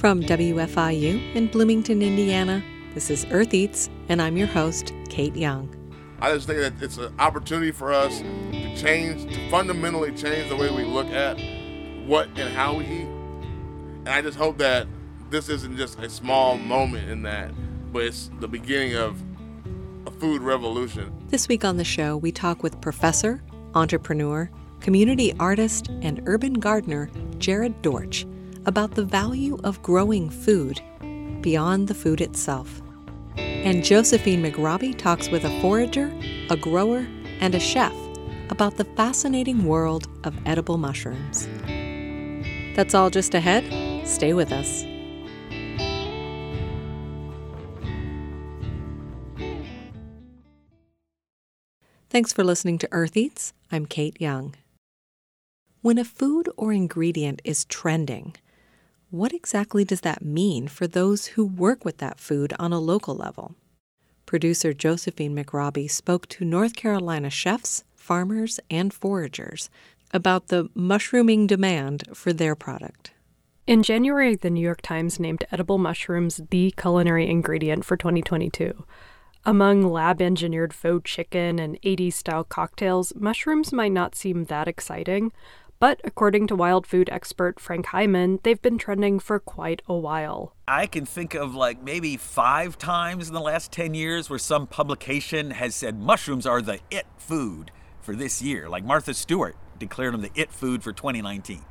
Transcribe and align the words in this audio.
From 0.00 0.22
WFIU 0.22 1.34
in 1.34 1.48
Bloomington, 1.48 2.00
Indiana, 2.00 2.64
this 2.94 3.10
is 3.10 3.26
Earth 3.30 3.52
Eats, 3.52 3.90
and 4.08 4.22
I'm 4.22 4.34
your 4.34 4.46
host, 4.46 4.94
Kate 5.10 5.36
Young. 5.36 5.68
I 6.22 6.32
just 6.32 6.46
think 6.46 6.58
that 6.60 6.82
it's 6.82 6.96
an 6.96 7.14
opportunity 7.18 7.70
for 7.70 7.92
us 7.92 8.20
to 8.20 8.76
change, 8.76 9.30
to 9.30 9.50
fundamentally 9.50 10.12
change 10.12 10.48
the 10.48 10.56
way 10.56 10.70
we 10.70 10.84
look 10.84 11.08
at 11.08 11.38
what 12.06 12.28
and 12.28 12.48
how 12.54 12.78
we 12.78 12.84
eat. 12.86 13.08
And 13.08 14.08
I 14.08 14.22
just 14.22 14.38
hope 14.38 14.56
that 14.56 14.86
this 15.28 15.50
isn't 15.50 15.76
just 15.76 15.98
a 15.98 16.08
small 16.08 16.56
moment 16.56 17.10
in 17.10 17.20
that, 17.24 17.52
but 17.92 18.04
it's 18.04 18.30
the 18.40 18.48
beginning 18.48 18.96
of 18.96 19.22
a 20.06 20.10
food 20.12 20.40
revolution. 20.40 21.12
This 21.28 21.46
week 21.46 21.62
on 21.62 21.76
the 21.76 21.84
show, 21.84 22.16
we 22.16 22.32
talk 22.32 22.62
with 22.62 22.80
professor, 22.80 23.42
entrepreneur, 23.74 24.50
community 24.80 25.34
artist, 25.38 25.90
and 26.00 26.22
urban 26.24 26.54
gardener 26.54 27.10
Jared 27.36 27.82
Dortch 27.82 28.24
about 28.66 28.94
the 28.94 29.04
value 29.04 29.58
of 29.64 29.82
growing 29.82 30.30
food 30.30 30.80
beyond 31.40 31.88
the 31.88 31.94
food 31.94 32.20
itself. 32.20 32.80
And 33.36 33.84
Josephine 33.84 34.42
McRobbie 34.42 34.96
talks 34.96 35.28
with 35.28 35.44
a 35.44 35.60
forager, 35.60 36.12
a 36.50 36.56
grower, 36.56 37.06
and 37.40 37.54
a 37.54 37.60
chef 37.60 37.94
about 38.50 38.76
the 38.76 38.84
fascinating 38.84 39.64
world 39.64 40.08
of 40.24 40.34
edible 40.46 40.76
mushrooms. 40.76 41.48
That's 42.76 42.94
all 42.94 43.10
just 43.10 43.34
ahead. 43.34 43.64
Stay 44.06 44.34
with 44.34 44.52
us. 44.52 44.84
Thanks 52.10 52.32
for 52.32 52.42
listening 52.42 52.78
to 52.78 52.88
Earth 52.90 53.16
Eats. 53.16 53.52
I'm 53.70 53.86
Kate 53.86 54.20
Young. 54.20 54.56
When 55.80 55.96
a 55.96 56.04
food 56.04 56.48
or 56.56 56.72
ingredient 56.72 57.40
is 57.44 57.64
trending, 57.66 58.34
what 59.10 59.32
exactly 59.32 59.84
does 59.84 60.02
that 60.02 60.24
mean 60.24 60.68
for 60.68 60.86
those 60.86 61.26
who 61.26 61.44
work 61.44 61.84
with 61.84 61.98
that 61.98 62.20
food 62.20 62.52
on 62.58 62.72
a 62.72 62.78
local 62.78 63.14
level? 63.14 63.56
Producer 64.24 64.72
Josephine 64.72 65.34
McRobbie 65.34 65.90
spoke 65.90 66.28
to 66.28 66.44
North 66.44 66.76
Carolina 66.76 67.30
chefs, 67.30 67.82
farmers, 67.96 68.60
and 68.70 68.92
foragers 68.92 69.68
about 70.12 70.46
the 70.46 70.68
mushrooming 70.74 71.48
demand 71.48 72.04
for 72.14 72.32
their 72.32 72.54
product. 72.54 73.12
In 73.66 73.82
January, 73.82 74.36
the 74.36 74.50
New 74.50 74.60
York 74.60 74.82
Times 74.82 75.18
named 75.18 75.44
edible 75.50 75.78
mushrooms 75.78 76.40
the 76.50 76.72
culinary 76.76 77.28
ingredient 77.28 77.84
for 77.84 77.96
2022. 77.96 78.84
Among 79.44 79.82
lab 79.82 80.20
engineered 80.20 80.74
faux 80.74 81.10
chicken 81.10 81.58
and 81.58 81.80
80s 81.82 82.12
style 82.12 82.44
cocktails, 82.44 83.12
mushrooms 83.16 83.72
might 83.72 83.92
not 83.92 84.14
seem 84.14 84.44
that 84.44 84.68
exciting, 84.68 85.32
but 85.80 86.00
according 86.04 86.46
to 86.46 86.54
wild 86.54 86.86
food 86.86 87.08
expert 87.10 87.58
Frank 87.58 87.86
Hyman, 87.86 88.38
they've 88.42 88.60
been 88.60 88.78
trending 88.78 89.18
for 89.18 89.40
quite 89.40 89.82
a 89.88 89.94
while. 89.94 90.54
I 90.68 90.86
can 90.86 91.06
think 91.06 91.34
of 91.34 91.54
like 91.54 91.82
maybe 91.82 92.16
five 92.16 92.78
times 92.78 93.26
in 93.26 93.34
the 93.34 93.40
last 93.40 93.72
10 93.72 93.94
years 93.94 94.30
where 94.30 94.38
some 94.38 94.66
publication 94.66 95.50
has 95.52 95.74
said 95.74 95.98
mushrooms 95.98 96.46
are 96.46 96.62
the 96.62 96.78
it 96.90 97.06
food 97.16 97.72
for 98.00 98.14
this 98.14 98.40
year. 98.42 98.68
Like 98.68 98.84
Martha 98.84 99.14
Stewart 99.14 99.56
declared 99.78 100.14
them 100.14 100.20
the 100.20 100.30
it 100.34 100.52
food 100.52 100.82
for 100.84 100.92
2019 100.92 101.64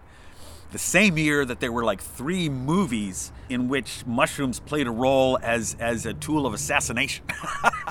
the 0.72 0.78
same 0.78 1.18
year 1.18 1.46
that 1.46 1.60
there 1.60 1.72
were 1.72 1.84
like 1.84 2.02
three 2.02 2.48
movies 2.48 3.32
in 3.50 3.68
which 3.68 4.06
mushrooms 4.06 4.60
played 4.60 4.88
a 4.88 4.92
role 4.92 5.40
as 5.42 5.76
as 5.80 6.06
a 6.06 6.14
tool 6.14 6.46
of 6.46 6.54
assassination. 6.54 7.26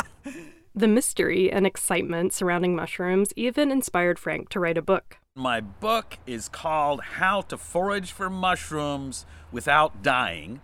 the 0.74 0.89
mystery 0.89 1.50
and 1.50 1.66
excitement 1.66 2.33
surrounding 2.33 2.77
mushrooms 2.77 3.33
even 3.34 3.72
inspired 3.72 4.19
Frank 4.19 4.48
to 4.50 4.61
write 4.61 4.78
a 4.78 4.83
book. 4.83 5.17
My 5.39 5.61
book 5.61 6.19
is 6.27 6.48
called 6.48 7.00
How 7.00 7.42
to 7.42 7.56
Forage 7.56 8.11
for 8.11 8.28
Mushrooms 8.28 9.25
Without 9.53 10.03
Dying 10.03 10.61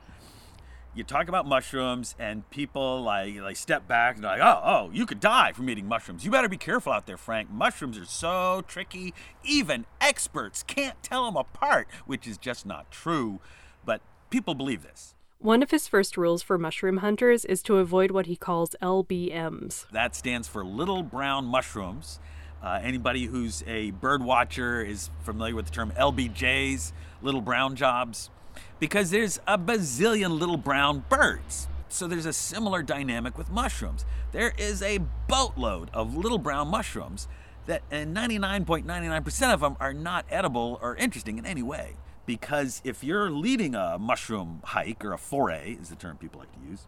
you 0.94 1.02
talk 1.02 1.28
about 1.28 1.46
mushrooms 1.46 2.14
and 2.18 2.48
people 2.50 3.02
like 3.02 3.34
like 3.40 3.56
step 3.56 3.88
back 3.88 4.14
and 4.16 4.24
like, 4.24 4.40
oh, 4.40 4.60
oh, 4.64 4.90
you 4.92 5.06
could 5.06 5.20
die 5.20 5.52
from 5.52 5.68
eating 5.68 5.86
mushrooms. 5.86 6.24
You 6.24 6.30
better 6.30 6.48
be 6.48 6.56
careful 6.56 6.92
out 6.92 7.06
there, 7.06 7.16
Frank. 7.16 7.50
Mushrooms 7.50 7.98
are 7.98 8.04
so 8.04 8.62
tricky. 8.66 9.12
Even 9.42 9.86
experts 10.00 10.62
can't 10.62 11.02
tell 11.02 11.24
them 11.24 11.36
apart, 11.36 11.88
which 12.06 12.26
is 12.26 12.38
just 12.38 12.64
not 12.64 12.90
true. 12.90 13.40
But 13.84 14.00
people 14.30 14.54
believe 14.54 14.82
this. 14.82 15.14
One 15.40 15.62
of 15.62 15.70
his 15.70 15.88
first 15.88 16.16
rules 16.16 16.42
for 16.42 16.56
mushroom 16.56 16.98
hunters 16.98 17.44
is 17.44 17.62
to 17.64 17.76
avoid 17.78 18.10
what 18.12 18.26
he 18.26 18.36
calls 18.36 18.74
LBMs. 18.80 19.90
That 19.90 20.14
stands 20.14 20.48
for 20.48 20.64
little 20.64 21.02
brown 21.02 21.44
mushrooms. 21.44 22.18
Uh, 22.64 22.80
anybody 22.82 23.26
who's 23.26 23.62
a 23.66 23.90
bird 23.90 24.24
watcher 24.24 24.82
is 24.82 25.10
familiar 25.22 25.54
with 25.54 25.66
the 25.66 25.70
term 25.70 25.92
LBJs, 25.98 26.92
little 27.20 27.42
brown 27.42 27.76
jobs 27.76 28.30
because 28.78 29.10
there's 29.10 29.38
a 29.46 29.58
bazillion 29.58 30.38
little 30.38 30.56
brown 30.56 31.04
birds. 31.10 31.68
So 31.90 32.08
there's 32.08 32.24
a 32.24 32.32
similar 32.32 32.82
dynamic 32.82 33.36
with 33.36 33.50
mushrooms. 33.50 34.06
There 34.32 34.54
is 34.56 34.80
a 34.80 34.98
boatload 35.28 35.90
of 35.92 36.16
little 36.16 36.38
brown 36.38 36.68
mushrooms 36.68 37.28
that 37.66 37.82
and 37.90 38.16
99.99% 38.16 39.54
of 39.54 39.60
them 39.60 39.76
are 39.78 39.92
not 39.92 40.24
edible 40.30 40.78
or 40.82 40.96
interesting 40.96 41.38
in 41.38 41.46
any 41.46 41.62
way. 41.62 41.96
Because 42.26 42.80
if 42.84 43.04
you're 43.04 43.30
leading 43.30 43.74
a 43.74 43.98
mushroom 43.98 44.60
hike 44.64 45.04
or 45.04 45.12
a 45.12 45.18
foray 45.18 45.72
is 45.80 45.90
the 45.90 45.96
term 45.96 46.16
people 46.16 46.40
like 46.40 46.52
to 46.52 46.70
use, 46.70 46.86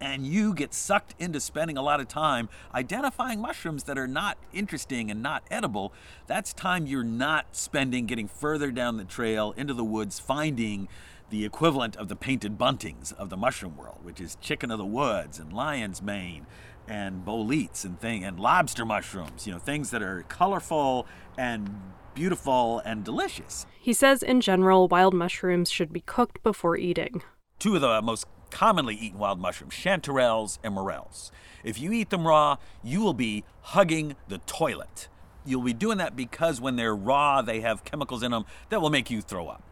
and 0.00 0.26
you 0.26 0.54
get 0.54 0.74
sucked 0.74 1.14
into 1.18 1.40
spending 1.40 1.76
a 1.76 1.82
lot 1.82 2.00
of 2.00 2.08
time 2.08 2.48
identifying 2.74 3.40
mushrooms 3.40 3.84
that 3.84 3.98
are 3.98 4.06
not 4.06 4.38
interesting 4.52 5.10
and 5.10 5.22
not 5.22 5.42
edible, 5.50 5.92
that's 6.26 6.52
time 6.52 6.86
you're 6.86 7.04
not 7.04 7.56
spending 7.56 8.06
getting 8.06 8.28
further 8.28 8.70
down 8.70 8.96
the 8.96 9.04
trail 9.04 9.54
into 9.56 9.74
the 9.74 9.84
woods 9.84 10.18
finding 10.18 10.88
the 11.30 11.44
equivalent 11.44 11.96
of 11.96 12.08
the 12.08 12.16
painted 12.16 12.56
buntings 12.56 13.12
of 13.14 13.30
the 13.30 13.36
mushroom 13.36 13.76
world, 13.76 13.98
which 14.02 14.20
is 14.20 14.36
chicken 14.40 14.70
of 14.70 14.78
the 14.78 14.86
woods 14.86 15.38
and 15.38 15.52
lion's 15.52 16.00
mane 16.00 16.46
and 16.88 17.24
boletes 17.24 17.84
and 17.84 18.00
thing 18.00 18.24
and 18.24 18.38
lobster 18.38 18.84
mushrooms, 18.84 19.46
you 19.46 19.52
know, 19.52 19.58
things 19.58 19.90
that 19.90 20.02
are 20.02 20.22
colorful 20.28 21.06
and 21.36 21.68
beautiful 22.14 22.80
and 22.84 23.04
delicious. 23.04 23.66
He 23.80 23.92
says 23.92 24.22
in 24.22 24.40
general 24.40 24.88
wild 24.88 25.14
mushrooms 25.14 25.70
should 25.70 25.92
be 25.92 26.00
cooked 26.00 26.42
before 26.42 26.76
eating. 26.76 27.22
Two 27.58 27.74
of 27.74 27.80
the 27.80 28.02
most 28.02 28.26
commonly 28.50 28.94
eaten 28.94 29.18
wild 29.18 29.40
mushrooms, 29.40 29.74
chanterelles 29.74 30.58
and 30.62 30.74
morels. 30.74 31.30
If 31.64 31.80
you 31.80 31.92
eat 31.92 32.10
them 32.10 32.26
raw, 32.26 32.58
you 32.82 33.00
will 33.00 33.14
be 33.14 33.44
hugging 33.62 34.16
the 34.28 34.38
toilet. 34.38 35.08
You'll 35.44 35.62
be 35.62 35.72
doing 35.72 35.98
that 35.98 36.16
because 36.16 36.60
when 36.60 36.76
they're 36.76 36.94
raw, 36.94 37.42
they 37.42 37.60
have 37.60 37.84
chemicals 37.84 38.22
in 38.22 38.32
them 38.32 38.44
that 38.68 38.80
will 38.80 38.90
make 38.90 39.10
you 39.10 39.20
throw 39.20 39.48
up. 39.48 39.62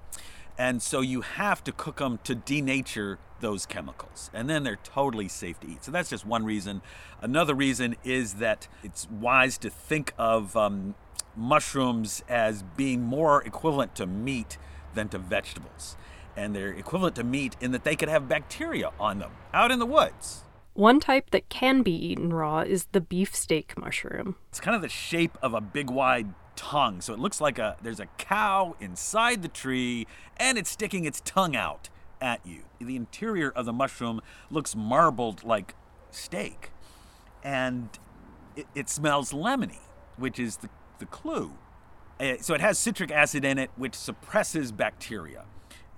And 0.56 0.80
so 0.80 1.00
you 1.00 1.22
have 1.22 1.64
to 1.64 1.72
cook 1.72 1.96
them 1.96 2.20
to 2.24 2.36
denature 2.36 3.18
those 3.40 3.66
chemicals. 3.66 4.30
And 4.32 4.48
then 4.48 4.62
they're 4.62 4.78
totally 4.84 5.28
safe 5.28 5.58
to 5.60 5.68
eat. 5.68 5.84
So 5.84 5.91
that's 5.91 6.10
just 6.10 6.24
one 6.24 6.44
reason. 6.44 6.80
Another 7.20 7.54
reason 7.54 7.96
is 8.04 8.34
that 8.34 8.68
it's 8.82 9.08
wise 9.10 9.58
to 9.58 9.70
think 9.70 10.12
of 10.16 10.56
um, 10.56 10.94
mushrooms 11.36 12.22
as 12.28 12.62
being 12.76 13.02
more 13.02 13.42
equivalent 13.42 13.96
to 13.96 14.06
meat 14.06 14.58
than 14.94 15.08
to 15.08 15.18
vegetables 15.18 15.96
and 16.37 16.55
they're 16.55 16.72
equivalent 16.72 17.17
to 17.17 17.25
meat 17.25 17.56
in 17.61 17.72
that 17.72 17.84
they 17.84 17.97
could 17.97 18.09
have 18.09 18.28
bacteria 18.28 18.91
on 18.99 19.19
them 19.19 19.33
out 19.53 19.71
in 19.71 19.78
the 19.78 19.87
woods. 19.87 20.43
One 20.75 20.99
type 20.99 21.31
that 21.31 21.49
can 21.49 21.83
be 21.83 21.93
eaten 21.93 22.33
raw 22.33 22.61
is 22.61 22.87
the 22.91 23.00
beefsteak 23.00 23.78
mushroom. 23.78 24.37
It's 24.49 24.61
kind 24.61 24.75
of 24.75 24.83
the 24.83 24.89
shape 24.89 25.39
of 25.41 25.55
a 25.55 25.61
big 25.61 25.89
wide 25.89 26.34
tongue. 26.56 27.00
So 27.00 27.12
it 27.12 27.21
looks 27.21 27.41
like 27.41 27.59
a 27.59 27.77
there's 27.83 28.00
a 28.00 28.06
cow 28.19 28.75
inside 28.81 29.43
the 29.43 29.49
tree 29.49 30.06
and 30.37 30.59
it's 30.59 30.71
sticking 30.71 31.05
its 31.05 31.21
tongue 31.25 31.55
out 31.55 31.91
at 32.21 32.45
you. 32.45 32.65
The 32.81 32.97
interior 32.97 33.51
of 33.51 33.66
the 33.66 33.72
mushroom 33.72 34.21
looks 34.51 34.75
marbled 34.75 35.45
like 35.45 35.75
steak. 36.11 36.71
And 37.45 37.89
it, 38.56 38.66
it 38.75 38.89
smells 38.89 39.33
lemony, 39.33 39.81
which 40.16 40.39
is 40.39 40.57
the, 40.57 40.71
the 40.98 41.07
clue. 41.07 41.53
Uh, 42.19 42.34
so 42.41 42.54
it 42.54 42.60
has 42.60 42.78
citric 42.78 43.10
acid 43.10 43.45
in 43.45 43.59
it, 43.59 43.71
which 43.77 43.95
suppresses 43.95 44.72
bacteria. 44.72 45.45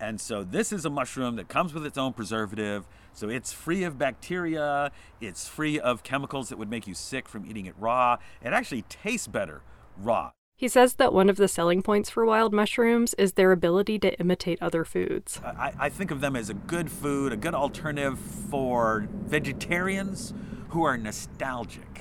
And 0.00 0.20
so 0.20 0.44
this 0.44 0.72
is 0.72 0.84
a 0.84 0.90
mushroom 0.90 1.36
that 1.36 1.48
comes 1.48 1.72
with 1.72 1.86
its 1.86 1.96
own 1.96 2.12
preservative. 2.12 2.86
So 3.12 3.28
it's 3.28 3.52
free 3.52 3.82
of 3.84 3.98
bacteria, 3.98 4.92
it's 5.20 5.48
free 5.48 5.80
of 5.80 6.02
chemicals 6.02 6.50
that 6.50 6.58
would 6.58 6.70
make 6.70 6.86
you 6.86 6.94
sick 6.94 7.28
from 7.28 7.46
eating 7.46 7.66
it 7.66 7.74
raw. 7.78 8.18
It 8.42 8.52
actually 8.52 8.82
tastes 8.82 9.26
better 9.26 9.62
raw. 9.96 10.32
He 10.58 10.68
says 10.68 10.94
that 10.94 11.12
one 11.12 11.28
of 11.28 11.36
the 11.36 11.48
selling 11.48 11.82
points 11.82 12.08
for 12.08 12.24
wild 12.24 12.52
mushrooms 12.52 13.14
is 13.14 13.34
their 13.34 13.52
ability 13.52 13.98
to 13.98 14.18
imitate 14.18 14.58
other 14.62 14.84
foods. 14.84 15.38
I, 15.44 15.72
I 15.78 15.88
think 15.90 16.10
of 16.10 16.22
them 16.22 16.34
as 16.34 16.48
a 16.48 16.54
good 16.54 16.90
food, 16.90 17.32
a 17.32 17.36
good 17.36 17.54
alternative 17.54 18.18
for 18.18 19.06
vegetarians 19.10 20.32
who 20.70 20.82
are 20.82 20.96
nostalgic 20.96 21.95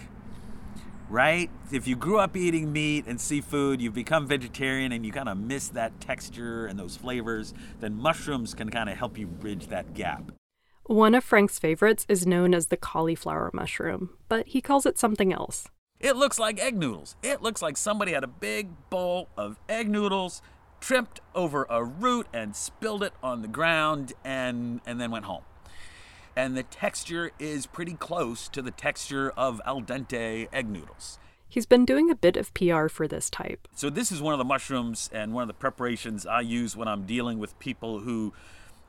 right? 1.10 1.50
If 1.72 1.88
you 1.88 1.96
grew 1.96 2.20
up 2.20 2.36
eating 2.36 2.72
meat 2.72 3.06
and 3.08 3.20
seafood, 3.20 3.82
you've 3.82 3.94
become 3.94 4.28
vegetarian 4.28 4.92
and 4.92 5.06
you 5.06 5.12
kind 5.12 5.30
of 5.30 5.38
miss 5.38 5.70
that 5.70 6.00
texture 6.00 6.66
and 6.66 6.80
those 6.80 6.96
flavors, 6.96 7.54
then 7.80 7.96
mushrooms 7.96 8.54
can 8.54 8.70
kind 8.70 8.90
of 8.90 8.98
help 8.98 9.18
you 9.18 9.28
bridge 9.28 9.68
that 9.68 9.94
gap. 9.94 10.32
One 10.84 11.16
of 11.16 11.24
Frank's 11.24 11.58
favorites 11.58 12.06
is 12.08 12.28
known 12.28 12.54
as 12.54 12.68
the 12.68 12.78
cauliflower 12.78 13.50
mushroom, 13.54 14.12
but 14.30 14.48
he 14.48 14.62
calls 14.62 14.86
it 14.86 15.00
something 15.00 15.34
else. 15.34 15.68
It 16.00 16.16
looks 16.16 16.38
like 16.38 16.60
egg 16.60 16.78
noodles. 16.78 17.16
It 17.24 17.42
looks 17.42 17.62
like 17.62 17.78
somebody 17.78 18.12
had 18.12 18.24
a 18.24 18.28
big 18.28 18.70
bowl 18.90 19.30
of 19.36 19.58
egg 19.68 19.90
noodles, 19.90 20.42
tripped 20.80 21.22
over 21.34 21.66
a 21.70 21.84
root 21.84 22.28
and 22.34 22.56
spilled 22.56 23.02
it 23.02 23.14
on 23.24 23.42
the 23.42 23.48
ground 23.48 24.14
and, 24.24 24.82
and 24.86 25.02
then 25.02 25.10
went 25.10 25.26
home. 25.26 25.42
And 26.36 26.58
the 26.58 26.64
texture 26.64 27.32
is 27.40 27.66
pretty 27.66 27.94
close 27.94 28.50
to 28.50 28.62
the 28.62 28.72
texture 28.72 29.32
of 29.38 29.62
al 29.66 29.82
dente 29.82 30.50
egg 30.52 30.70
noodles. 30.70 31.18
He's 31.48 31.66
been 31.66 31.86
doing 31.86 32.10
a 32.10 32.16
bit 32.16 32.36
of 32.36 32.54
PR 32.54 32.88
for 32.88 33.08
this 33.08 33.30
type. 33.30 33.68
So, 33.74 33.90
this 33.90 34.12
is 34.12 34.22
one 34.22 34.34
of 34.34 34.40
the 34.40 34.46
mushrooms 34.46 35.10
and 35.14 35.34
one 35.34 35.44
of 35.44 35.48
the 35.48 35.54
preparations 35.54 36.26
I 36.26 36.42
use 36.42 36.76
when 36.76 36.88
I'm 36.88 37.06
dealing 37.06 37.40
with 37.40 37.58
people 37.60 38.00
who 38.00 38.34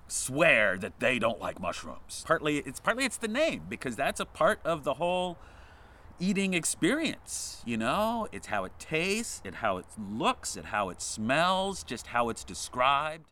swear 0.08 0.76
that 0.78 0.98
they 1.00 1.18
don't 1.18 1.40
like 1.40 1.60
mushrooms. 1.60 2.24
Partly 2.26 2.58
it's 2.58 2.80
partly 2.80 3.04
it's 3.04 3.16
the 3.16 3.28
name 3.28 3.62
because 3.68 3.96
that's 3.96 4.20
a 4.20 4.24
part 4.24 4.60
of 4.64 4.84
the 4.84 4.94
whole 4.94 5.38
eating 6.18 6.54
experience, 6.54 7.62
you 7.66 7.76
know? 7.76 8.26
It's 8.32 8.46
how 8.46 8.64
it 8.64 8.72
tastes, 8.78 9.42
it 9.44 9.56
how 9.56 9.76
it 9.78 9.86
looks, 9.98 10.56
it 10.56 10.66
how 10.66 10.88
it 10.88 11.02
smells, 11.02 11.84
just 11.84 12.08
how 12.08 12.28
it's 12.28 12.44
described. 12.44 13.26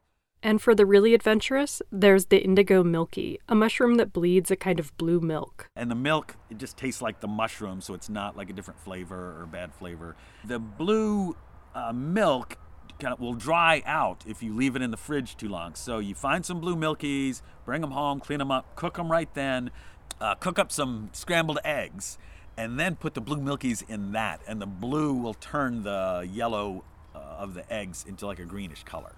And 0.45 0.61
for 0.61 0.75
the 0.75 0.85
really 0.85 1.15
adventurous, 1.15 1.81
there's 1.91 2.27
the 2.27 2.45
indigo 2.45 2.85
milky, 2.85 3.41
a 3.49 3.55
mushroom 3.55 3.95
that 3.95 4.13
bleeds 4.13 4.51
a 4.51 4.57
kind 4.57 4.79
of 4.79 4.95
blue 4.99 5.19
milk. 5.19 5.71
And 5.75 5.91
the 5.91 5.95
milk, 5.95 6.37
it 6.51 6.59
just 6.59 6.77
tastes 6.77 7.01
like 7.01 7.21
the 7.21 7.27
mushroom, 7.27 7.81
so 7.81 7.95
it's 7.95 8.11
not 8.11 8.37
like 8.37 8.51
a 8.51 8.53
different 8.53 8.79
flavor 8.79 9.41
or 9.41 9.47
bad 9.51 9.73
flavor. 9.73 10.17
The 10.45 10.59
blue 10.59 11.35
uh, 11.75 11.95
milk 11.95 12.59
kind 13.01 13.15
of 13.15 13.21
will 13.21 13.33
dry 13.33 13.83
out 13.87 14.23
if 14.27 14.43
you 14.43 14.55
leave 14.55 14.77
it 14.77 14.83
in 14.83 14.91
the 14.91 14.99
fridge 14.99 15.35
too 15.35 15.49
long. 15.49 15.75
So 15.77 15.99
you 15.99 16.15
find 16.15 16.45
some 16.45 16.61
blue 16.61 16.77
milkies, 16.77 17.41
bring 17.65 17.81
them 17.81 17.93
home, 17.93 18.21
clean 18.21 18.39
them 18.39 18.51
up, 18.51 18.77
cook 18.77 18.99
them 18.99 19.11
right 19.11 19.33
then, 19.33 19.71
uh, 20.21 20.35
cook 20.35 20.59
up 20.59 20.71
some 20.71 21.09
scrambled 21.15 21.59
eggs, 21.65 22.19
and 22.55 22.79
then 22.79 22.97
put 22.97 23.15
the 23.15 23.23
blue 23.23 23.39
milkies 23.39 23.83
in 23.89 24.13
that, 24.13 24.43
and 24.47 24.61
the 24.61 24.67
blue 24.67 25.15
will 25.15 25.35
turn 25.35 25.85
the 25.85 26.29
yellow 26.31 26.85
uh, 27.15 27.19
of 27.19 27.55
the 27.55 27.73
eggs 27.73 28.05
into 28.07 28.27
like 28.27 28.39
a 28.39 28.45
greenish 28.45 28.85
color. 28.85 29.15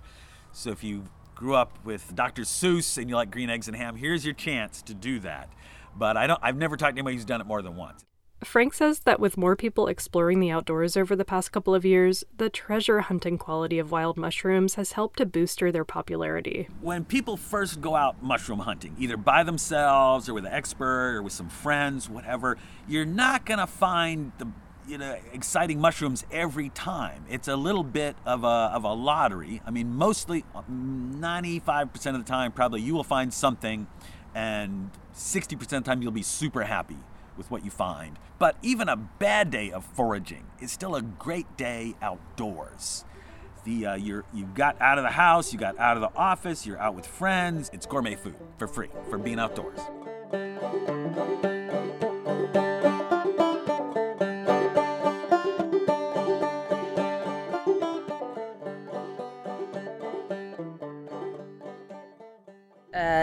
So 0.57 0.71
if 0.71 0.83
you 0.83 1.05
grew 1.35 1.55
up 1.55 1.79
with 1.85 2.15
Dr. 2.15 2.43
Seuss 2.43 2.97
and 2.97 3.11
you 3.11 3.15
like 3.15 3.31
green 3.31 3.51
eggs 3.51 3.69
and 3.69 3.77
ham, 3.77 3.95
here's 3.95 4.25
your 4.25 4.33
chance 4.33 4.81
to 4.83 4.95
do 4.95 5.19
that. 5.21 5.51
But 5.95 6.17
I 6.17 6.27
don't 6.27 6.41
I've 6.43 6.57
never 6.57 6.79
talked 6.79 6.95
to 6.97 7.01
anybody 7.01 7.17
who's 7.17 7.27
done 7.27 7.43
it 7.43 7.47
more 7.47 7.61
than 7.61 7.77
once. 7.77 8.07
Frank 8.43 8.73
says 8.73 9.01
that 9.01 9.21
with 9.21 9.37
more 9.37 9.55
people 9.55 9.87
exploring 9.87 10.41
the 10.41 10.51
outdoors 10.51 10.97
over 10.97 11.15
the 11.15 11.27
past 11.27 11.53
couple 11.53 11.75
of 11.75 11.85
years, 11.85 12.25
the 12.39 12.49
treasure 12.49 13.01
hunting 13.01 13.37
quality 13.37 13.79
of 13.79 13.91
wild 13.91 14.17
mushrooms 14.17 14.77
has 14.77 14.93
helped 14.93 15.19
to 15.19 15.27
booster 15.27 15.71
their 15.71 15.85
popularity. 15.85 16.69
When 16.81 17.05
people 17.05 17.37
first 17.37 17.83
go 17.83 17.95
out 17.95 18.23
mushroom 18.23 18.61
hunting, 18.61 18.97
either 18.99 19.19
by 19.19 19.43
themselves 19.43 20.27
or 20.27 20.35
with 20.35 20.47
an 20.47 20.53
expert 20.53 21.17
or 21.17 21.23
with 21.23 21.35
some 21.35 21.51
friends, 21.51 22.09
whatever, 22.09 22.57
you're 22.89 23.05
not 23.05 23.45
going 23.45 23.61
to 23.61 23.67
find 23.67 24.33
the 24.39 24.49
you 24.87 24.99
know 24.99 25.17
exciting 25.33 25.81
mushrooms 25.81 26.25
every 26.31 26.69
time. 26.71 27.25
It's 27.29 27.49
a 27.49 27.57
little 27.57 27.85
bit 27.85 28.17
of 28.25 28.45
a 28.45 28.47
of 28.47 28.85
a 28.85 28.93
lottery. 28.93 29.63
I 29.67 29.71
mean, 29.71 29.95
mostly 29.95 30.45
95% 30.71 31.95
of 32.07 32.25
the 32.25 32.31
time 32.31 32.53
probably 32.53 32.81
you 32.81 32.95
will 32.95 33.05
find 33.05 33.33
something 33.33 33.87
and 34.35 34.91
60% 35.15 35.53
of 35.63 35.69
the 35.69 35.81
time 35.81 36.03
you'll 36.03 36.13
be 36.13 36.23
super 36.23 36.65
happy 36.65 36.99
with 37.37 37.51
what 37.51 37.65
you 37.65 37.71
find. 37.71 38.19
But 38.39 38.57
even 38.63 38.89
a 38.89 38.97
bad 38.97 39.51
day 39.51 39.71
of 39.71 39.85
foraging 39.85 40.45
is 40.61 40.71
still 40.71 40.95
a 40.95 41.03
great 41.03 41.57
day 41.57 41.95
outdoors. 42.03 43.05
The, 43.65 43.87
uh, 43.87 43.95
you're, 43.97 44.25
you 44.33 44.45
got 44.55 44.81
out 44.81 44.99
of 44.99 45.05
the 45.05 45.11
house, 45.11 45.53
you 45.53 45.59
got 45.59 45.79
out 45.79 45.97
of 45.97 46.03
the 46.03 46.17
office, 46.17 46.67
you're 46.67 46.79
out 46.79 46.95
with 46.95 47.07
friends. 47.07 47.71
It's 47.73 47.87
gourmet 47.87 48.15
food 48.15 48.37
for 48.59 48.69
free 48.69 48.91
for 49.09 49.19
being 49.19 49.41
outdoors. 49.41 49.81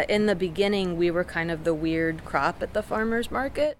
Uh, 0.03 0.05
in 0.09 0.25
the 0.25 0.35
beginning, 0.35 0.97
we 0.97 1.09
were 1.09 1.23
kind 1.23 1.49
of 1.49 1.63
the 1.63 1.73
weird 1.73 2.25
crop 2.25 2.61
at 2.61 2.73
the 2.73 2.83
farmer's 2.83 3.31
market. 3.31 3.77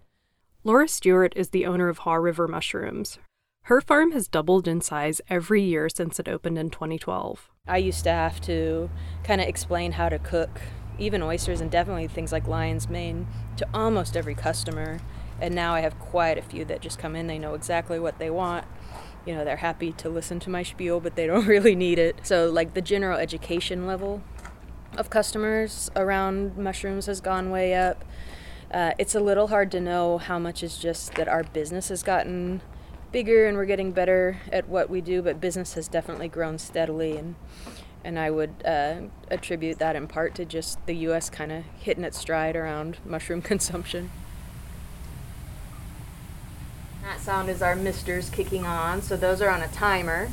Laura 0.63 0.87
Stewart 0.87 1.33
is 1.35 1.49
the 1.49 1.65
owner 1.65 1.89
of 1.89 1.99
Haw 1.99 2.15
River 2.15 2.47
Mushrooms. 2.47 3.19
Her 3.63 3.81
farm 3.81 4.11
has 4.11 4.27
doubled 4.27 4.67
in 4.67 4.79
size 4.79 5.19
every 5.29 5.61
year 5.61 5.89
since 5.89 6.19
it 6.19 6.29
opened 6.29 6.57
in 6.57 6.69
2012. 6.69 7.49
I 7.67 7.77
used 7.77 8.03
to 8.05 8.11
have 8.11 8.39
to 8.41 8.89
kind 9.23 9.41
of 9.41 9.47
explain 9.47 9.93
how 9.93 10.07
to 10.09 10.19
cook 10.19 10.61
even 10.97 11.21
oysters 11.21 11.59
and 11.59 11.69
definitely 11.69 12.07
things 12.07 12.31
like 12.31 12.47
lion's 12.47 12.89
mane 12.89 13.27
to 13.57 13.67
almost 13.73 14.15
every 14.15 14.35
customer. 14.35 14.99
And 15.41 15.53
now 15.53 15.73
I 15.73 15.81
have 15.81 15.99
quite 15.99 16.37
a 16.37 16.41
few 16.41 16.63
that 16.65 16.81
just 16.81 16.99
come 16.99 17.15
in, 17.15 17.27
they 17.27 17.39
know 17.39 17.53
exactly 17.53 17.99
what 17.99 18.19
they 18.19 18.29
want. 18.29 18.65
You 19.25 19.35
know, 19.35 19.43
they're 19.43 19.57
happy 19.57 19.91
to 19.93 20.09
listen 20.09 20.39
to 20.41 20.49
my 20.49 20.63
spiel, 20.63 20.99
but 21.01 21.15
they 21.15 21.27
don't 21.27 21.47
really 21.47 21.75
need 21.75 21.99
it. 21.99 22.19
So, 22.23 22.49
like, 22.49 22.75
the 22.75 22.81
general 22.81 23.17
education 23.17 23.87
level 23.87 24.21
of 24.97 25.09
customers 25.09 25.89
around 25.95 26.57
mushrooms 26.57 27.05
has 27.07 27.19
gone 27.21 27.49
way 27.49 27.73
up. 27.73 28.03
Uh, 28.71 28.91
it's 28.97 29.15
a 29.15 29.19
little 29.19 29.47
hard 29.47 29.71
to 29.71 29.79
know 29.79 30.17
how 30.17 30.39
much 30.39 30.63
is 30.63 30.77
just 30.77 31.13
that 31.15 31.27
our 31.27 31.43
business 31.43 31.89
has 31.89 32.01
gotten 32.01 32.61
bigger 33.11 33.47
and 33.47 33.55
we're 33.55 33.65
getting 33.65 33.91
better 33.91 34.41
at 34.51 34.67
what 34.67 34.89
we 34.89 34.99
do, 34.99 35.21
but 35.21 35.39
business 35.39 35.75
has 35.75 35.87
definitely 35.87 36.27
grown 36.27 36.57
steadily, 36.57 37.15
and 37.15 37.35
and 38.05 38.19
I 38.19 38.29
would 38.31 38.53
uh, 38.65 38.95
attribute 39.29 39.79
that 39.79 39.95
in 39.95 40.07
part 40.07 40.35
to 40.35 40.43
just 40.43 40.85
the 40.87 40.95
U.S. 41.07 41.29
kind 41.29 41.53
of 41.53 41.63
hitting 41.79 42.03
its 42.03 42.17
stride 42.17 42.55
around 42.55 42.97
mushroom 43.05 43.41
consumption. 43.41 44.11
That 47.03 47.19
sound 47.21 47.49
is 47.49 47.61
our 47.61 47.75
misters 47.75 48.29
kicking 48.29 48.65
on, 48.65 49.01
so 49.01 49.15
those 49.15 49.41
are 49.41 49.49
on 49.49 49.61
a 49.61 49.67
timer 49.67 50.29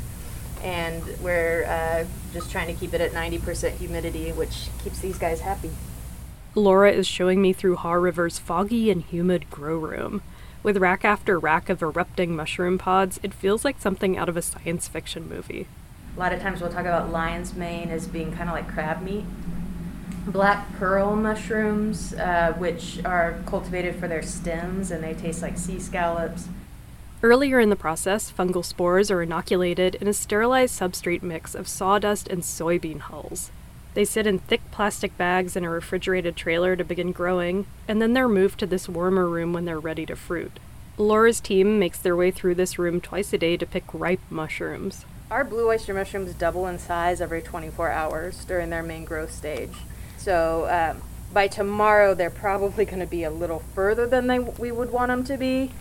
and 0.61 1.03
we're 1.21 1.65
uh, 1.65 2.05
just 2.33 2.51
trying 2.51 2.67
to 2.67 2.73
keep 2.73 2.93
it 2.93 3.01
at 3.01 3.11
90% 3.11 3.77
humidity, 3.77 4.31
which 4.31 4.69
keeps 4.83 4.99
these 4.99 5.17
guys 5.17 5.41
happy. 5.41 5.71
Laura 6.53 6.91
is 6.91 7.07
showing 7.07 7.41
me 7.41 7.53
through 7.53 7.77
Haw 7.77 7.93
River's 7.93 8.37
foggy 8.37 8.91
and 8.91 9.01
humid 9.01 9.49
grow 9.49 9.77
room. 9.77 10.21
With 10.63 10.77
rack 10.77 11.03
after 11.03 11.39
rack 11.39 11.69
of 11.69 11.81
erupting 11.81 12.35
mushroom 12.35 12.77
pods, 12.77 13.19
it 13.23 13.33
feels 13.33 13.65
like 13.65 13.79
something 13.79 14.17
out 14.17 14.29
of 14.29 14.37
a 14.37 14.41
science 14.41 14.87
fiction 14.87 15.27
movie. 15.27 15.67
A 16.15 16.19
lot 16.19 16.33
of 16.33 16.41
times 16.41 16.61
we'll 16.61 16.71
talk 16.71 16.81
about 16.81 17.09
lion's 17.09 17.55
mane 17.55 17.89
as 17.89 18.07
being 18.07 18.31
kind 18.31 18.49
of 18.49 18.53
like 18.55 18.67
crab 18.67 19.01
meat. 19.01 19.23
Black 20.27 20.71
pearl 20.77 21.15
mushrooms, 21.15 22.13
uh, 22.13 22.53
which 22.57 23.03
are 23.05 23.41
cultivated 23.47 23.95
for 23.95 24.07
their 24.07 24.21
stems 24.21 24.91
and 24.91 25.03
they 25.03 25.13
taste 25.13 25.41
like 25.41 25.57
sea 25.57 25.79
scallops. 25.79 26.47
Earlier 27.23 27.59
in 27.59 27.69
the 27.69 27.75
process, 27.75 28.31
fungal 28.31 28.65
spores 28.65 29.11
are 29.11 29.21
inoculated 29.21 29.93
in 29.93 30.07
a 30.07 30.13
sterilized 30.13 30.79
substrate 30.79 31.21
mix 31.21 31.53
of 31.53 31.67
sawdust 31.67 32.27
and 32.27 32.41
soybean 32.41 32.99
hulls. 32.99 33.51
They 33.93 34.05
sit 34.05 34.25
in 34.25 34.39
thick 34.39 34.61
plastic 34.71 35.15
bags 35.19 35.55
in 35.55 35.63
a 35.63 35.69
refrigerated 35.69 36.35
trailer 36.35 36.75
to 36.75 36.83
begin 36.83 37.11
growing, 37.11 37.67
and 37.87 38.01
then 38.01 38.13
they're 38.13 38.27
moved 38.27 38.59
to 38.61 38.65
this 38.65 38.89
warmer 38.89 39.27
room 39.27 39.53
when 39.53 39.65
they're 39.65 39.79
ready 39.79 40.03
to 40.07 40.15
fruit. 40.15 40.59
Laura's 40.97 41.39
team 41.39 41.77
makes 41.77 41.99
their 41.99 42.15
way 42.15 42.31
through 42.31 42.55
this 42.55 42.79
room 42.79 42.99
twice 42.99 43.31
a 43.33 43.37
day 43.37 43.55
to 43.55 43.67
pick 43.67 43.83
ripe 43.93 44.21
mushrooms. 44.31 45.05
Our 45.29 45.43
blue 45.43 45.67
oyster 45.67 45.93
mushrooms 45.93 46.33
double 46.33 46.65
in 46.65 46.79
size 46.79 47.21
every 47.21 47.43
24 47.43 47.91
hours 47.91 48.43
during 48.45 48.71
their 48.71 48.81
main 48.81 49.05
growth 49.05 49.31
stage. 49.31 49.73
So 50.17 50.67
um, 50.71 51.03
by 51.31 51.47
tomorrow, 51.47 52.15
they're 52.15 52.31
probably 52.31 52.85
going 52.85 52.99
to 52.99 53.05
be 53.05 53.23
a 53.23 53.31
little 53.31 53.59
further 53.75 54.07
than 54.07 54.25
they, 54.25 54.39
we 54.39 54.71
would 54.71 54.91
want 54.91 55.09
them 55.09 55.23
to 55.25 55.37
be 55.37 55.71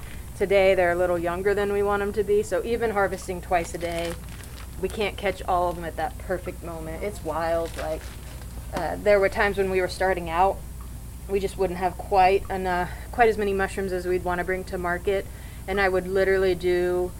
Today 0.40 0.74
they're 0.74 0.92
a 0.92 0.96
little 0.96 1.18
younger 1.18 1.52
than 1.52 1.70
we 1.70 1.82
want 1.82 2.00
them 2.00 2.14
to 2.14 2.24
be, 2.24 2.42
so 2.42 2.64
even 2.64 2.92
harvesting 2.92 3.42
twice 3.42 3.74
a 3.74 3.78
day, 3.78 4.14
we 4.80 4.88
can't 4.88 5.14
catch 5.14 5.42
all 5.42 5.68
of 5.68 5.76
them 5.76 5.84
at 5.84 5.96
that 5.96 6.16
perfect 6.16 6.64
moment. 6.64 7.02
It's 7.02 7.22
wild. 7.22 7.70
Like 7.76 8.00
uh, 8.72 8.96
there 9.02 9.20
were 9.20 9.28
times 9.28 9.58
when 9.58 9.70
we 9.70 9.82
were 9.82 9.88
starting 9.88 10.30
out, 10.30 10.56
we 11.28 11.40
just 11.40 11.58
wouldn't 11.58 11.78
have 11.78 11.98
quite 11.98 12.48
enough, 12.48 12.90
quite 13.12 13.28
as 13.28 13.36
many 13.36 13.52
mushrooms 13.52 13.92
as 13.92 14.06
we'd 14.06 14.24
want 14.24 14.38
to 14.38 14.44
bring 14.44 14.64
to 14.64 14.78
market, 14.78 15.26
and 15.68 15.78
I 15.78 15.90
would 15.90 16.08
literally 16.08 16.54
do 16.54 17.12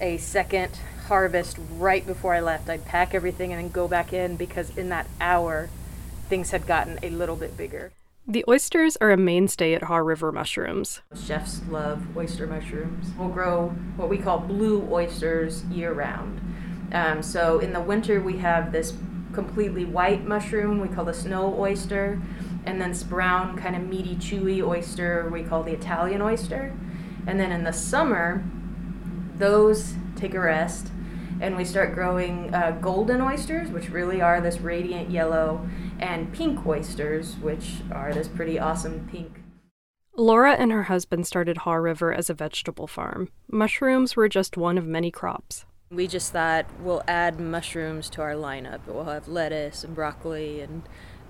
a 0.00 0.16
second 0.18 0.78
harvest 1.08 1.58
right 1.78 2.06
before 2.06 2.32
I 2.32 2.38
left. 2.38 2.70
I'd 2.70 2.84
pack 2.84 3.12
everything 3.12 3.52
and 3.52 3.60
then 3.60 3.70
go 3.72 3.88
back 3.88 4.12
in 4.12 4.36
because 4.36 4.78
in 4.78 4.88
that 4.90 5.08
hour, 5.20 5.68
things 6.28 6.52
had 6.52 6.64
gotten 6.64 7.00
a 7.02 7.10
little 7.10 7.34
bit 7.34 7.56
bigger. 7.56 7.90
The 8.30 8.44
oysters 8.46 8.98
are 9.00 9.10
a 9.10 9.16
mainstay 9.16 9.72
at 9.72 9.84
Haw 9.84 9.96
River 9.96 10.30
Mushrooms. 10.30 11.00
Chefs 11.16 11.62
love 11.66 12.14
oyster 12.14 12.46
mushrooms. 12.46 13.06
We'll 13.18 13.30
grow 13.30 13.70
what 13.96 14.10
we 14.10 14.18
call 14.18 14.38
blue 14.38 14.86
oysters 14.92 15.64
year 15.64 15.94
round. 15.94 16.38
Um, 16.92 17.22
so 17.22 17.58
in 17.58 17.72
the 17.72 17.80
winter, 17.80 18.20
we 18.20 18.36
have 18.36 18.70
this 18.70 18.92
completely 19.32 19.86
white 19.86 20.26
mushroom 20.26 20.78
we 20.78 20.88
call 20.88 21.06
the 21.06 21.14
snow 21.14 21.58
oyster, 21.58 22.20
and 22.66 22.78
then 22.78 22.90
this 22.90 23.02
brown, 23.02 23.56
kind 23.56 23.74
of 23.74 23.88
meaty, 23.88 24.16
chewy 24.16 24.62
oyster 24.62 25.30
we 25.32 25.42
call 25.42 25.62
the 25.62 25.72
Italian 25.72 26.20
oyster. 26.20 26.74
And 27.26 27.40
then 27.40 27.50
in 27.50 27.64
the 27.64 27.72
summer, 27.72 28.44
those 29.38 29.94
take 30.16 30.34
a 30.34 30.40
rest, 30.40 30.88
and 31.40 31.56
we 31.56 31.64
start 31.64 31.94
growing 31.94 32.52
uh, 32.54 32.72
golden 32.80 33.20
oysters, 33.20 33.70
which 33.70 33.90
really 33.90 34.20
are 34.20 34.40
this 34.40 34.60
radiant 34.60 35.10
yellow 35.10 35.68
and 35.98 36.32
pink 36.32 36.66
oysters, 36.66 37.36
which 37.36 37.76
are 37.92 38.12
this 38.12 38.28
pretty 38.28 38.58
awesome 38.58 39.08
pink. 39.10 39.42
Laura 40.16 40.54
and 40.54 40.72
her 40.72 40.84
husband 40.84 41.26
started 41.26 41.58
Haw 41.58 41.74
River 41.74 42.12
as 42.12 42.28
a 42.28 42.34
vegetable 42.34 42.88
farm. 42.88 43.28
Mushrooms 43.50 44.16
were 44.16 44.28
just 44.28 44.56
one 44.56 44.76
of 44.76 44.84
many 44.84 45.12
crops. 45.12 45.64
We 45.90 46.06
just 46.06 46.32
thought 46.32 46.66
we'll 46.80 47.04
add 47.06 47.38
mushrooms 47.38 48.10
to 48.10 48.22
our 48.22 48.34
lineup. 48.34 48.80
We'll 48.86 49.04
have 49.04 49.28
lettuce 49.28 49.84
and 49.84 49.94
broccoli 49.94 50.60
and 50.60 50.82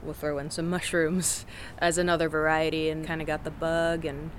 we'll 0.03 0.15
throw 0.15 0.39
in 0.39 0.51
some 0.51 0.71
mushrooms 0.71 1.45
as 1.79 1.99
another 1.99 2.29
variety 2.29 2.89
and 2.89 3.07
kind 3.07 3.21
of 3.21 3.27
got 3.27 3.45
the 3.45 3.51
bug 3.51 4.05
and 4.05 4.31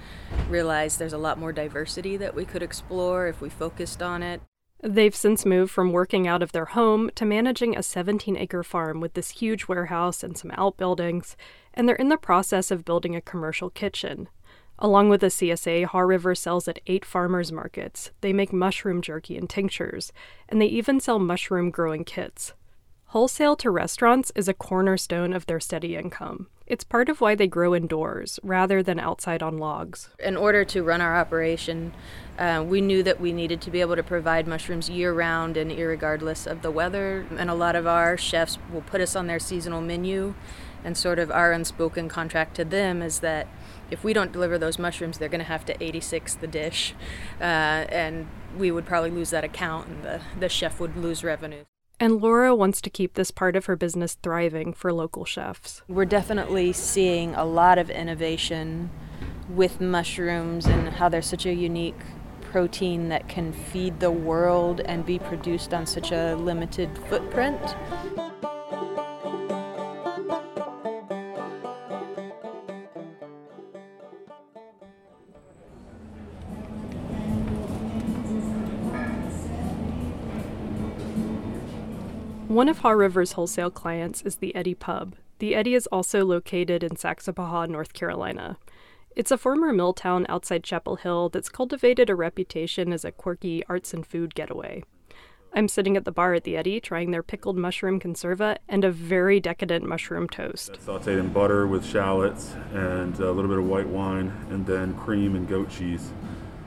realized 0.50 1.00
there's 1.00 1.14
a 1.14 1.18
lot 1.18 1.38
more 1.38 1.54
diversity 1.54 2.18
that 2.18 2.36
we 2.36 2.44
could 2.44 2.64
explore 2.64 3.28
if 3.28 3.42
we 3.42 3.50
focused 3.50 4.02
on 4.02 4.24
it. 4.24 4.42
They've 4.82 5.16
since 5.16 5.46
moved 5.46 5.72
from 5.72 5.92
working 5.92 6.26
out 6.26 6.42
of 6.42 6.54
their 6.54 6.66
home 6.66 7.12
to 7.16 7.26
managing 7.26 7.76
a 7.76 7.84
17 7.84 8.38
acre 8.38 8.64
farm 8.64 9.02
with 9.02 9.14
this 9.14 9.32
huge 9.32 9.68
warehouse 9.68 10.24
and 10.24 10.38
some 10.38 10.52
outbuildings, 10.52 11.36
and 11.74 11.88
they're 11.88 11.96
in 11.98 12.08
the 12.08 12.18
process 12.18 12.72
of 12.72 12.86
building 12.86 13.14
a 13.14 13.22
commercial 13.22 13.70
kitchen. 13.70 14.30
Along 14.82 15.10
with 15.10 15.20
the 15.20 15.28
CSA, 15.28 15.86
Haw 15.86 16.00
River 16.00 16.34
sells 16.34 16.70
at 16.70 16.80
eight 16.88 17.04
farmers 17.04 17.52
markets. 17.52 18.12
They 18.22 18.32
make 18.32 18.54
mushroom 18.54 19.02
jerky 19.02 19.38
and 19.38 19.50
tinctures, 19.50 20.14
and 20.48 20.62
they 20.62 20.68
even 20.68 21.02
sell 21.02 21.20
mushroom 21.20 21.70
growing 21.70 22.06
kits. 22.06 22.54
Wholesale 23.10 23.56
to 23.56 23.72
restaurants 23.72 24.32
is 24.36 24.48
a 24.48 24.54
cornerstone 24.54 25.34
of 25.34 25.48
their 25.48 25.60
steady 25.60 25.96
income. 25.96 26.46
It's 26.68 26.84
part 26.84 27.10
of 27.10 27.20
why 27.20 27.34
they 27.34 27.48
grow 27.48 27.74
indoors 27.74 28.40
rather 28.44 28.84
than 28.84 29.00
outside 29.00 29.42
on 29.42 29.58
logs. 29.58 30.10
In 30.20 30.38
order 30.38 30.64
to 30.66 30.84
run 30.84 31.02
our 31.02 31.18
operation, 31.18 31.96
uh, 32.38 32.64
we 32.64 32.82
knew 32.82 33.02
that 33.02 33.20
we 33.20 33.34
needed 33.34 33.62
to 33.62 33.72
be 33.72 33.82
able 33.82 33.96
to 33.96 34.04
provide 34.04 34.48
mushrooms 34.48 34.92
year 34.92 35.12
round 35.12 35.58
and 35.58 35.76
regardless 35.76 36.46
of 36.46 36.62
the 36.62 36.70
weather. 36.70 37.26
And 37.36 37.50
a 37.50 37.56
lot 37.56 37.76
of 37.76 37.88
our 37.88 38.16
chefs 38.16 38.60
will 38.72 38.82
put 38.82 39.02
us 39.02 39.16
on 39.16 39.26
their 39.26 39.40
seasonal 39.40 39.82
menu. 39.82 40.36
And 40.84 40.96
sort 40.96 41.18
of 41.18 41.32
our 41.32 41.52
unspoken 41.52 42.10
contract 42.10 42.56
to 42.58 42.64
them 42.64 43.02
is 43.02 43.22
that 43.22 43.48
if 43.90 44.04
we 44.04 44.14
don't 44.14 44.32
deliver 44.32 44.60
those 44.60 44.78
mushrooms, 44.78 45.18
they're 45.18 45.30
going 45.30 45.40
to 45.40 45.46
have 45.46 45.66
to 45.66 45.84
86 45.84 46.36
the 46.36 46.46
dish. 46.46 46.94
Uh, 47.42 47.90
and 47.90 48.28
we 48.56 48.70
would 48.70 48.86
probably 48.86 49.10
lose 49.10 49.32
that 49.32 49.44
account 49.44 49.88
and 49.88 50.04
the, 50.04 50.22
the 50.40 50.48
chef 50.48 50.80
would 50.80 50.96
lose 50.96 51.24
revenue. 51.24 51.64
And 52.02 52.22
Laura 52.22 52.56
wants 52.56 52.80
to 52.82 52.90
keep 52.90 53.16
this 53.16 53.30
part 53.30 53.58
of 53.58 53.66
her 53.66 53.76
business 53.76 54.18
thriving 54.24 54.72
for 54.72 54.94
local 54.94 55.26
chefs. 55.26 55.82
We're 55.90 56.06
definitely 56.06 56.72
seeing 56.72 57.36
a 57.36 57.44
lot 57.44 57.78
of 57.78 57.90
innovation 57.90 58.90
with 59.50 59.82
mushrooms 59.82 60.66
and 60.66 60.88
how 60.88 61.10
they're 61.10 61.22
such 61.22 61.46
a 61.46 61.54
unique 61.54 62.00
protein 62.52 63.10
that 63.10 63.28
can 63.28 63.52
feed 63.52 64.00
the 64.00 64.12
world 64.12 64.80
and 64.82 65.06
be 65.06 65.20
produced 65.20 65.74
on 65.74 65.86
such 65.86 66.12
a 66.14 66.36
limited 66.36 66.90
footprint. 67.10 67.60
One 82.60 82.68
of 82.68 82.80
Haw 82.80 82.90
River's 82.90 83.32
wholesale 83.32 83.72
clients 83.72 84.22
is 84.24 84.36
the 84.36 84.54
Eddy 84.54 84.74
Pub. 84.74 85.16
The 85.38 85.56
Eddy 85.56 85.76
is 85.76 85.88
also 85.88 86.26
located 86.26 86.84
in 86.84 86.98
Saxapahaw, 86.98 87.70
North 87.70 87.94
Carolina. 87.94 88.58
It's 89.16 89.32
a 89.32 89.38
former 89.38 89.72
mill 89.72 89.94
town 89.94 90.26
outside 90.28 90.66
Chapel 90.66 90.98
Hill 90.98 91.30
that's 91.30 91.48
cultivated 91.48 92.10
a 92.10 92.18
reputation 92.18 92.92
as 92.92 93.06
a 93.06 93.14
quirky 93.14 93.64
arts 93.70 93.94
and 93.94 94.06
food 94.06 94.36
getaway. 94.36 94.84
I'm 95.54 95.70
sitting 95.70 95.96
at 95.96 96.04
the 96.04 96.12
bar 96.12 96.34
at 96.34 96.44
the 96.44 96.58
Eddy 96.58 96.82
trying 96.82 97.12
their 97.12 97.24
pickled 97.24 97.56
mushroom 97.56 97.98
conserva 97.98 98.58
and 98.68 98.84
a 98.84 98.92
very 98.92 99.40
decadent 99.40 99.86
mushroom 99.86 100.28
toast. 100.28 100.74
Sauteed 100.86 101.18
in 101.18 101.30
butter 101.30 101.66
with 101.66 101.86
shallots 101.86 102.56
and 102.74 103.18
a 103.22 103.32
little 103.32 103.50
bit 103.50 103.60
of 103.60 103.68
white 103.68 103.88
wine 103.88 104.34
and 104.50 104.66
then 104.66 104.98
cream 104.98 105.34
and 105.38 105.48
goat 105.48 105.70
cheese. 105.70 106.12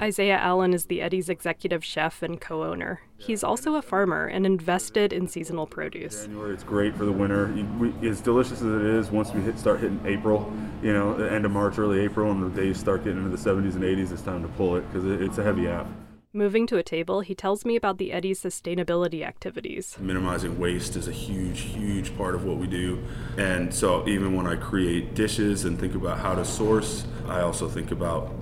Isaiah 0.03 0.39
Allen 0.39 0.75
is 0.75 0.87
the 0.87 1.01
Eddy's 1.01 1.29
executive 1.29 1.85
chef 1.85 2.25
and 2.25 2.41
co 2.41 2.65
owner. 2.65 3.03
He's 3.19 3.45
also 3.45 3.77
a 3.77 3.83
farmer 3.83 4.27
and 4.27 4.45
invested 4.45 5.13
in 5.13 5.29
seasonal 5.29 5.65
produce. 5.65 6.23
January, 6.23 6.53
it's 6.53 6.65
great 6.65 6.97
for 6.97 7.05
the 7.05 7.13
winter. 7.13 7.55
We, 7.79 8.09
as 8.09 8.21
delicious 8.21 8.63
as 8.63 8.67
it 8.67 8.83
is, 8.83 9.13
once 9.13 9.31
we 9.31 9.41
hit, 9.43 9.61
start 9.61 9.79
hitting 9.79 10.01
April, 10.05 10.53
you 10.83 10.93
know, 10.93 11.17
the 11.17 11.31
end 11.31 11.45
of 11.45 11.53
March, 11.53 11.79
early 11.79 12.01
April, 12.01 12.33
and 12.33 12.43
the 12.43 12.51
days 12.51 12.81
start 12.81 13.05
getting 13.05 13.25
into 13.25 13.31
the 13.31 13.37
70s 13.37 13.77
and 13.77 13.85
80s, 13.85 14.11
it's 14.11 14.23
time 14.23 14.43
to 14.43 14.49
pull 14.49 14.75
it 14.75 14.81
because 14.89 15.07
it, 15.07 15.23
it's 15.23 15.39
a 15.39 15.45
heavy 15.45 15.69
app. 15.69 15.87
Moving 16.33 16.67
to 16.67 16.79
a 16.79 16.83
table, 16.83 17.21
he 17.21 17.37
tells 17.37 17.65
me 17.65 17.77
about 17.77 17.99
the 17.99 18.11
Eddy's 18.11 18.43
sustainability 18.43 19.25
activities. 19.25 19.97
Minimizing 20.01 20.59
waste 20.59 20.97
is 20.97 21.07
a 21.07 21.13
huge, 21.13 21.61
huge 21.61 22.17
part 22.17 22.35
of 22.35 22.45
what 22.45 22.57
we 22.57 22.67
do. 22.67 23.05
And 23.39 23.73
so 23.73 24.05
even 24.09 24.35
when 24.35 24.49
I 24.49 24.57
create 24.57 25.15
dishes 25.15 25.65
and 25.65 25.79
think 25.79 25.95
about 25.95 26.19
how 26.19 26.35
to 26.35 26.45
source, 26.45 27.07
I 27.29 27.43
also 27.43 27.69
think 27.69 27.93
about 27.93 28.33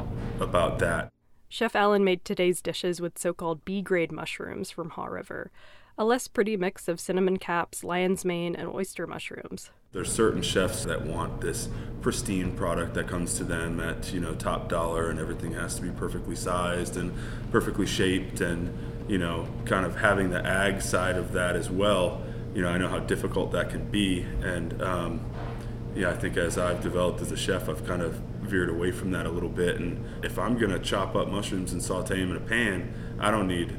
about 0.41 0.79
that. 0.79 1.11
Chef 1.53 1.75
Allen 1.75 2.05
made 2.05 2.25
today's 2.25 2.63
dishes 2.63 3.01
with 3.01 3.19
so 3.19 3.33
called 3.35 3.65
B 3.65 3.83
grade 3.83 4.13
mushrooms 4.13 4.71
from 4.71 4.91
Haw 4.91 5.07
River, 5.07 5.51
a 5.99 6.05
less 6.05 6.29
pretty 6.29 6.57
mix 6.57 6.87
of 6.87 7.01
cinnamon 7.01 7.39
caps, 7.39 7.83
lion's 7.83 8.25
mane, 8.25 8.55
and 8.55 8.69
oyster 8.69 9.05
mushrooms. 9.05 9.71
There's 9.91 10.13
certain 10.13 10.43
chefs 10.43 10.85
that 10.85 11.05
want 11.05 11.41
this 11.41 11.69
pristine 12.03 12.53
product 12.53 12.95
that 12.95 13.09
comes 13.09 13.37
to 13.39 13.45
them 13.45 13.81
at, 13.81 14.13
you 14.13 14.21
know, 14.21 14.37
top 14.37 14.69
dollar 14.69 15.11
and 15.11 15.19
everything 15.19 15.53
has 15.55 15.75
to 15.75 15.83
be 15.83 15.91
perfectly 15.91 16.37
sized 16.37 16.97
and 16.97 17.13
perfectly 17.51 17.85
shaped 17.85 18.41
and, 18.41 18.73
you 19.09 19.19
know, 19.19 19.49
kind 19.65 19.85
of 19.85 19.97
having 19.97 20.31
the 20.31 20.47
ag 20.47 20.81
side 20.81 21.17
of 21.17 21.33
that 21.33 21.57
as 21.57 21.69
well. 21.69 22.23
You 22.55 22.63
know, 22.63 22.69
I 22.69 22.79
know 22.79 22.89
how 22.89 23.01
difficult 23.01 23.51
that 23.53 23.71
can 23.71 23.91
be 23.91 24.25
and 24.41 24.81
um, 24.81 25.27
yeah, 25.97 26.11
I 26.11 26.15
think 26.15 26.37
as 26.37 26.59
I've 26.59 26.81
developed 26.81 27.21
as 27.21 27.33
a 27.33 27.37
chef, 27.37 27.69
I've 27.69 27.85
kind 27.85 28.03
of 28.03 28.23
veered 28.51 28.69
away 28.69 28.91
from 28.91 29.11
that 29.13 29.27
a 29.27 29.31
little 29.31 29.49
bit. 29.49 29.81
And 29.81 30.05
if 30.25 30.39
I'm 30.39 30.59
gonna 30.59 30.79
chop 30.79 31.15
up 31.15 31.29
mushrooms 31.29 31.73
and 31.73 31.83
saute 31.83 32.19
them 32.21 32.31
in 32.33 32.37
a 32.37 32.41
pan, 32.41 32.93
I 33.19 33.31
don't 33.31 33.49
need 33.49 33.79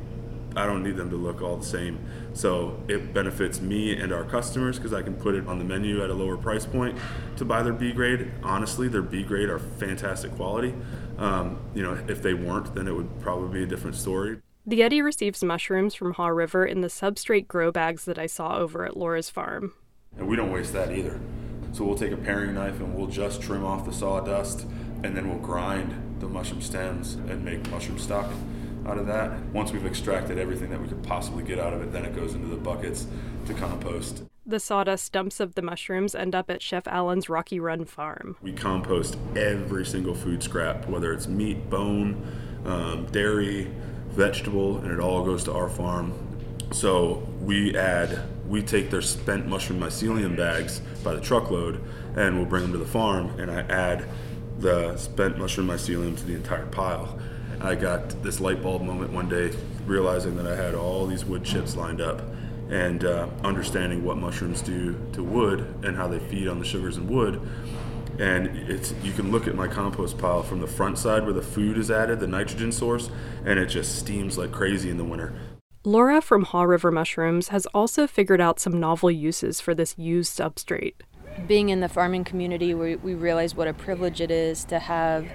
I 0.56 0.66
don't 0.66 0.84
need 0.84 0.98
them 0.98 1.10
to 1.10 1.16
look 1.16 1.42
all 1.42 1.58
the 1.58 1.66
same. 1.66 2.00
So 2.34 2.82
it 2.88 3.14
benefits 3.14 3.62
me 3.62 3.96
and 3.96 4.12
our 4.12 4.26
customers 4.26 4.78
because 4.78 4.94
I 4.94 5.02
can 5.02 5.14
put 5.14 5.36
it 5.36 5.48
on 5.48 5.60
the 5.60 5.64
menu 5.64 6.04
at 6.04 6.10
a 6.10 6.14
lower 6.14 6.38
price 6.38 6.66
point 6.66 6.98
to 7.38 7.46
buy 7.46 7.64
their 7.64 7.74
B 7.74 7.94
grade. 7.94 8.32
Honestly, 8.44 8.88
their 8.88 9.02
B 9.02 9.24
grade 9.24 9.50
are 9.50 9.60
fantastic 9.60 10.36
quality. 10.36 10.74
Um, 11.18 11.60
you 11.74 11.84
know, 11.84 11.98
if 12.08 12.22
they 12.22 12.34
weren't, 12.34 12.74
then 12.76 12.88
it 12.88 12.96
would 12.96 13.22
probably 13.22 13.60
be 13.60 13.64
a 13.64 13.68
different 13.68 13.96
story. 13.96 14.40
The 14.66 14.84
Eddy 14.84 15.02
receives 15.02 15.44
mushrooms 15.44 15.96
from 15.96 16.14
Haw 16.14 16.28
River 16.28 16.66
in 16.66 16.82
the 16.82 16.88
substrate 16.88 17.48
grow 17.48 17.72
bags 17.72 18.06
that 18.06 18.20
I 18.20 18.28
saw 18.28 18.58
over 18.58 18.86
at 18.86 18.98
Laura's 18.98 19.30
farm. 19.30 19.74
And 20.18 20.28
we 20.28 20.36
don't 20.36 20.52
waste 20.52 20.74
that 20.74 20.92
either. 20.92 21.20
So 21.74 21.86
we'll 21.86 21.98
take 21.98 22.12
a 22.12 22.18
paring 22.18 22.54
knife 22.54 22.80
and 22.80 22.96
we'll 22.96 23.08
just 23.08 23.42
trim 23.42 23.64
off 23.64 23.86
the 23.86 23.94
sawdust 23.94 24.62
and 25.04 25.16
then 25.16 25.30
we'll 25.30 25.40
grind 25.40 26.20
the 26.20 26.28
mushroom 26.28 26.62
stems 26.62 27.16
and 27.16 27.44
make 27.44 27.70
mushroom 27.72 27.98
stock 27.98 28.32
out 28.88 28.98
of 28.98 29.08
that. 29.08 29.40
Once 29.54 29.72
we've 29.72 29.86
extracted 29.86 30.38
everything 30.38 30.70
that 30.70 30.82
we 30.82 30.88
could 30.88 31.04
possibly 31.04 31.44
get 31.44 31.60
out 31.60 31.74
of 31.74 31.82
it, 31.82 31.92
then 31.92 32.06
it 32.06 32.16
goes 32.16 32.34
into 32.34 32.48
the 32.48 32.56
buckets 32.56 33.08
to 33.46 33.54
compost. 33.54 34.24
The 34.46 34.60
sawdust 34.60 35.12
dumps 35.12 35.40
of 35.40 35.56
the 35.56 35.62
mushrooms 35.62 36.16
end 36.16 36.34
up 36.34 36.50
at 36.50 36.62
Chef 36.62 36.88
Allen's 36.88 37.30
Rocky 37.30 37.60
Run 37.60 37.86
farm. 37.86 38.38
We 38.42 38.54
compost 38.54 39.18
every 39.36 39.86
single 39.86 40.16
food 40.16 40.42
scrap, 40.42 40.88
whether 40.88 41.14
it's 41.14 41.28
meat, 41.28 41.70
bone, 41.70 42.28
um, 42.66 43.06
dairy, 43.12 43.72
vegetable, 44.10 44.80
and 44.80 44.92
it 44.92 45.00
all 45.00 45.24
goes 45.24 45.44
to 45.46 45.54
our 45.54 45.70
farm. 45.70 46.14
So 46.72 47.28
we 47.40 47.78
add 47.78 48.20
we 48.52 48.62
take 48.62 48.92
their 48.92 49.02
spent 49.02 49.48
mushroom 49.48 49.80
mycelium 49.80 50.36
bags 50.36 50.82
by 51.06 51.14
the 51.14 51.22
truckload 51.22 51.82
and 52.18 52.36
we'll 52.36 52.46
bring 52.46 52.64
them 52.64 52.74
to 52.74 52.78
the 52.78 52.86
farm 52.86 53.40
and 53.40 53.50
I 53.50 53.62
add 53.62 54.06
the 54.60 54.98
spent 54.98 55.38
mushroom 55.38 55.68
mycelium 55.68 56.18
to 56.18 56.26
the 56.26 56.36
entire 56.36 56.66
pile. 56.66 57.18
I 57.62 57.76
got 57.76 58.22
this 58.22 58.42
light 58.42 58.62
bulb 58.62 58.82
moment 58.82 59.14
one 59.14 59.30
day 59.30 59.54
realizing 59.86 60.36
that 60.36 60.46
I 60.46 60.56
had 60.58 60.76
all 60.76 61.08
these 61.08 61.24
wood 61.24 61.46
chips 61.46 61.78
lined 61.78 62.02
up 62.02 62.22
and 62.70 63.06
uh, 63.06 63.30
understanding 63.46 64.04
what 64.04 64.18
mushrooms 64.18 64.62
do 64.62 65.00
to 65.14 65.24
wood 65.24 65.74
and 65.84 65.96
how 65.96 66.10
they 66.10 66.20
feed 66.20 66.50
on 66.50 66.60
the 66.60 66.66
sugars 66.66 66.98
in 66.98 67.08
wood. 67.08 67.42
And 68.20 68.48
it's 68.70 68.94
you 69.02 69.14
can 69.14 69.32
look 69.32 69.48
at 69.48 69.56
my 69.56 69.68
compost 69.70 70.18
pile 70.18 70.44
from 70.44 70.60
the 70.60 70.68
front 70.68 70.98
side 70.98 71.24
where 71.24 71.34
the 71.34 71.42
food 71.42 71.78
is 71.78 71.90
added, 71.90 72.20
the 72.20 72.28
nitrogen 72.28 72.74
source, 72.74 73.10
and 73.46 73.58
it 73.58 73.68
just 73.68 73.98
steams 73.98 74.38
like 74.38 74.52
crazy 74.52 74.90
in 74.90 74.98
the 74.98 75.06
winter. 75.06 75.34
Laura 75.84 76.22
from 76.22 76.44
Haw 76.44 76.62
River 76.62 76.92
Mushrooms 76.92 77.48
has 77.48 77.66
also 77.74 78.06
figured 78.06 78.40
out 78.40 78.60
some 78.60 78.80
novel 78.80 79.10
uses 79.10 79.60
for 79.60 79.74
this 79.74 79.98
used 79.98 80.38
substrate. 80.38 80.94
Being 81.48 81.70
in 81.70 81.80
the 81.80 81.90
farming 81.90 82.24
community, 82.24 82.76
we, 82.76 82.98
we 82.98 83.16
realize 83.16 83.56
what 83.56 83.68
a 83.68 83.74
privilege 83.74 84.22
it 84.22 84.30
is 84.30 84.64
to 84.66 84.78
have 84.78 85.28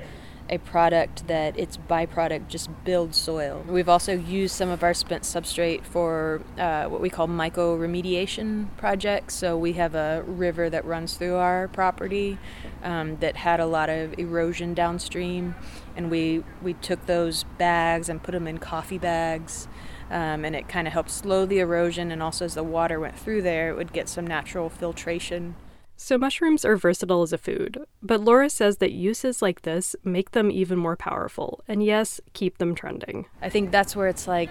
a 0.48 0.58
product 0.58 1.26
that 1.26 1.58
its 1.58 1.76
byproduct 1.76 2.46
just 2.46 2.70
builds 2.84 3.16
soil. 3.16 3.64
We've 3.66 3.88
also 3.88 4.12
used 4.16 4.54
some 4.54 4.68
of 4.68 4.84
our 4.84 4.94
spent 4.94 5.24
substrate 5.24 5.84
for 5.84 6.40
uh, 6.56 6.84
what 6.84 7.00
we 7.00 7.10
call 7.10 7.26
myco 7.26 7.76
remediation 7.76 8.68
projects. 8.76 9.34
So 9.34 9.58
we 9.58 9.72
have 9.72 9.96
a 9.96 10.22
river 10.28 10.70
that 10.70 10.84
runs 10.84 11.16
through 11.16 11.34
our 11.34 11.66
property 11.66 12.38
um, 12.84 13.16
that 13.16 13.34
had 13.34 13.58
a 13.58 13.66
lot 13.66 13.88
of 13.88 14.16
erosion 14.16 14.74
downstream, 14.74 15.56
and 15.96 16.08
we 16.08 16.44
we 16.62 16.74
took 16.74 17.06
those 17.06 17.42
bags 17.58 18.08
and 18.08 18.22
put 18.22 18.30
them 18.30 18.46
in 18.46 18.58
coffee 18.58 18.98
bags 18.98 19.66
um, 20.10 20.44
and 20.44 20.54
it 20.54 20.68
kind 20.68 20.86
of 20.86 20.92
helped 20.92 21.10
slow 21.10 21.46
the 21.46 21.58
erosion. 21.58 22.10
And 22.10 22.22
also, 22.22 22.44
as 22.44 22.54
the 22.54 22.62
water 22.62 23.00
went 23.00 23.18
through 23.18 23.42
there, 23.42 23.70
it 23.70 23.76
would 23.76 23.92
get 23.92 24.08
some 24.08 24.26
natural 24.26 24.68
filtration. 24.68 25.56
So, 25.98 26.18
mushrooms 26.18 26.64
are 26.64 26.76
versatile 26.76 27.22
as 27.22 27.32
a 27.32 27.38
food, 27.38 27.78
but 28.02 28.20
Laura 28.20 28.50
says 28.50 28.76
that 28.78 28.92
uses 28.92 29.40
like 29.40 29.62
this 29.62 29.96
make 30.04 30.32
them 30.32 30.50
even 30.50 30.78
more 30.78 30.94
powerful, 30.96 31.64
and 31.66 31.82
yes, 31.82 32.20
keep 32.34 32.58
them 32.58 32.74
trending. 32.74 33.26
I 33.40 33.48
think 33.48 33.70
that's 33.70 33.96
where 33.96 34.08
it's 34.08 34.28
like 34.28 34.50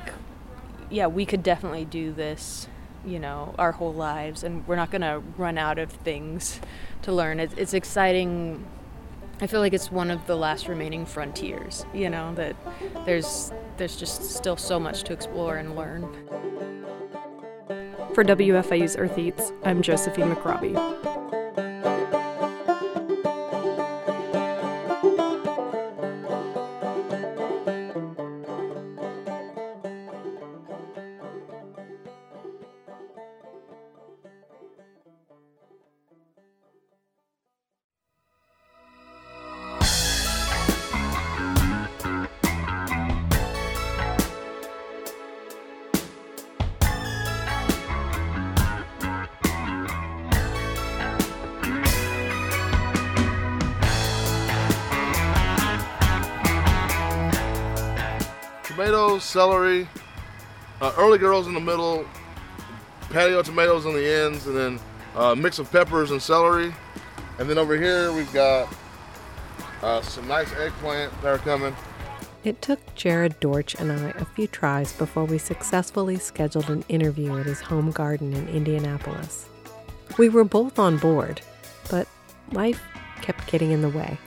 yeah, 0.90 1.08
we 1.08 1.26
could 1.26 1.44
definitely 1.44 1.86
do 1.86 2.12
this, 2.12 2.68
you 3.06 3.20
know, 3.20 3.56
our 3.58 3.74
whole 3.74 3.94
lives, 3.94 4.44
and 4.44 4.68
we're 4.68 4.76
not 4.76 4.92
gonna 4.92 5.20
run 5.38 5.58
out 5.58 5.78
of 5.78 5.92
things 5.92 6.60
to 7.04 7.12
learn. 7.12 7.40
It's, 7.40 7.54
it's 7.56 7.74
exciting. 7.74 8.66
I 9.42 9.48
feel 9.48 9.60
like 9.60 9.74
it's 9.74 9.92
one 9.92 10.12
of 10.12 10.26
the 10.28 10.36
last 10.36 10.68
remaining 10.70 11.06
frontiers. 11.06 11.86
You 11.94 12.10
know 12.10 12.34
that 12.36 12.56
there's 13.06 13.52
there's 13.78 13.98
just 13.98 14.24
still 14.24 14.56
so 14.56 14.80
much 14.80 15.04
to 15.04 15.14
explore 15.14 15.58
and 15.58 15.76
learn. 15.76 16.04
For 18.14 18.24
WFIU's 18.24 18.96
Earth 18.96 19.18
Eats, 19.18 19.52
I'm 19.66 19.82
Josephine 19.82 20.34
McRobbie. 20.34 21.45
Tomatoes, 58.76 59.24
celery, 59.24 59.88
uh, 60.82 60.94
early 60.98 61.18
girls 61.18 61.48
in 61.48 61.54
the 61.54 61.62
middle, 61.62 62.06
patio 63.10 63.42
tomatoes 63.42 63.86
on 63.86 63.94
the 63.94 64.06
ends, 64.06 64.48
and 64.48 64.58
then 64.58 64.80
uh, 65.16 65.34
mix 65.34 65.60
of 65.60 65.72
peppers 65.72 66.12
and 66.12 66.22
celery. 66.22 66.74
And 67.40 67.50
then 67.50 67.58
over 67.58 67.78
here 67.78 68.12
we've 68.12 68.32
got 68.34 68.68
uh, 69.82 70.02
some 70.02 70.28
nice 70.28 70.52
eggplant 70.56 71.14
that 71.22 71.28
are 71.30 71.38
coming. 71.38 71.74
It 72.44 72.62
took 72.62 72.80
Jared 72.96 73.40
Dortch 73.40 73.76
and 73.76 73.94
I 73.94 74.10
a 74.10 74.26
few 74.26 74.46
tries 74.46 74.92
before 74.92 75.24
we 75.24 75.38
successfully 75.38 76.18
scheduled 76.18 76.70
an 76.70 76.84
interview 76.90 77.38
at 77.38 77.46
his 77.46 77.62
home 77.62 77.92
garden 77.92 78.34
in 78.34 78.50
Indianapolis. 78.50 79.48
We 80.18 80.28
were 80.28 80.44
both 80.44 80.80
on 80.80 80.98
board, 80.98 81.40
but 81.90 82.10
life 82.52 82.84
kept 83.22 83.48
getting 83.48 83.72
in 83.72 83.82
the 83.82 83.88
way. 83.88 84.18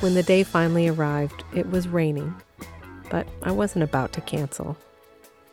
When 0.00 0.14
the 0.14 0.24
day 0.24 0.42
finally 0.42 0.88
arrived, 0.88 1.44
it 1.54 1.70
was 1.70 1.86
raining, 1.86 2.34
but 3.10 3.26
I 3.42 3.50
wasn't 3.50 3.84
about 3.84 4.12
to 4.14 4.20
cancel. 4.20 4.76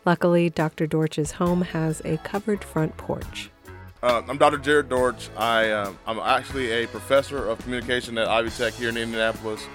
Luckily, 0.05 0.49
Dr. 0.49 0.85
Dortch's 0.85 1.31
home 1.31 1.61
has 1.61 2.01
a 2.05 2.17
covered 2.17 2.63
front 2.63 2.95
porch. 2.97 3.49
Uh, 4.03 4.21
I'm 4.27 4.37
Dr. 4.37 4.59
Jared 4.59 4.87
Dortch. 4.87 5.29
I, 5.35 5.71
uh, 5.71 5.91
I'm 6.05 6.19
actually 6.19 6.71
a 6.71 6.87
professor 6.87 7.47
of 7.49 7.57
communication 7.59 8.17
at 8.19 8.27
Ivy 8.27 8.51
Tech 8.51 8.73
here 8.73 8.89
in 8.89 8.97
Indianapolis. 8.97 9.65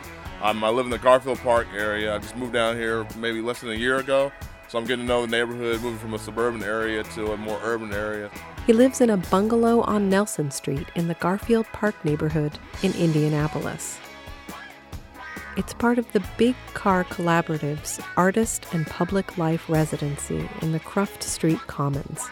Um, 0.40 0.62
I 0.62 0.68
live 0.68 0.87
in 0.87 0.90
the 0.90 0.99
Garfield 0.99 1.38
Park 1.38 1.66
area. 1.75 2.14
I 2.14 2.18
just 2.18 2.37
moved 2.37 2.52
down 2.52 2.76
here 2.76 3.06
maybe 3.18 3.40
less 3.40 3.60
than 3.60 3.70
a 3.70 3.75
year 3.75 3.99
ago, 3.99 4.30
so 4.68 4.78
I'm 4.78 4.84
getting 4.84 5.04
to 5.04 5.08
know 5.08 5.22
the 5.22 5.26
neighborhood, 5.26 5.82
moving 5.82 5.99
from 5.99 6.14
a 6.14 6.18
suburban 6.18 6.62
area 6.62 7.02
to 7.02 7.32
a 7.32 7.37
more 7.37 7.58
urban 7.64 7.92
area. 7.92 8.30
He 8.66 8.72
lives 8.72 9.00
in 9.00 9.10
a 9.10 9.16
bungalow 9.16 9.80
on 9.80 10.08
Nelson 10.08 10.52
Street 10.52 10.87
in 10.94 11.08
the 11.08 11.14
Garfield 11.14 11.66
Park 11.72 12.04
neighborhood 12.04 12.56
in 12.82 12.92
Indianapolis. 12.92 13.99
It's 15.57 15.75
part 15.75 15.99
of 15.99 16.11
the 16.12 16.25
Big 16.38 16.54
Car 16.75 17.02
Collaborative's 17.04 18.00
Artist 18.16 18.66
and 18.73 18.87
Public 18.87 19.37
Life 19.37 19.69
Residency 19.69 20.49
in 20.62 20.71
the 20.71 20.78
Cruft 20.78 21.25
Street 21.25 21.59
Commons. 21.66 22.28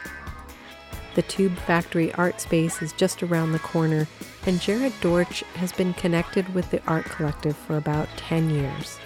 The 1.16 1.22
Tube 1.22 1.56
Factory 1.56 2.12
art 2.14 2.40
space 2.40 2.80
is 2.80 2.92
just 2.92 3.24
around 3.24 3.50
the 3.50 3.58
corner, 3.58 4.06
and 4.46 4.60
Jared 4.60 4.92
Dortch 5.00 5.40
has 5.56 5.72
been 5.72 5.94
connected 5.94 6.54
with 6.54 6.70
the 6.70 6.80
art 6.86 7.06
collective 7.06 7.56
for 7.56 7.76
about 7.76 8.08
10 8.16 8.50
years. 8.50 8.98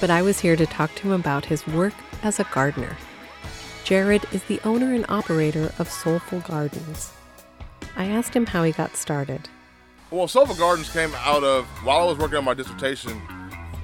But 0.00 0.08
I 0.08 0.22
was 0.22 0.40
here 0.40 0.56
to 0.56 0.64
talk 0.64 0.94
to 0.96 1.08
him 1.08 1.20
about 1.20 1.44
his 1.44 1.66
work 1.66 1.94
as 2.22 2.40
a 2.40 2.44
gardener. 2.44 2.96
Jared 3.84 4.24
is 4.32 4.42
the 4.44 4.60
owner 4.64 4.94
and 4.94 5.04
operator 5.10 5.70
of 5.78 5.90
Soulful 5.90 6.40
Gardens. 6.40 7.12
I 7.94 8.06
asked 8.06 8.34
him 8.34 8.46
how 8.46 8.62
he 8.62 8.72
got 8.72 8.96
started. 8.96 9.50
Well, 10.10 10.26
Soulful 10.26 10.56
Gardens 10.56 10.90
came 10.90 11.14
out 11.16 11.44
of 11.44 11.66
while 11.84 11.98
I 11.98 12.04
was 12.06 12.16
working 12.16 12.38
on 12.38 12.44
my 12.44 12.54
dissertation 12.54 13.20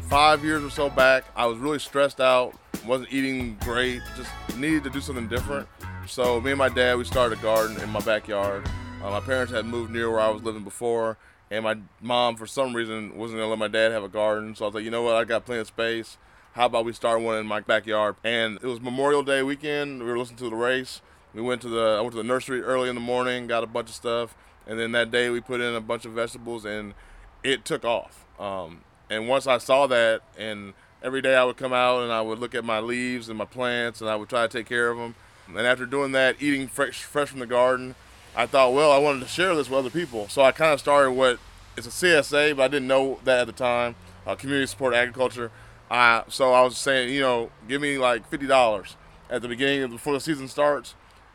five 0.08 0.42
years 0.42 0.64
or 0.64 0.70
so 0.70 0.88
back. 0.88 1.26
I 1.36 1.44
was 1.44 1.58
really 1.58 1.78
stressed 1.78 2.18
out, 2.18 2.54
wasn't 2.86 3.12
eating 3.12 3.58
great, 3.60 4.00
just 4.16 4.30
needed 4.56 4.84
to 4.84 4.90
do 4.90 5.02
something 5.02 5.28
different. 5.28 5.68
So 6.06 6.40
me 6.40 6.52
and 6.52 6.58
my 6.58 6.70
dad, 6.70 6.96
we 6.96 7.04
started 7.04 7.38
a 7.38 7.42
garden 7.42 7.78
in 7.78 7.90
my 7.90 8.00
backyard. 8.00 8.66
Uh, 9.02 9.10
my 9.10 9.20
parents 9.20 9.52
had 9.52 9.66
moved 9.66 9.92
near 9.92 10.10
where 10.10 10.20
I 10.20 10.30
was 10.30 10.42
living 10.42 10.64
before, 10.64 11.18
and 11.50 11.62
my 11.62 11.76
mom, 12.00 12.36
for 12.36 12.46
some 12.46 12.74
reason, 12.74 13.18
wasn't 13.18 13.40
gonna 13.40 13.50
let 13.50 13.58
my 13.58 13.68
dad 13.68 13.92
have 13.92 14.02
a 14.02 14.08
garden. 14.08 14.56
So 14.56 14.64
I 14.64 14.68
was 14.68 14.74
like, 14.74 14.84
you 14.84 14.90
know 14.90 15.02
what, 15.02 15.16
I 15.16 15.24
got 15.24 15.44
plenty 15.44 15.60
of 15.60 15.66
space. 15.66 16.16
How 16.52 16.64
about 16.66 16.86
we 16.86 16.94
start 16.94 17.20
one 17.20 17.36
in 17.36 17.46
my 17.46 17.60
backyard? 17.60 18.16
And 18.24 18.56
it 18.62 18.66
was 18.66 18.80
Memorial 18.80 19.22
Day 19.22 19.42
weekend. 19.42 20.02
We 20.02 20.08
were 20.08 20.18
listening 20.18 20.38
to 20.38 20.48
the 20.48 20.56
race. 20.56 21.02
We 21.34 21.42
went 21.42 21.60
to 21.62 21.68
the 21.68 21.96
I 21.98 22.00
went 22.00 22.12
to 22.12 22.18
the 22.18 22.24
nursery 22.24 22.62
early 22.62 22.88
in 22.88 22.94
the 22.94 23.00
morning, 23.02 23.46
got 23.46 23.62
a 23.62 23.66
bunch 23.66 23.90
of 23.90 23.94
stuff, 23.94 24.34
and 24.66 24.78
then 24.78 24.92
that 24.92 25.10
day 25.10 25.30
we 25.30 25.40
put 25.40 25.60
in 25.60 25.74
a 25.74 25.80
bunch 25.80 26.04
of 26.04 26.12
vegetables 26.12 26.64
and 26.64 26.94
it 27.42 27.64
took 27.64 27.84
off. 27.84 28.24
Um, 28.38 28.80
and 29.10 29.28
once 29.28 29.46
I 29.46 29.58
saw 29.58 29.86
that, 29.88 30.22
and 30.38 30.74
every 31.02 31.20
day 31.20 31.36
I 31.36 31.44
would 31.44 31.56
come 31.56 31.72
out 31.72 32.02
and 32.02 32.12
I 32.12 32.20
would 32.22 32.38
look 32.38 32.54
at 32.54 32.64
my 32.64 32.80
leaves 32.80 33.28
and 33.28 33.38
my 33.38 33.44
plants 33.44 34.00
and 34.00 34.08
I 34.08 34.16
would 34.16 34.28
try 34.28 34.42
to 34.46 34.48
take 34.48 34.66
care 34.66 34.90
of 34.90 34.98
them. 34.98 35.14
And 35.48 35.66
after 35.66 35.84
doing 35.84 36.12
that, 36.12 36.36
eating 36.40 36.68
fresh, 36.68 37.02
fresh 37.02 37.28
from 37.28 37.40
the 37.40 37.46
garden, 37.46 37.94
I 38.34 38.46
thought, 38.46 38.72
well, 38.72 38.90
I 38.90 38.98
wanted 38.98 39.20
to 39.20 39.28
share 39.28 39.54
this 39.54 39.68
with 39.68 39.78
other 39.78 39.90
people. 39.90 40.28
So 40.28 40.42
I 40.42 40.52
kind 40.52 40.72
of 40.72 40.80
started 40.80 41.12
what 41.12 41.38
it's 41.76 41.86
a 41.86 41.90
CSA, 41.90 42.56
but 42.56 42.62
I 42.62 42.68
didn't 42.68 42.88
know 42.88 43.20
that 43.24 43.40
at 43.40 43.46
the 43.46 43.52
time. 43.52 43.94
Uh, 44.26 44.34
community 44.34 44.66
support 44.66 44.94
agriculture. 44.94 45.50
Uh, 45.90 46.22
so 46.28 46.52
I 46.52 46.62
was 46.62 46.78
saying, 46.78 47.12
you 47.12 47.20
know, 47.20 47.50
give 47.68 47.82
me 47.82 47.98
like 47.98 48.26
fifty 48.28 48.46
dollars 48.46 48.96
at 49.28 49.42
the 49.42 49.48
beginning 49.48 49.82
of 49.82 49.90
before 49.90 50.14
the 50.14 50.20
season 50.20 50.48
starts, 50.48 50.94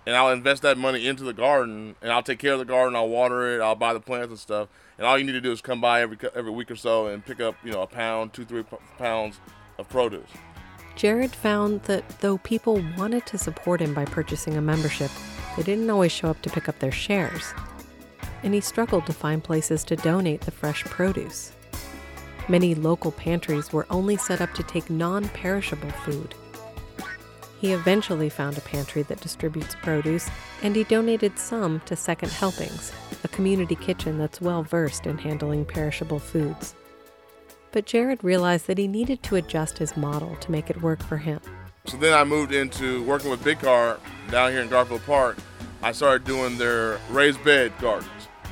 and 0.09 0.17
I'll 0.17 0.31
invest 0.31 0.63
that 0.63 0.75
money 0.75 1.05
into 1.05 1.23
the 1.23 1.33
garden, 1.33 1.95
and 2.01 2.11
I'll 2.11 2.23
take 2.23 2.39
care 2.39 2.53
of 2.53 2.59
the 2.59 2.65
garden. 2.65 2.95
I'll 2.95 3.09
water 3.09 3.55
it. 3.55 3.61
I'll 3.61 3.75
buy 3.75 3.93
the 3.93 3.99
plants 3.99 4.29
and 4.29 4.39
stuff. 4.39 4.67
And 4.97 5.05
all 5.05 5.19
you 5.19 5.23
need 5.23 5.33
to 5.33 5.41
do 5.41 5.51
is 5.51 5.61
come 5.61 5.79
by 5.79 6.01
every 6.01 6.17
every 6.33 6.49
week 6.49 6.71
or 6.71 6.75
so 6.75 7.05
and 7.05 7.23
pick 7.23 7.39
up, 7.39 7.53
you 7.63 7.71
know, 7.71 7.83
a 7.83 7.87
pound, 7.87 8.33
two, 8.33 8.43
three 8.43 8.63
pounds 8.97 9.39
of 9.77 9.87
produce. 9.87 10.31
Jared 10.95 11.31
found 11.31 11.83
that 11.83 12.09
though 12.21 12.39
people 12.39 12.83
wanted 12.97 13.27
to 13.27 13.37
support 13.37 13.81
him 13.81 13.93
by 13.93 14.03
purchasing 14.03 14.57
a 14.57 14.61
membership, 14.61 15.11
they 15.55 15.61
didn't 15.61 15.91
always 15.91 16.11
show 16.11 16.29
up 16.29 16.41
to 16.41 16.49
pick 16.49 16.67
up 16.67 16.79
their 16.79 16.91
shares. 16.91 17.53
And 18.41 18.51
he 18.51 18.61
struggled 18.61 19.05
to 19.05 19.13
find 19.13 19.43
places 19.43 19.83
to 19.83 19.95
donate 19.95 20.41
the 20.41 20.51
fresh 20.51 20.83
produce. 20.85 21.51
Many 22.47 22.73
local 22.73 23.11
pantries 23.11 23.71
were 23.71 23.85
only 23.91 24.17
set 24.17 24.41
up 24.41 24.55
to 24.55 24.63
take 24.63 24.89
non 24.89 25.29
perishable 25.29 25.91
food. 25.91 26.33
He 27.59 27.73
eventually 27.73 28.29
found 28.29 28.57
a 28.57 28.61
pantry 28.61 29.01
that 29.03 29.19
distributes 29.19 29.75
produce, 29.81 30.29
and 30.63 30.75
he 30.75 30.85
donated 30.85 31.37
some 31.37 31.81
to 31.81 31.95
Second 31.95 32.31
Helpings, 32.31 32.93
a 33.25 33.27
community 33.27 33.75
kitchen 33.75 34.17
that's 34.17 34.39
well 34.39 34.63
versed 34.63 35.05
in 35.05 35.17
handling 35.17 35.65
perishable 35.65 36.19
foods. 36.19 36.73
But 37.71 37.85
Jared 37.85 38.23
realized 38.23 38.67
that 38.67 38.77
he 38.77 38.87
needed 38.87 39.21
to 39.23 39.35
adjust 39.35 39.77
his 39.77 39.97
model 39.97 40.37
to 40.37 40.51
make 40.51 40.69
it 40.69 40.81
work 40.81 41.03
for 41.03 41.17
him. 41.17 41.41
So 41.85 41.97
then 41.97 42.13
I 42.13 42.23
moved 42.23 42.53
into 42.53 43.03
working 43.03 43.29
with 43.29 43.43
Big 43.43 43.59
Car 43.59 43.99
down 44.31 44.51
here 44.51 44.61
in 44.61 44.69
Garfield 44.69 45.05
Park. 45.05 45.37
I 45.83 45.91
started 45.91 46.25
doing 46.25 46.57
their 46.57 46.97
raised 47.09 47.43
bed 47.43 47.73
gardens. 47.81 48.09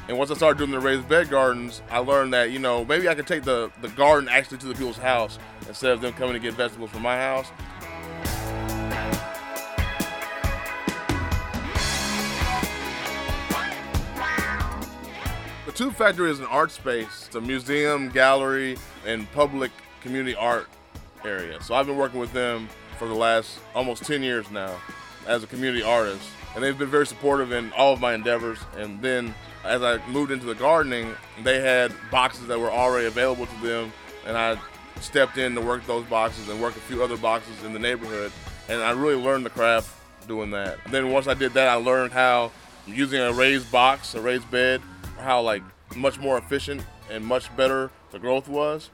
And 0.09 0.17
once 0.17 0.31
I 0.31 0.35
started 0.35 0.57
doing 0.57 0.71
the 0.71 0.79
raised 0.79 1.07
bed 1.07 1.29
gardens, 1.29 1.81
I 1.89 1.99
learned 1.99 2.33
that, 2.33 2.51
you 2.51 2.59
know, 2.59 2.83
maybe 2.85 3.09
I 3.09 3.15
could 3.15 3.27
take 3.27 3.43
the, 3.43 3.71
the 3.81 3.89
garden 3.89 4.29
actually 4.29 4.57
to 4.59 4.67
the 4.67 4.73
people's 4.73 4.97
house 4.97 5.39
instead 5.67 5.91
of 5.91 6.01
them 6.01 6.13
coming 6.13 6.33
to 6.33 6.39
get 6.39 6.53
vegetables 6.53 6.91
from 6.91 7.01
my 7.01 7.17
house. 7.17 7.47
Tube 15.77 15.93
Factory 15.93 16.31
is 16.31 16.39
an 16.39 16.47
art 16.47 16.71
space. 16.71 17.25
It's 17.27 17.35
a 17.35 17.41
museum, 17.41 18.09
gallery, 18.09 18.79
and 19.05 19.31
public 19.33 19.69
community 20.01 20.33
art 20.33 20.67
area. 21.23 21.61
So 21.61 21.75
I've 21.75 21.85
been 21.85 21.97
working 21.97 22.19
with 22.19 22.33
them 22.33 22.67
for 22.97 23.07
the 23.07 23.13
last 23.13 23.59
almost 23.75 24.03
10 24.03 24.23
years 24.23 24.49
now 24.49 24.75
as 25.27 25.43
a 25.43 25.47
community 25.47 25.83
artist. 25.83 26.27
And 26.55 26.63
they've 26.63 26.75
been 26.75 26.89
very 26.89 27.05
supportive 27.05 27.51
in 27.51 27.71
all 27.73 27.93
of 27.93 28.01
my 28.01 28.15
endeavors. 28.15 28.57
And 28.75 28.99
then 29.03 29.35
as 29.63 29.83
I 29.83 30.03
moved 30.07 30.31
into 30.31 30.47
the 30.47 30.55
gardening, 30.55 31.13
they 31.43 31.61
had 31.61 31.93
boxes 32.09 32.47
that 32.47 32.59
were 32.59 32.71
already 32.71 33.05
available 33.05 33.45
to 33.45 33.61
them. 33.61 33.93
And 34.25 34.35
I 34.35 34.59
stepped 34.99 35.37
in 35.37 35.53
to 35.53 35.61
work 35.61 35.85
those 35.85 36.05
boxes 36.05 36.49
and 36.49 36.59
work 36.59 36.75
a 36.75 36.79
few 36.79 37.03
other 37.03 37.17
boxes 37.17 37.63
in 37.63 37.73
the 37.73 37.79
neighborhood. 37.79 38.31
And 38.67 38.81
I 38.81 38.93
really 38.93 39.21
learned 39.21 39.45
the 39.45 39.51
craft 39.51 39.95
doing 40.27 40.49
that. 40.49 40.79
And 40.85 40.91
then 40.91 41.11
once 41.11 41.27
I 41.27 41.35
did 41.35 41.53
that, 41.53 41.67
I 41.67 41.75
learned 41.75 42.13
how 42.13 42.51
using 42.87 43.21
a 43.21 43.31
raised 43.31 43.71
box, 43.71 44.15
a 44.15 44.21
raised 44.21 44.49
bed, 44.49 44.81
how 45.19 45.41
like 45.41 45.63
much 45.95 46.19
more 46.19 46.37
efficient 46.37 46.81
and 47.09 47.25
much 47.25 47.55
better 47.55 47.89
the 48.11 48.19
growth 48.19 48.47
was. 48.47 48.89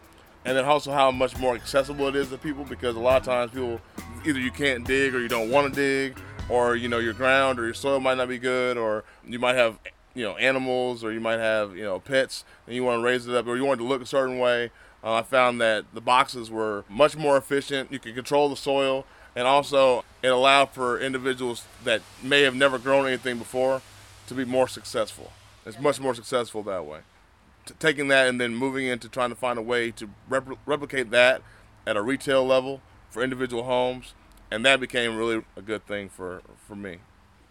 and 0.45 0.57
then 0.57 0.65
also 0.65 0.91
how 0.91 1.09
much 1.09 1.37
more 1.37 1.55
accessible 1.55 2.07
it 2.07 2.15
is 2.15 2.29
to 2.29 2.37
people 2.37 2.65
because 2.65 2.95
a 2.95 2.99
lot 2.99 3.17
of 3.17 3.23
times 3.25 3.51
people 3.51 3.79
either 4.25 4.39
you 4.39 4.51
can't 4.51 4.85
dig 4.85 5.15
or 5.15 5.19
you 5.21 5.29
don't 5.29 5.49
want 5.49 5.73
to 5.73 5.73
dig 5.73 6.17
or 6.49 6.75
you 6.75 6.89
know 6.89 6.99
your 6.99 7.13
ground 7.13 7.59
or 7.59 7.65
your 7.65 7.73
soil 7.73 7.99
might 7.99 8.17
not 8.17 8.27
be 8.27 8.37
good 8.37 8.77
or 8.77 9.03
you 9.25 9.39
might 9.39 9.55
have 9.55 9.77
you 10.13 10.23
know 10.23 10.35
animals 10.37 11.03
or 11.03 11.11
you 11.11 11.19
might 11.19 11.39
have 11.39 11.75
you 11.75 11.83
know 11.83 11.99
pets 11.99 12.43
and 12.67 12.75
you 12.75 12.83
want 12.83 12.99
to 12.99 13.03
raise 13.03 13.25
it 13.27 13.35
up 13.35 13.47
or 13.47 13.55
you 13.55 13.65
want 13.65 13.79
to 13.79 13.85
look 13.85 14.01
a 14.01 14.05
certain 14.05 14.37
way 14.37 14.69
uh, 15.03 15.13
i 15.13 15.21
found 15.21 15.61
that 15.61 15.85
the 15.93 16.01
boxes 16.01 16.51
were 16.51 16.83
much 16.89 17.15
more 17.15 17.37
efficient 17.37 17.91
you 17.91 17.99
could 17.99 18.13
control 18.15 18.49
the 18.49 18.55
soil 18.57 19.05
and 19.35 19.47
also 19.47 20.03
it 20.21 20.27
allowed 20.27 20.69
for 20.69 20.99
individuals 20.99 21.63
that 21.83 22.01
may 22.21 22.41
have 22.41 22.53
never 22.53 22.77
grown 22.77 23.07
anything 23.07 23.37
before 23.37 23.81
to 24.27 24.33
be 24.33 24.45
more 24.45 24.67
successful 24.67 25.31
it's 25.65 25.79
much 25.79 25.99
more 25.99 26.13
successful 26.13 26.63
that 26.63 26.85
way 26.85 26.99
T- 27.65 27.73
taking 27.79 28.07
that 28.09 28.27
and 28.27 28.39
then 28.39 28.55
moving 28.55 28.85
into 28.85 29.07
trying 29.07 29.29
to 29.29 29.35
find 29.35 29.57
a 29.57 29.61
way 29.61 29.91
to 29.91 30.09
repl- 30.29 30.57
replicate 30.65 31.11
that 31.11 31.41
at 31.85 31.97
a 31.97 32.01
retail 32.01 32.45
level 32.45 32.81
for 33.09 33.23
individual 33.23 33.63
homes 33.63 34.13
and 34.51 34.65
that 34.65 34.79
became 34.79 35.15
really 35.17 35.43
a 35.55 35.61
good 35.61 35.85
thing 35.85 36.09
for 36.09 36.41
for 36.67 36.75
me 36.75 36.99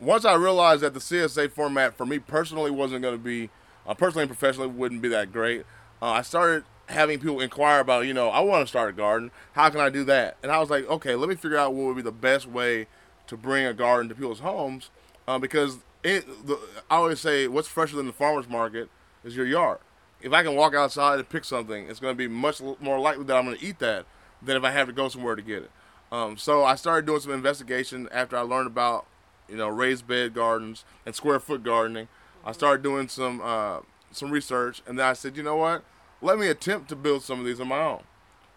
once 0.02 0.24
I 0.24 0.34
realized 0.34 0.82
that 0.82 0.94
the 0.94 1.00
CSA 1.00 1.52
format 1.52 1.96
for 1.96 2.04
me 2.04 2.18
personally 2.18 2.70
wasn't 2.70 3.02
going 3.02 3.14
to 3.14 3.22
be, 3.22 3.50
uh, 3.86 3.94
personally 3.94 4.24
and 4.24 4.30
professionally, 4.30 4.68
wouldn't 4.68 5.00
be 5.00 5.08
that 5.08 5.32
great, 5.32 5.64
uh, 6.02 6.06
I 6.06 6.22
started 6.22 6.64
having 6.88 7.20
people 7.20 7.40
inquire 7.40 7.80
about, 7.80 8.06
you 8.06 8.12
know, 8.12 8.28
I 8.28 8.40
want 8.40 8.66
to 8.66 8.68
start 8.68 8.90
a 8.90 8.92
garden. 8.92 9.30
How 9.52 9.70
can 9.70 9.80
I 9.80 9.88
do 9.88 10.02
that? 10.04 10.36
And 10.42 10.50
I 10.50 10.58
was 10.58 10.68
like, 10.68 10.88
okay, 10.90 11.14
let 11.14 11.28
me 11.28 11.36
figure 11.36 11.56
out 11.56 11.72
what 11.72 11.86
would 11.86 11.96
be 11.96 12.02
the 12.02 12.10
best 12.10 12.46
way 12.46 12.88
to 13.28 13.36
bring 13.36 13.64
a 13.64 13.72
garden 13.72 14.08
to 14.08 14.14
people's 14.14 14.40
homes, 14.40 14.90
uh, 15.28 15.38
because 15.38 15.78
it, 16.02 16.46
the, 16.46 16.58
I 16.90 16.96
always 16.96 17.20
say, 17.20 17.46
what's 17.48 17.68
fresher 17.68 17.96
than 17.96 18.06
the 18.06 18.12
farmer's 18.12 18.48
market 18.48 18.88
is 19.24 19.36
your 19.36 19.46
yard. 19.46 19.78
If 20.20 20.32
I 20.32 20.42
can 20.42 20.54
walk 20.54 20.74
outside 20.74 21.18
and 21.18 21.28
pick 21.28 21.44
something, 21.44 21.88
it's 21.88 22.00
going 22.00 22.14
to 22.14 22.18
be 22.18 22.28
much 22.28 22.60
more 22.80 22.98
likely 22.98 23.24
that 23.24 23.36
I'm 23.36 23.44
going 23.44 23.58
to 23.58 23.64
eat 23.64 23.78
that 23.80 24.06
than 24.40 24.56
if 24.56 24.64
I 24.64 24.70
have 24.70 24.86
to 24.86 24.92
go 24.92 25.08
somewhere 25.08 25.34
to 25.34 25.42
get 25.42 25.64
it. 25.64 25.70
Um, 26.10 26.36
so 26.36 26.64
I 26.64 26.74
started 26.74 27.06
doing 27.06 27.20
some 27.20 27.32
investigation 27.32 28.08
after 28.12 28.36
I 28.36 28.42
learned 28.42 28.66
about 28.66 29.06
you 29.48 29.56
know, 29.56 29.68
raised 29.68 30.06
bed 30.06 30.34
gardens 30.34 30.84
and 31.04 31.14
square 31.14 31.38
foot 31.38 31.62
gardening. 31.62 32.08
I 32.44 32.52
started 32.52 32.82
doing 32.82 33.08
some 33.08 33.40
uh, 33.44 33.80
some 34.10 34.30
research, 34.30 34.82
and 34.86 34.98
then 34.98 35.06
I 35.06 35.12
said, 35.12 35.36
you 35.36 35.42
know 35.42 35.56
what? 35.56 35.84
Let 36.20 36.38
me 36.38 36.48
attempt 36.48 36.88
to 36.88 36.96
build 36.96 37.22
some 37.22 37.40
of 37.40 37.46
these 37.46 37.60
on 37.60 37.68
my 37.68 37.80
own, 37.80 38.02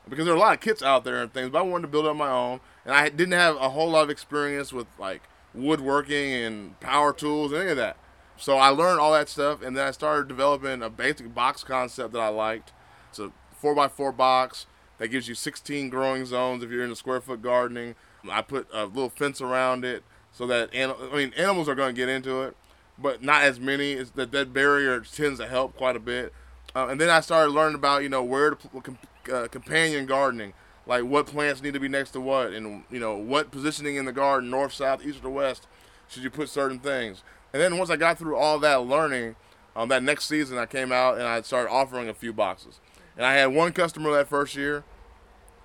because 0.08 0.26
there 0.26 0.34
are 0.34 0.38
a 0.38 0.40
lot 0.40 0.54
of 0.54 0.62
kits 0.62 0.82
out 0.82 1.04
there 1.04 1.22
and 1.22 1.34
things. 1.34 1.50
But 1.50 1.60
I 1.60 1.62
wanted 1.64 1.84
to 1.84 1.88
build 1.90 2.08
on 2.08 2.18
my 2.18 2.30
own, 2.30 2.62
and 2.86 2.94
I 2.94 3.10
didn't 3.10 3.34
have 3.34 3.56
a 3.58 3.70
whole 3.70 3.90
lot 3.90 4.04
of 4.04 4.10
experience 4.10 4.72
with 4.72 4.88
like 4.98 5.24
woodworking 5.56 6.34
and 6.34 6.80
power 6.80 7.14
tools 7.14 7.54
any 7.54 7.72
of 7.72 7.78
that. 7.78 7.98
So 8.38 8.58
I 8.58 8.70
learned 8.70 9.00
all 9.00 9.14
that 9.14 9.30
stuff, 9.30 9.62
and 9.62 9.78
then 9.78 9.88
I 9.88 9.92
started 9.92 10.28
developing 10.28 10.82
a 10.82 10.90
basic 10.90 11.34
box 11.34 11.64
concept 11.64 12.14
that 12.14 12.20
I 12.20 12.28
liked. 12.28 12.74
It's 13.10 13.20
a 13.20 13.32
four 13.52 13.74
by 13.74 13.88
four 13.88 14.12
box 14.12 14.66
that 14.98 15.08
gives 15.10 15.28
you 15.28 15.36
16 15.36 15.90
growing 15.90 16.26
zones 16.26 16.64
if 16.64 16.70
you're 16.70 16.82
in 16.82 16.86
into 16.86 16.96
square 16.96 17.22
foot 17.22 17.42
gardening. 17.42 17.96
I 18.30 18.42
put 18.42 18.68
a 18.74 18.86
little 18.86 19.10
fence 19.10 19.42
around 19.42 19.86
it 19.86 20.04
so 20.32 20.48
that 20.48 20.70
I 20.74 21.16
mean 21.16 21.34
animals 21.38 21.70
are 21.70 21.76
going 21.76 21.96
to 21.96 22.00
get 22.00 22.10
into 22.10 22.42
it, 22.44 22.58
but 22.98 23.24
not 23.24 23.44
as 23.44 23.60
many. 23.60 23.94
Is 23.94 24.12
that 24.12 24.32
that 24.32 24.54
barrier 24.54 25.00
tends 25.00 25.40
to 25.40 25.48
help 25.48 25.78
quite 25.78 25.96
a 25.96 26.00
bit. 26.00 26.34
Uh, 26.76 26.88
and 26.88 27.00
then 27.00 27.10
I 27.10 27.22
started 27.22 27.52
learning 27.52 27.76
about 27.76 28.04
you 28.04 28.10
know 28.10 28.24
where 28.24 28.52
to 28.52 28.98
uh, 29.34 29.48
companion 29.48 30.06
gardening, 30.06 30.54
like 30.88 31.04
what 31.04 31.26
plants 31.26 31.62
need 31.62 31.74
to 31.74 31.80
be 31.80 31.88
next 31.88 32.12
to 32.12 32.22
what, 32.22 32.54
and 32.54 32.84
you 32.92 33.00
know 33.00 33.16
what 33.16 33.52
positioning 33.52 33.96
in 33.96 34.06
the 34.06 34.12
garden, 34.12 34.50
north, 34.50 34.74
south, 34.74 35.06
east, 35.06 35.24
or 35.24 35.30
west, 35.30 35.68
should 36.08 36.24
you 36.24 36.30
put 36.30 36.50
certain 36.50 36.80
things. 36.80 37.24
And 37.54 37.62
then 37.62 37.78
once 37.78 37.90
I 37.90 37.96
got 37.96 38.18
through 38.18 38.36
all 38.36 38.60
that 38.60 38.84
learning, 38.84 39.36
um, 39.76 39.90
that 39.90 40.04
next 40.04 40.26
season 40.26 40.58
I 40.58 40.66
came 40.66 40.92
out 40.92 41.16
and 41.16 41.24
I 41.24 41.42
started 41.42 41.72
offering 41.72 42.10
a 42.10 42.14
few 42.14 42.34
boxes. 42.34 42.80
And 43.16 43.26
I 43.26 43.34
had 43.34 43.48
one 43.48 43.72
customer 43.72 44.12
that 44.12 44.28
first 44.28 44.56
year, 44.56 44.84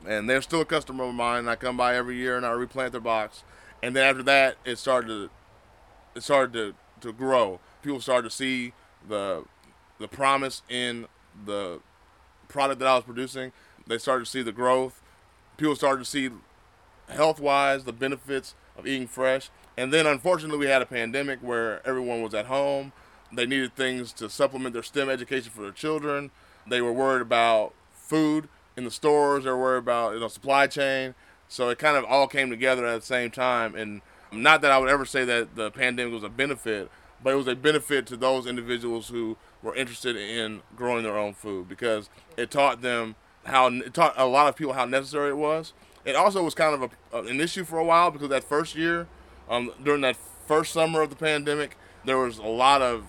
and 0.06 0.30
they're 0.30 0.42
still 0.42 0.60
a 0.60 0.64
customer 0.64 1.04
of 1.04 1.14
mine. 1.14 1.40
And 1.40 1.50
I 1.50 1.56
come 1.56 1.76
by 1.76 1.96
every 1.96 2.16
year 2.16 2.36
and 2.36 2.46
I 2.46 2.50
replant 2.50 2.92
their 2.92 3.00
box 3.00 3.42
and 3.82 3.96
then 3.96 4.04
after 4.04 4.22
that, 4.24 4.56
it 4.64 4.76
started 4.76 5.08
to 5.08 5.30
it 6.14 6.22
started 6.22 6.52
to, 6.52 6.74
to 7.06 7.12
grow. 7.12 7.60
People 7.82 8.00
started 8.00 8.28
to 8.28 8.34
see 8.34 8.72
the 9.08 9.44
the 9.98 10.08
promise 10.08 10.62
in 10.68 11.06
the 11.46 11.80
product 12.48 12.80
that 12.80 12.88
I 12.88 12.96
was 12.96 13.04
producing. 13.04 13.52
They 13.86 13.98
started 13.98 14.24
to 14.26 14.30
see 14.30 14.42
the 14.42 14.52
growth. 14.52 15.00
People 15.60 15.76
started 15.76 15.98
to 15.98 16.10
see 16.10 16.30
health 17.10 17.38
wise 17.38 17.84
the 17.84 17.92
benefits 17.92 18.54
of 18.78 18.86
eating 18.86 19.06
fresh. 19.06 19.50
And 19.76 19.92
then 19.92 20.06
unfortunately, 20.06 20.56
we 20.56 20.68
had 20.68 20.80
a 20.80 20.86
pandemic 20.86 21.38
where 21.40 21.86
everyone 21.86 22.22
was 22.22 22.32
at 22.32 22.46
home. 22.46 22.94
They 23.30 23.44
needed 23.44 23.76
things 23.76 24.14
to 24.14 24.30
supplement 24.30 24.72
their 24.72 24.82
STEM 24.82 25.10
education 25.10 25.50
for 25.50 25.60
their 25.60 25.70
children. 25.70 26.30
They 26.66 26.80
were 26.80 26.94
worried 26.94 27.20
about 27.20 27.74
food 27.92 28.48
in 28.74 28.84
the 28.84 28.90
stores. 28.90 29.44
They 29.44 29.50
were 29.50 29.60
worried 29.60 29.80
about 29.80 30.14
you 30.14 30.20
know 30.20 30.28
supply 30.28 30.66
chain. 30.66 31.14
So 31.46 31.68
it 31.68 31.78
kind 31.78 31.98
of 31.98 32.06
all 32.06 32.26
came 32.26 32.48
together 32.48 32.86
at 32.86 33.00
the 33.00 33.06
same 33.06 33.30
time. 33.30 33.74
And 33.74 34.00
not 34.32 34.62
that 34.62 34.70
I 34.70 34.78
would 34.78 34.88
ever 34.88 35.04
say 35.04 35.26
that 35.26 35.56
the 35.56 35.70
pandemic 35.70 36.14
was 36.14 36.24
a 36.24 36.30
benefit, 36.30 36.90
but 37.22 37.34
it 37.34 37.36
was 37.36 37.48
a 37.48 37.54
benefit 37.54 38.06
to 38.06 38.16
those 38.16 38.46
individuals 38.46 39.08
who 39.08 39.36
were 39.62 39.74
interested 39.74 40.16
in 40.16 40.62
growing 40.74 41.02
their 41.02 41.18
own 41.18 41.34
food 41.34 41.68
because 41.68 42.08
it 42.38 42.50
taught 42.50 42.80
them 42.80 43.14
how 43.44 43.68
it 43.68 43.94
taught 43.94 44.14
a 44.16 44.26
lot 44.26 44.48
of 44.48 44.56
people 44.56 44.72
how 44.72 44.84
necessary 44.84 45.30
it 45.30 45.36
was. 45.36 45.72
It 46.04 46.16
also 46.16 46.42
was 46.42 46.54
kind 46.54 46.74
of 46.74 46.90
a, 47.12 47.28
an 47.28 47.40
issue 47.40 47.64
for 47.64 47.78
a 47.78 47.84
while 47.84 48.10
because 48.10 48.28
that 48.30 48.44
first 48.44 48.74
year, 48.74 49.06
um, 49.48 49.72
during 49.82 50.00
that 50.02 50.16
first 50.46 50.72
summer 50.72 51.02
of 51.02 51.10
the 51.10 51.16
pandemic, 51.16 51.76
there 52.04 52.18
was 52.18 52.38
a 52.38 52.42
lot 52.42 52.82
of 52.82 53.04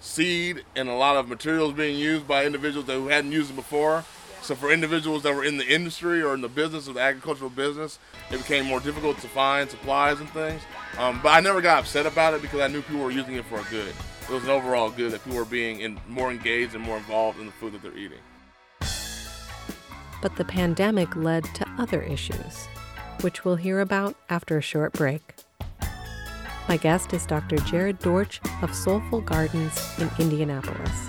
seed 0.00 0.64
and 0.74 0.88
a 0.88 0.94
lot 0.94 1.16
of 1.16 1.28
materials 1.28 1.74
being 1.74 1.96
used 1.96 2.26
by 2.26 2.44
individuals 2.44 2.86
that 2.86 2.94
who 2.94 3.08
hadn't 3.08 3.30
used 3.30 3.50
it 3.50 3.56
before 3.56 4.04
so 4.42 4.56
for 4.56 4.72
individuals 4.72 5.22
that 5.22 5.36
were 5.36 5.44
in 5.44 5.56
the 5.56 5.66
industry 5.66 6.20
or 6.20 6.34
in 6.34 6.40
the 6.40 6.48
business 6.48 6.88
of 6.88 6.94
the 6.94 7.00
agricultural 7.00 7.48
business, 7.48 8.00
it 8.28 8.38
became 8.38 8.66
more 8.66 8.80
difficult 8.80 9.18
to 9.20 9.28
find 9.28 9.70
supplies 9.70 10.18
and 10.18 10.28
things. 10.30 10.60
Um, 10.98 11.20
but 11.22 11.28
I 11.28 11.38
never 11.38 11.60
got 11.60 11.78
upset 11.78 12.06
about 12.06 12.34
it 12.34 12.42
because 12.42 12.60
I 12.60 12.66
knew 12.66 12.82
people 12.82 13.02
were 13.02 13.12
using 13.12 13.36
it 13.36 13.44
for 13.44 13.60
a 13.60 13.64
good. 13.70 13.94
It 14.22 14.30
was 14.30 14.42
an 14.42 14.50
overall 14.50 14.90
good 14.90 15.12
that 15.12 15.22
people 15.22 15.38
were 15.38 15.44
being 15.44 15.80
in, 15.80 16.00
more 16.08 16.32
engaged 16.32 16.74
and 16.74 16.82
more 16.82 16.96
involved 16.96 17.38
in 17.38 17.46
the 17.46 17.52
food 17.52 17.72
that 17.74 17.82
they're 17.82 17.96
eating. 17.96 18.18
But 20.22 20.36
the 20.36 20.44
pandemic 20.44 21.16
led 21.16 21.44
to 21.56 21.68
other 21.78 22.00
issues, 22.00 22.68
which 23.22 23.44
we'll 23.44 23.56
hear 23.56 23.80
about 23.80 24.14
after 24.30 24.56
a 24.56 24.62
short 24.62 24.92
break. 24.92 25.34
My 26.68 26.76
guest 26.76 27.12
is 27.12 27.26
Dr. 27.26 27.56
Jared 27.56 27.98
Dortch 27.98 28.40
of 28.62 28.72
Soulful 28.72 29.20
Gardens 29.20 29.76
in 29.98 30.08
Indianapolis. 30.20 31.08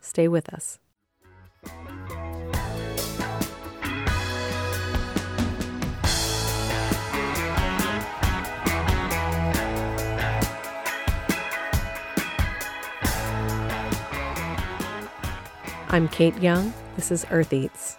Stay 0.00 0.28
with 0.28 0.48
us. 0.54 0.78
I'm 15.88 16.08
Kate 16.08 16.38
Young. 16.40 16.72
This 16.96 17.10
is 17.10 17.26
Earth 17.30 17.52
Eats. 17.52 17.98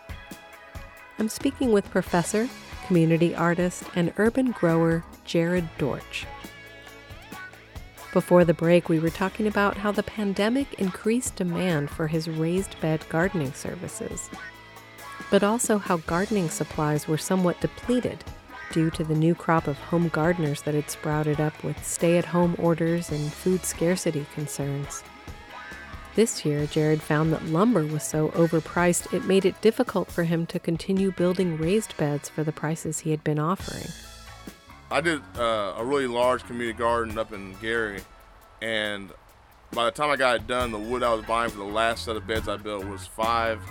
I'm 1.19 1.29
speaking 1.29 1.71
with 1.71 1.91
professor, 1.91 2.49
community 2.87 3.35
artist, 3.35 3.83
and 3.93 4.11
urban 4.17 4.49
grower 4.49 5.03
Jared 5.23 5.69
Dortch. 5.77 6.25
Before 8.11 8.43
the 8.43 8.55
break, 8.55 8.89
we 8.89 8.97
were 8.97 9.11
talking 9.11 9.45
about 9.45 9.77
how 9.77 9.91
the 9.91 10.01
pandemic 10.01 10.73
increased 10.79 11.35
demand 11.35 11.91
for 11.91 12.07
his 12.07 12.27
raised 12.27 12.81
bed 12.81 13.05
gardening 13.07 13.53
services, 13.53 14.31
but 15.29 15.43
also 15.43 15.77
how 15.77 15.97
gardening 15.97 16.49
supplies 16.49 17.07
were 17.07 17.19
somewhat 17.19 17.61
depleted 17.61 18.23
due 18.71 18.89
to 18.89 19.03
the 19.03 19.13
new 19.13 19.35
crop 19.35 19.67
of 19.67 19.77
home 19.77 20.07
gardeners 20.07 20.63
that 20.63 20.73
had 20.73 20.89
sprouted 20.89 21.39
up 21.39 21.63
with 21.63 21.85
stay 21.85 22.17
at 22.17 22.25
home 22.25 22.55
orders 22.57 23.11
and 23.11 23.31
food 23.31 23.63
scarcity 23.63 24.25
concerns. 24.33 25.03
This 26.17 26.43
year, 26.43 26.65
Jared 26.65 27.03
found 27.03 27.31
that 27.31 27.45
lumber 27.45 27.85
was 27.85 28.01
so 28.01 28.29
overpriced 28.29 29.13
it 29.13 29.25
made 29.25 29.45
it 29.45 29.61
difficult 29.61 30.09
for 30.09 30.23
him 30.23 30.47
to 30.47 30.57
continue 30.57 31.11
building 31.11 31.59
raised 31.59 31.95
beds 31.95 32.27
for 32.27 32.43
the 32.43 32.51
prices 32.51 33.01
he 33.01 33.11
had 33.11 33.23
been 33.23 33.37
offering. 33.37 33.85
I 34.89 34.99
did 34.99 35.21
uh, 35.37 35.75
a 35.77 35.85
really 35.85 36.07
large 36.07 36.43
community 36.45 36.75
garden 36.75 37.19
up 37.19 37.33
in 37.33 37.53
Gary, 37.61 38.01
and 38.63 39.11
by 39.71 39.85
the 39.85 39.91
time 39.91 40.09
I 40.09 40.15
got 40.15 40.37
it 40.37 40.47
done, 40.47 40.71
the 40.71 40.79
wood 40.79 41.03
I 41.03 41.13
was 41.13 41.23
buying 41.23 41.51
for 41.51 41.59
the 41.59 41.65
last 41.65 42.05
set 42.05 42.15
of 42.15 42.25
beds 42.25 42.47
I 42.47 42.57
built 42.57 42.83
was 42.85 43.05
five, 43.05 43.61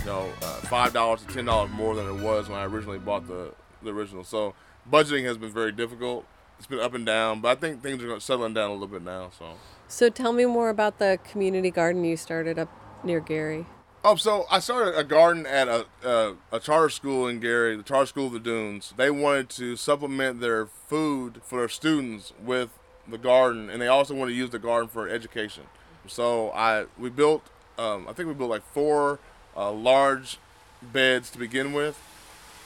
you 0.00 0.04
know, 0.04 0.30
uh, 0.42 0.60
five 0.60 0.92
dollars 0.92 1.22
to 1.22 1.32
ten 1.32 1.46
dollars 1.46 1.70
more 1.70 1.94
than 1.94 2.06
it 2.06 2.22
was 2.22 2.50
when 2.50 2.58
I 2.58 2.66
originally 2.66 2.98
bought 2.98 3.26
the 3.26 3.54
the 3.82 3.92
original. 3.92 4.24
So 4.24 4.52
budgeting 4.92 5.24
has 5.24 5.38
been 5.38 5.52
very 5.52 5.72
difficult. 5.72 6.26
It's 6.58 6.66
been 6.66 6.80
up 6.80 6.92
and 6.92 7.06
down, 7.06 7.40
but 7.40 7.56
I 7.56 7.58
think 7.58 7.82
things 7.82 8.02
are 8.04 8.20
settling 8.20 8.52
down 8.52 8.68
a 8.68 8.74
little 8.74 8.88
bit 8.88 9.00
now. 9.00 9.30
So. 9.38 9.54
So 9.88 10.08
tell 10.08 10.32
me 10.32 10.46
more 10.46 10.70
about 10.70 10.98
the 10.98 11.18
community 11.30 11.70
garden 11.70 12.04
you 12.04 12.16
started 12.16 12.58
up 12.58 12.68
near 13.04 13.20
Gary. 13.20 13.66
Oh, 14.06 14.16
so 14.16 14.44
I 14.50 14.58
started 14.58 14.98
a 14.98 15.04
garden 15.04 15.46
at 15.46 15.66
a, 15.66 15.86
a, 16.04 16.34
a 16.52 16.60
charter 16.60 16.90
school 16.90 17.26
in 17.26 17.40
Gary, 17.40 17.74
the 17.74 17.82
Charter 17.82 18.04
School 18.06 18.26
of 18.26 18.34
the 18.34 18.38
Dunes. 18.38 18.92
They 18.96 19.10
wanted 19.10 19.48
to 19.50 19.76
supplement 19.76 20.40
their 20.40 20.66
food 20.66 21.40
for 21.42 21.60
their 21.60 21.68
students 21.70 22.34
with 22.38 22.68
the 23.08 23.16
garden, 23.16 23.70
and 23.70 23.80
they 23.80 23.88
also 23.88 24.14
wanted 24.14 24.32
to 24.32 24.36
use 24.36 24.50
the 24.50 24.58
garden 24.58 24.88
for 24.88 25.08
education. 25.08 25.64
So 26.06 26.50
I 26.50 26.84
we 26.98 27.08
built, 27.08 27.44
um, 27.78 28.06
I 28.06 28.12
think 28.12 28.28
we 28.28 28.34
built 28.34 28.50
like 28.50 28.66
four 28.72 29.20
uh, 29.56 29.72
large 29.72 30.38
beds 30.82 31.30
to 31.30 31.38
begin 31.38 31.72
with, 31.72 31.98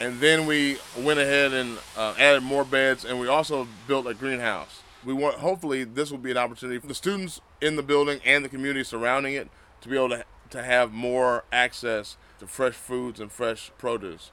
and 0.01 0.19
then 0.21 0.45
we 0.45 0.79
went 0.97 1.21
ahead 1.21 1.53
and 1.53 1.79
uh, 1.97 2.15
added 2.19 2.43
more 2.43 2.65
beds, 2.65 3.05
and 3.05 3.21
we 3.21 3.29
also 3.29 3.69
built 3.87 4.09
a 4.09 4.15
greenhouse. 4.15 4.83
We 5.05 5.13
want 5.13 5.37
hopefully 5.37 5.85
this 5.85 6.11
will 6.11 6.19
be 6.19 6.31
an 6.31 6.37
opportunity 6.37 6.79
for 6.79 6.87
the 6.87 6.95
students 6.95 7.41
in 7.61 7.77
the 7.77 7.83
building 7.83 8.21
and 8.25 8.45
the 8.45 8.49
community 8.49 8.85
surrounding 8.85 9.35
it 9.35 9.49
to 9.81 9.89
be 9.89 9.97
able 9.97 10.11
to 10.11 10.25
to 10.51 10.63
have 10.63 10.93
more 10.93 11.45
access 11.53 12.17
to 12.41 12.47
fresh 12.47 12.75
foods 12.75 13.21
and 13.21 13.31
fresh 13.31 13.71
produce. 13.79 14.31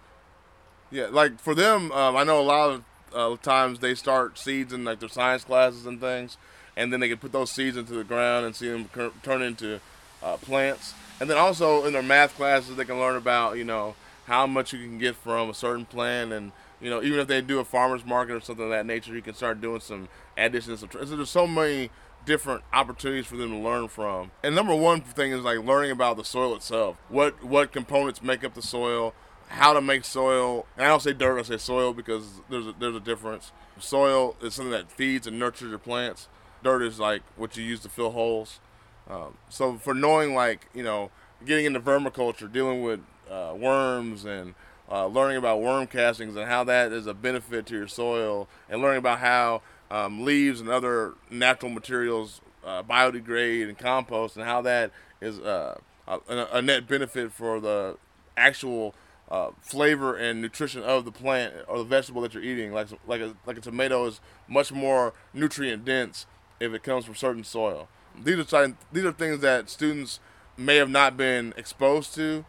Yeah, 0.91 1.07
like 1.11 1.39
for 1.39 1.53
them, 1.55 1.91
um, 1.91 2.15
I 2.15 2.23
know 2.23 2.39
a 2.39 2.43
lot 2.43 2.69
of 2.69 2.83
uh, 3.13 3.37
times 3.41 3.79
they 3.79 3.95
start 3.95 4.37
seeds 4.37 4.71
in 4.73 4.83
like 4.83 4.99
their 4.99 5.09
science 5.09 5.43
classes 5.43 5.85
and 5.85 5.99
things, 5.99 6.37
and 6.75 6.91
then 6.91 6.99
they 6.99 7.09
can 7.09 7.17
put 7.17 7.31
those 7.31 7.51
seeds 7.51 7.77
into 7.77 7.93
the 7.93 8.03
ground 8.03 8.45
and 8.45 8.55
see 8.55 8.69
them 8.69 8.89
cur- 8.91 9.11
turn 9.23 9.41
into 9.41 9.79
uh, 10.23 10.37
plants. 10.37 10.93
And 11.19 11.29
then 11.29 11.37
also 11.37 11.85
in 11.85 11.93
their 11.93 12.03
math 12.03 12.35
classes, 12.35 12.75
they 12.75 12.85
can 12.85 12.99
learn 12.99 13.15
about 13.15 13.57
you 13.57 13.63
know 13.63 13.95
how 14.25 14.47
much 14.47 14.73
you 14.73 14.79
can 14.79 14.97
get 14.97 15.15
from 15.15 15.49
a 15.49 15.53
certain 15.53 15.85
plant, 15.85 16.33
and 16.33 16.51
you 16.81 16.89
know 16.89 17.01
even 17.01 17.19
if 17.19 17.27
they 17.27 17.41
do 17.41 17.59
a 17.59 17.65
farmers 17.65 18.05
market 18.05 18.33
or 18.33 18.41
something 18.41 18.65
of 18.65 18.71
that 18.71 18.85
nature, 18.85 19.13
you 19.13 19.21
can 19.21 19.33
start 19.33 19.61
doing 19.61 19.79
some 19.79 20.07
additions. 20.37 20.79
So 20.79 20.87
there's 20.87 21.29
so 21.29 21.47
many 21.47 21.89
different 22.25 22.63
opportunities 22.73 23.27
for 23.27 23.37
them 23.37 23.51
to 23.51 23.57
learn 23.57 23.87
from. 23.87 24.31
And 24.43 24.55
number 24.55 24.75
one 24.75 25.01
thing 25.01 25.31
is 25.31 25.43
like 25.43 25.59
learning 25.59 25.91
about 25.91 26.17
the 26.17 26.25
soil 26.25 26.55
itself. 26.55 26.97
What 27.09 27.43
what 27.43 27.71
components 27.71 28.21
make 28.21 28.43
up 28.43 28.53
the 28.53 28.61
soil? 28.61 29.13
How 29.47 29.73
to 29.73 29.81
make 29.81 30.03
soil? 30.05 30.65
And 30.75 30.85
I 30.85 30.89
don't 30.89 31.01
say 31.01 31.13
dirt, 31.13 31.37
I 31.37 31.43
say 31.43 31.57
soil 31.57 31.93
because 31.93 32.41
there's 32.49 32.65
a, 32.67 32.73
there's 32.79 32.95
a 32.95 32.99
difference. 32.99 33.51
Soil 33.79 34.35
is 34.41 34.55
something 34.55 34.71
that 34.71 34.91
feeds 34.91 35.27
and 35.27 35.37
nurtures 35.37 35.69
your 35.69 35.79
plants. 35.79 36.27
Dirt 36.63 36.81
is 36.81 36.99
like 36.99 37.21
what 37.35 37.55
you 37.55 37.63
use 37.63 37.81
to 37.81 37.89
fill 37.89 38.11
holes. 38.11 38.59
Um, 39.07 39.37
so 39.49 39.77
for 39.77 39.93
knowing 39.93 40.33
like 40.33 40.67
you 40.73 40.83
know 40.83 41.11
getting 41.45 41.65
into 41.65 41.79
vermiculture, 41.79 42.51
dealing 42.51 42.81
with 42.81 43.01
uh, 43.29 43.53
worms 43.55 44.25
and 44.25 44.55
uh, 44.89 45.07
learning 45.07 45.37
about 45.37 45.61
worm 45.61 45.87
castings 45.87 46.35
and 46.35 46.47
how 46.47 46.63
that 46.63 46.91
is 46.91 47.07
a 47.07 47.13
benefit 47.13 47.65
to 47.67 47.75
your 47.75 47.87
soil, 47.87 48.47
and 48.69 48.81
learning 48.81 48.99
about 48.99 49.19
how 49.19 49.61
um, 49.89 50.23
leaves 50.23 50.61
and 50.61 50.69
other 50.69 51.13
natural 51.29 51.71
materials 51.71 52.41
uh, 52.65 52.83
biodegrade 52.83 53.67
and 53.67 53.77
compost, 53.77 54.35
and 54.35 54.45
how 54.45 54.61
that 54.61 54.91
is 55.21 55.39
uh, 55.39 55.77
a, 56.07 56.19
a, 56.53 56.61
net 56.61 56.87
benefit 56.87 57.31
for 57.31 57.59
the 57.59 57.97
actual 58.37 58.95
uh, 59.29 59.49
flavor 59.61 60.15
and 60.15 60.41
nutrition 60.41 60.83
of 60.83 61.05
the 61.05 61.11
plant 61.11 61.53
or 61.67 61.79
the 61.79 61.83
vegetable 61.83 62.21
that 62.21 62.33
you're 62.33 62.43
eating. 62.43 62.71
Like 62.71 62.87
like 63.07 63.21
a, 63.21 63.35
like 63.45 63.57
a 63.57 63.61
tomato 63.61 64.05
is 64.05 64.19
much 64.47 64.71
more 64.71 65.13
nutrient 65.33 65.85
dense 65.85 66.25
if 66.59 66.73
it 66.73 66.83
comes 66.83 67.05
from 67.05 67.15
certain 67.15 67.43
soil. 67.43 67.87
These 68.23 68.53
are 68.53 68.73
these 68.91 69.05
are 69.05 69.11
things 69.11 69.39
that 69.41 69.69
students 69.69 70.19
may 70.57 70.77
have 70.77 70.89
not 70.89 71.17
been 71.17 71.53
exposed 71.57 72.15
to, 72.15 72.45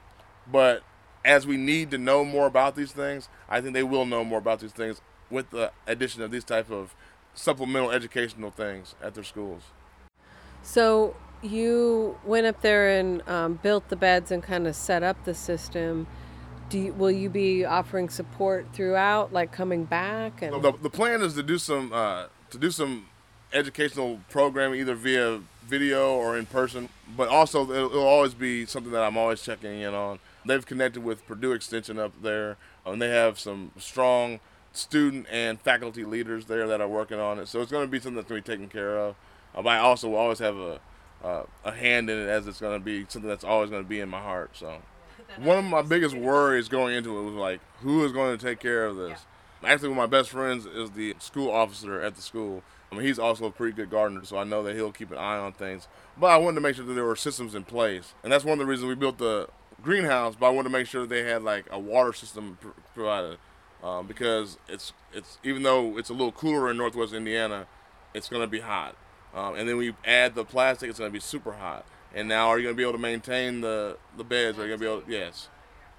but 0.51 0.83
as 1.25 1.47
we 1.47 1.57
need 1.57 1.91
to 1.91 1.99
know 1.99 2.25
more 2.25 2.47
about 2.47 2.77
these 2.77 2.93
things, 2.93 3.29
I 3.49 3.61
think 3.61 3.75
they 3.75 3.83
will 3.83 4.07
know 4.07 4.25
more 4.25 4.39
about 4.39 4.61
these 4.61 4.73
things 4.73 5.01
with 5.31 5.51
the 5.51 5.73
addition 5.87 6.23
of 6.23 6.31
these 6.31 6.45
type 6.45 6.71
of 6.71 6.95
supplemental 7.35 7.91
educational 7.91 8.51
things 8.51 8.95
at 9.03 9.15
their 9.15 9.25
schools. 9.25 9.63
So 10.63 11.17
you 11.43 12.19
went 12.25 12.47
up 12.47 12.63
there 12.63 12.89
and 12.99 13.27
um, 13.29 13.55
built 13.63 13.89
the 13.89 13.97
beds 13.97 14.31
and 14.31 14.43
kind 14.43 14.67
of 14.67 14.75
set 14.75 15.03
up 15.03 15.25
the 15.25 15.35
system. 15.35 16.07
Do 16.69 16.79
you, 16.79 16.93
will 16.93 17.11
you 17.11 17.29
be 17.29 17.65
offering 17.65 18.09
support 18.09 18.67
throughout, 18.73 19.33
like 19.33 19.53
coming 19.53 19.85
back? 19.85 20.43
And 20.43 20.63
the, 20.63 20.73
the 20.73 20.91
plan 20.91 21.23
is 21.23 21.35
to 21.35 21.43
do 21.43 21.59
some 21.59 21.93
uh, 21.93 22.27
to 22.51 22.59
do 22.59 22.71
some 22.71 23.07
educational 23.53 24.21
programming 24.31 24.81
either 24.81 24.95
via 24.95 25.41
video 25.67 26.15
or 26.15 26.37
in 26.37 26.47
person, 26.47 26.89
but 27.17 27.29
also 27.29 27.63
it'll, 27.71 27.91
it'll, 27.91 28.07
always 28.07 28.35
be 28.35 28.67
something 28.67 28.93
that 28.93 29.03
I'm 29.03 29.17
always 29.17 29.43
checking 29.43 29.81
in 29.81 29.95
on. 29.95 30.19
They've 30.47 30.65
connected 30.65 31.03
with 31.03 31.27
Purdue 31.27 31.53
Extension 31.53 31.99
up 31.99 32.23
there, 32.23 32.57
and 32.85 33.01
they 33.01 33.11
have 33.11 33.39
some 33.39 33.73
strong 33.79 34.41
student 34.73 35.27
and 35.31 35.61
faculty 35.61 36.05
leaders 36.05 36.47
there 36.47 36.67
that 36.69 36.81
are 36.81 36.89
working 36.89 37.19
on 37.19 37.39
it. 37.39 37.49
So 37.49 37.61
it's 37.61 37.73
going 37.73 37.85
to 37.85 37.91
be 37.91 37.99
something 37.99 38.17
that's 38.17 38.29
going 38.29 38.43
to 38.43 38.49
be 38.49 38.57
taken 38.57 38.69
care 38.69 38.99
of. 38.99 39.17
Uh, 39.55 39.63
but 39.63 39.71
I 39.71 39.79
also 39.79 40.11
will 40.11 40.19
always 40.19 40.39
have 40.39 40.57
a 40.57 40.81
uh, 41.25 41.45
a 41.65 41.73
hand 41.73 42.11
in 42.11 42.19
it 42.19 42.29
as 42.29 42.47
it's 42.47 42.61
going 42.61 42.79
to 42.79 42.85
be 42.85 43.07
something 43.09 43.29
that's 43.29 43.45
always 43.45 43.71
going 43.71 43.83
to 43.83 43.89
be 43.89 44.01
in 44.01 44.09
my 44.09 44.21
heart. 44.21 44.51
So 44.55 44.81
one 45.39 45.59
of 45.59 45.65
my 45.65 45.83
biggest 45.83 46.15
worries 46.15 46.69
going 46.69 46.95
into 46.95 47.19
it 47.19 47.23
was 47.23 47.35
like, 47.35 47.61
who 47.81 48.05
is 48.05 48.13
going 48.13 48.37
to 48.37 48.45
take 48.45 48.61
care 48.61 48.87
of 48.87 48.97
this? 48.97 49.21
Yeah. 49.63 49.73
Actually, 49.73 49.89
one 49.89 49.99
of 49.99 50.11
my 50.11 50.19
best 50.19 50.31
friends 50.31 50.67
is 50.67 50.91
the 50.93 51.17
school 51.19 51.51
officer 51.51 52.01
at 52.01 52.15
the 52.15 52.23
school. 52.23 52.63
I 52.93 52.95
mean, 52.95 53.05
he's 53.05 53.19
also 53.19 53.47
a 53.47 53.51
pretty 53.51 53.73
good 53.75 53.91
gardener, 53.91 54.25
so 54.25 54.39
I 54.39 54.45
know 54.45 54.63
that 54.63 54.77
he'll 54.77 54.93
keep 54.93 55.11
an 55.11 55.19
eye 55.19 55.39
on 55.39 55.53
things. 55.53 55.89
But 56.17 56.29
I 56.29 56.37
wanted 56.37 56.57
to 56.57 56.61
make 56.61 56.77
sure 56.77 56.85
that 56.85 56.93
there 56.93 57.05
were 57.05 57.17
systems 57.17 57.55
in 57.55 57.65
place, 57.65 58.15
and 58.23 58.33
that's 58.33 58.45
one 58.45 58.53
of 58.53 58.59
the 58.59 58.67
reasons 58.67 58.89
we 58.89 58.95
built 58.95 59.19
the 59.19 59.49
greenhouse. 59.83 60.35
But 60.39 60.47
I 60.47 60.51
wanted 60.51 60.69
to 60.69 60.73
make 60.73 60.87
sure 60.87 61.07
they 61.07 61.23
had 61.25 61.43
like 61.43 61.67
a 61.71 61.79
water 61.79 62.12
system 62.12 62.59
pr- 62.61 62.69
provided 62.95 63.39
um, 63.83 64.07
because 64.07 64.59
it's 64.69 64.93
it's 65.12 65.39
even 65.45 65.62
though 65.62 65.99
it's 65.99 66.11
a 66.11 66.12
little 66.12 66.33
cooler 66.33 66.71
in 66.71 66.77
Northwest 66.77 67.12
Indiana, 67.12 67.67
it's 68.15 68.29
to 68.29 68.47
be 68.47 68.61
hot. 68.61 68.97
Um, 69.35 69.55
and 69.55 69.69
then 69.69 69.77
we 69.77 69.95
add 70.05 70.35
the 70.35 70.45
plastic, 70.45 70.89
it's 70.89 70.99
to 70.99 71.11
be 71.11 71.21
super 71.21 71.53
hot. 71.53 71.85
And 72.15 72.29
now, 72.29 72.49
are 72.49 72.59
you 72.59 72.69
to 72.69 72.75
be 72.75 72.83
able 72.83 72.93
to 72.93 72.99
maintain 72.99 73.61
the 73.61 73.99
the 74.17 74.25
beds? 74.25 74.59
Are 74.59 74.67
you 74.67 74.73
to 74.73 74.79
be 74.79 74.87
able? 74.87 75.03
Yes. 75.07 75.49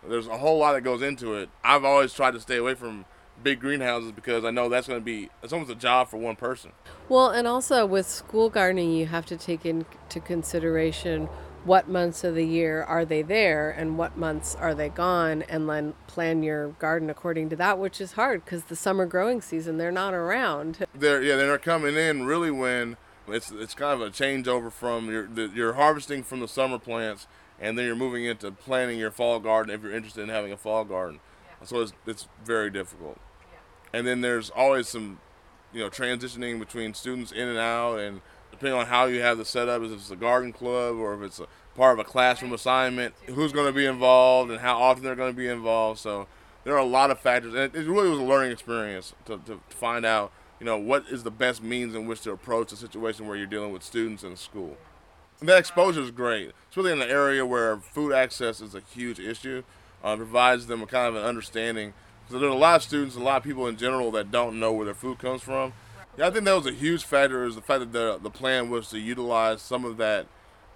There's 0.07 0.27
a 0.27 0.37
whole 0.37 0.59
lot 0.59 0.73
that 0.73 0.81
goes 0.81 1.01
into 1.01 1.33
it. 1.35 1.49
I've 1.63 1.83
always 1.83 2.13
tried 2.13 2.31
to 2.31 2.39
stay 2.39 2.57
away 2.57 2.75
from 2.75 3.05
big 3.43 3.59
greenhouses 3.59 4.11
because 4.11 4.45
I 4.45 4.51
know 4.51 4.69
that's 4.69 4.87
going 4.87 4.99
to 4.99 5.03
be 5.03 5.29
it's 5.43 5.53
almost 5.53 5.71
a 5.71 5.75
job 5.75 6.07
for 6.09 6.17
one 6.17 6.35
person. 6.35 6.71
Well, 7.09 7.29
and 7.29 7.47
also 7.47 7.85
with 7.85 8.07
school 8.07 8.49
gardening, 8.49 8.91
you 8.91 9.05
have 9.07 9.25
to 9.27 9.37
take 9.37 9.65
into 9.65 10.19
consideration 10.23 11.29
what 11.67 11.89
months 11.89 12.23
of 12.23 12.33
the 12.33 12.45
year 12.45 12.81
are 12.83 13.03
they 13.03 13.21
there 13.21 13.69
and 13.69 13.97
what 13.97 14.17
months 14.17 14.55
are 14.55 14.73
they 14.73 14.87
gone 14.87 15.41
and 15.43 15.69
then 15.69 15.93
plan 16.07 16.41
your 16.41 16.69
garden 16.79 17.09
according 17.09 17.49
to 17.49 17.57
that 17.57 17.77
which 17.77 17.99
is 17.99 18.13
hard 18.13 18.43
because 18.45 18.63
the 18.65 18.75
summer 18.75 19.05
growing 19.05 19.41
season 19.41 19.77
they're 19.77 19.91
not 19.91 20.13
around 20.13 20.87
they're 20.95 21.21
yeah 21.21 21.35
they're 21.35 21.57
coming 21.57 21.95
in 21.95 22.25
really 22.25 22.49
when 22.49 22.95
it's 23.27 23.51
it's 23.51 23.73
kind 23.73 24.01
of 24.01 24.07
a 24.07 24.09
changeover 24.09 24.71
from 24.71 25.11
your 25.11 25.27
the, 25.27 25.51
you're 25.53 25.73
harvesting 25.73 26.23
from 26.23 26.39
the 26.39 26.47
summer 26.47 26.79
plants 26.79 27.27
and 27.59 27.77
then 27.77 27.85
you're 27.85 27.95
moving 27.95 28.23
into 28.23 28.49
planting 28.49 28.97
your 28.97 29.11
fall 29.11 29.39
garden 29.39 29.75
if 29.75 29.83
you're 29.83 29.93
interested 29.93 30.21
in 30.21 30.29
having 30.29 30.53
a 30.53 30.57
fall 30.57 30.85
garden 30.85 31.19
yeah. 31.45 31.67
so 31.67 31.81
it's, 31.81 31.93
it's 32.05 32.29
very 32.45 32.69
difficult 32.69 33.17
yeah. 33.51 33.59
and 33.99 34.07
then 34.07 34.21
there's 34.21 34.49
always 34.51 34.87
some 34.87 35.19
you 35.73 35.81
know 35.81 35.89
transitioning 35.89 36.59
between 36.59 36.93
students 36.93 37.33
in 37.33 37.49
and 37.49 37.57
out 37.57 37.99
and 37.99 38.21
depending 38.57 38.79
on 38.79 38.87
how 38.87 39.05
you 39.05 39.21
have 39.21 39.37
the 39.37 39.45
setup, 39.45 39.83
is 39.83 39.91
if 39.91 39.99
it's 39.99 40.11
a 40.11 40.15
garden 40.15 40.51
club 40.51 40.95
or 40.95 41.13
if 41.13 41.21
it's 41.21 41.39
a 41.39 41.47
part 41.75 41.93
of 41.93 41.99
a 41.99 42.03
classroom 42.03 42.53
assignment, 42.53 43.13
who's 43.27 43.51
going 43.51 43.67
to 43.67 43.73
be 43.73 43.85
involved 43.85 44.49
and 44.49 44.59
how 44.59 44.81
often 44.81 45.03
they're 45.03 45.15
going 45.15 45.31
to 45.31 45.37
be 45.37 45.47
involved. 45.47 45.99
So 45.99 46.27
there 46.63 46.73
are 46.73 46.79
a 46.79 46.85
lot 46.85 47.11
of 47.11 47.19
factors, 47.19 47.53
and 47.53 47.75
it 47.75 47.87
really 47.87 48.09
was 48.09 48.19
a 48.19 48.23
learning 48.23 48.51
experience 48.51 49.13
to, 49.25 49.37
to, 49.45 49.59
find 49.69 50.05
out, 50.05 50.31
you 50.59 50.65
know, 50.65 50.77
what 50.77 51.05
is 51.11 51.23
the 51.23 51.31
best 51.31 51.61
means 51.61 51.93
in 51.93 52.07
which 52.07 52.21
to 52.21 52.31
approach 52.31 52.71
a 52.71 52.75
situation 52.75 53.27
where 53.27 53.37
you're 53.37 53.45
dealing 53.45 53.71
with 53.71 53.83
students 53.83 54.23
in 54.23 54.35
school. 54.35 54.75
And 55.39 55.47
that 55.49 55.59
exposure 55.59 56.01
is 56.01 56.09
great, 56.09 56.51
especially 56.69 56.93
in 56.93 57.01
an 57.01 57.09
area 57.09 57.45
where 57.45 57.77
food 57.77 58.11
access 58.11 58.59
is 58.59 58.73
a 58.73 58.81
huge 58.81 59.19
issue. 59.19 59.61
Uh, 60.03 60.13
it 60.13 60.17
provides 60.17 60.65
them 60.65 60.81
a 60.81 60.87
kind 60.87 61.07
of 61.07 61.15
an 61.15 61.23
understanding. 61.23 61.93
So 62.27 62.39
there's 62.39 62.51
a 62.51 62.55
lot 62.55 62.77
of 62.77 62.83
students, 62.83 63.15
a 63.15 63.19
lot 63.19 63.37
of 63.37 63.43
people 63.43 63.67
in 63.67 63.77
general 63.77 64.09
that 64.11 64.31
don't 64.31 64.59
know 64.59 64.73
where 64.73 64.85
their 64.85 64.95
food 64.95 65.19
comes 65.19 65.43
from 65.43 65.73
yeah, 66.17 66.27
I 66.27 66.31
think 66.31 66.45
that 66.45 66.55
was 66.55 66.65
a 66.65 66.71
huge 66.71 67.03
factor. 67.03 67.45
Is 67.45 67.55
the 67.55 67.61
fact 67.61 67.79
that 67.79 67.91
the 67.91 68.19
the 68.21 68.29
plan 68.31 68.69
was 68.69 68.89
to 68.89 68.99
utilize 68.99 69.61
some 69.61 69.85
of 69.85 69.97
that 69.97 70.25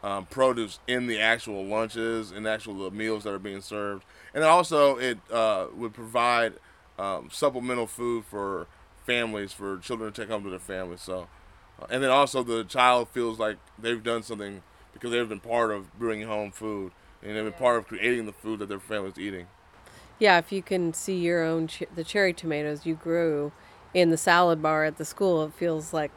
um, 0.03 0.25
produce 0.27 0.79
in 0.87 1.07
the 1.07 1.19
actual 1.19 1.65
lunches 1.65 2.31
and 2.31 2.47
actual 2.47 2.89
the 2.89 2.91
meals 2.91 3.23
that 3.23 3.33
are 3.33 3.39
being 3.39 3.61
served, 3.61 4.03
and 4.33 4.43
also 4.43 4.97
it 4.97 5.17
uh, 5.31 5.67
would 5.75 5.93
provide 5.93 6.53
um, 6.99 7.29
supplemental 7.31 7.87
food 7.87 8.23
for 8.25 8.67
families 9.05 9.51
for 9.51 9.77
children 9.79 10.11
to 10.11 10.21
take 10.21 10.29
home 10.29 10.43
to 10.43 10.49
their 10.49 10.59
families. 10.59 11.01
So, 11.01 11.27
uh, 11.81 11.87
and 11.89 12.03
then 12.03 12.11
also 12.11 12.43
the 12.43 12.63
child 12.63 13.09
feels 13.09 13.39
like 13.39 13.57
they've 13.79 14.03
done 14.03 14.21
something 14.23 14.61
because 14.93 15.11
they've 15.11 15.27
been 15.27 15.39
part 15.39 15.71
of 15.71 15.97
bringing 15.97 16.27
home 16.27 16.51
food 16.51 16.91
and 17.23 17.35
they've 17.35 17.43
been 17.43 17.53
part 17.53 17.77
of 17.77 17.87
creating 17.87 18.25
the 18.25 18.33
food 18.33 18.59
that 18.59 18.69
their 18.69 18.79
family's 18.79 19.17
eating. 19.17 19.47
Yeah, 20.19 20.37
if 20.37 20.51
you 20.51 20.61
can 20.61 20.93
see 20.93 21.17
your 21.17 21.43
own 21.43 21.67
ch- 21.67 21.83
the 21.95 22.03
cherry 22.03 22.33
tomatoes 22.33 22.85
you 22.85 22.93
grew 22.93 23.51
in 23.93 24.09
the 24.09 24.17
salad 24.17 24.61
bar 24.61 24.83
at 24.85 24.97
the 24.97 25.05
school, 25.05 25.43
it 25.43 25.53
feels 25.53 25.93
like 25.93 26.11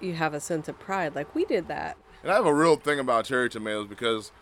you 0.00 0.14
have 0.14 0.34
a 0.34 0.40
sense 0.40 0.68
of 0.68 0.78
pride. 0.78 1.14
Like 1.14 1.34
we 1.34 1.44
did 1.44 1.68
that. 1.68 1.96
And 2.22 2.30
I 2.30 2.34
have 2.34 2.46
a 2.46 2.54
real 2.54 2.76
thing 2.76 2.98
about 2.98 3.24
cherry 3.24 3.48
tomatoes 3.48 3.86
because 3.86 4.32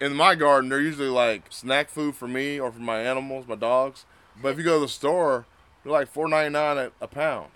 in 0.00 0.14
my 0.14 0.34
garden 0.34 0.70
they're 0.70 0.80
usually 0.80 1.08
like 1.08 1.44
snack 1.50 1.88
food 1.88 2.14
for 2.14 2.28
me 2.28 2.58
or 2.58 2.72
for 2.72 2.80
my 2.80 3.00
animals, 3.00 3.46
my 3.46 3.54
dogs. 3.54 4.04
But 4.40 4.50
if 4.50 4.58
you 4.58 4.64
go 4.64 4.76
to 4.76 4.80
the 4.80 4.88
store, 4.88 5.46
they're 5.82 5.92
like 5.92 6.08
four 6.08 6.28
ninety 6.28 6.50
nine 6.50 6.90
a 7.00 7.06
pound, 7.06 7.50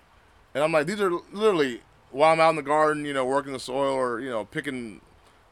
and 0.55 0.63
I'm 0.63 0.73
like, 0.73 0.87
these 0.87 1.01
are 1.01 1.11
literally 1.33 1.83
while 2.11 2.33
I'm 2.33 2.41
out 2.41 2.51
in 2.51 2.57
the 2.57 2.63
garden, 2.63 3.05
you 3.05 3.13
know, 3.13 3.25
working 3.25 3.53
the 3.53 3.59
soil 3.59 3.95
or 3.95 4.21
you 4.21 4.31
know 4.31 4.45
picking 4.45 5.01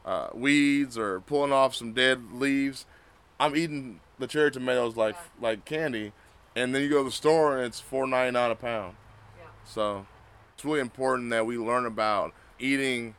uh, 0.05 0.29
weeds 0.33 0.97
or 0.97 1.21
pulling 1.21 1.51
off 1.51 1.75
some 1.75 1.93
dead 1.93 2.33
leaves. 2.33 2.85
I'm 3.39 3.55
eating 3.55 3.99
the 4.19 4.27
cherry 4.27 4.51
tomatoes 4.51 4.95
like 4.95 5.15
like 5.39 5.65
candy, 5.65 6.13
and 6.55 6.73
then 6.73 6.81
you 6.81 6.89
go 6.89 6.99
to 6.99 7.05
the 7.05 7.11
store 7.11 7.57
and 7.57 7.65
it's 7.65 7.79
four 7.79 8.07
ninety 8.07 8.31
nine 8.31 8.51
a 8.51 8.55
pound. 8.55 8.95
Yeah. 9.37 9.45
So 9.65 10.05
it's 10.53 10.63
really 10.63 10.79
important 10.79 11.29
that 11.31 11.45
we 11.45 11.57
learn 11.57 11.85
about 11.85 12.33
eating, 12.59 13.15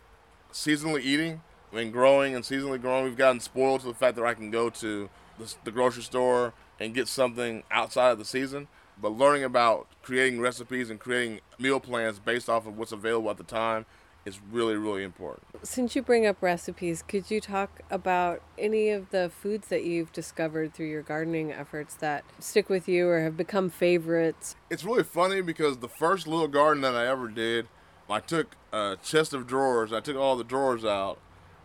seasonally 0.53 1.01
eating, 1.01 1.43
and 1.73 1.93
growing 1.93 2.35
and 2.35 2.45
seasonally 2.45 2.81
growing, 2.81 3.05
we've 3.05 3.17
gotten 3.17 3.41
spoiled 3.41 3.81
to 3.81 3.87
the 3.87 3.95
fact 3.95 4.17
that 4.17 4.25
I 4.25 4.35
can 4.35 4.51
go 4.51 4.71
to 4.71 5.11
the, 5.39 5.55
the 5.65 5.71
grocery 5.71 6.03
store 6.03 6.53
and 6.79 6.95
get 6.95 7.09
something 7.09 7.63
outside 7.71 8.11
of 8.11 8.19
the 8.19 8.25
season. 8.25 8.69
But 9.01 9.11
learning 9.11 9.43
about 9.43 9.89
creating 10.03 10.41
recipes 10.41 10.89
and 10.89 11.01
creating 11.01 11.41
meal 11.59 11.81
plans 11.81 12.21
based 12.21 12.49
off 12.49 12.67
of 12.67 12.79
what's 12.79 12.93
available 12.93 13.31
at 13.31 13.39
the 13.39 13.43
time 13.45 13.87
is 14.25 14.41
really, 14.51 14.77
really 14.77 15.03
important. 15.03 15.47
Since 15.63 15.95
you 15.95 16.03
bring 16.03 16.27
up 16.27 16.37
recipes, 16.41 17.03
could 17.07 17.31
you 17.31 17.41
talk 17.41 17.83
about 17.91 18.43
any 18.59 18.91
of 18.91 19.11
the 19.11 19.31
foods 19.31 19.69
that 19.69 19.85
you've 19.85 20.13
discovered 20.13 20.73
through 20.73 20.87
your 20.87 21.03
gardening 21.03 21.53
efforts 21.53 21.95
that 21.97 22.25
stick 22.39 22.69
with 22.69 22.89
you 22.89 23.09
or 23.09 23.21
have 23.21 23.37
become 23.37 23.71
favorites? 23.71 24.57
It's 24.71 24.85
really 24.85 25.05
funny 25.05 25.43
because 25.43 25.79
the 25.79 25.89
first 25.89 26.27
little 26.27 26.49
garden 26.49 26.83
that 26.83 26.95
I 26.95 27.07
ever 27.07 27.29
did, 27.29 27.69
I 28.09 28.21
took 28.21 28.57
a 28.73 28.97
chest 29.03 29.35
of 29.35 29.47
drawers, 29.47 29.93
I 29.93 30.01
took 30.01 30.17
all 30.17 30.37
the 30.37 30.45
drawers 30.45 30.85
out, 30.85 31.19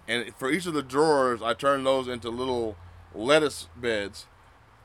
and 0.08 0.34
for 0.36 0.50
each 0.50 0.66
of 0.66 0.74
the 0.74 0.82
drawers, 0.82 1.42
I 1.42 1.54
turned 1.54 1.86
those 1.86 2.08
into 2.08 2.30
little 2.30 2.76
lettuce 3.14 3.70
beds. 3.76 4.26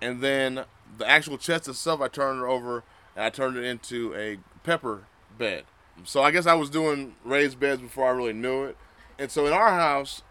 And 0.01 0.21
then 0.21 0.67
the 0.99 1.09
actual 1.09 1.39
chest 1.39 1.67
itself, 1.67 2.03
I 2.03 2.09
turned 2.09 2.43
it 2.43 2.45
over 2.45 2.85
and 3.17 3.25
I 3.25 3.31
turned 3.31 3.57
it 3.57 3.65
into 3.65 4.15
a 4.15 4.39
pepper 4.65 5.07
bed. 5.39 5.65
So 6.03 6.23
I 6.23 6.31
guess 6.31 6.47
I 6.47 6.55
was 6.55 6.71
doing 6.71 7.15
raised 7.25 7.61
beds 7.61 7.81
before 7.81 8.09
I 8.09 8.11
really 8.11 8.33
knew 8.33 8.65
it. 8.65 8.77
And 9.19 9.31
so 9.31 9.47
in 9.47 9.53
our 9.53 9.71
house, 9.71 10.23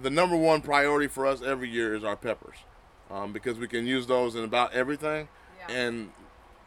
the 0.00 0.10
number 0.10 0.36
one 0.36 0.60
priority 0.62 1.06
for 1.06 1.26
us 1.26 1.42
every 1.42 1.68
year 1.68 1.94
is 1.94 2.02
our 2.02 2.16
peppers, 2.16 2.56
um, 3.10 3.32
because 3.32 3.58
we 3.58 3.68
can 3.68 3.86
use 3.86 4.06
those 4.06 4.34
in 4.34 4.42
about 4.44 4.72
everything, 4.72 5.28
yeah. 5.58 5.74
and 5.74 6.10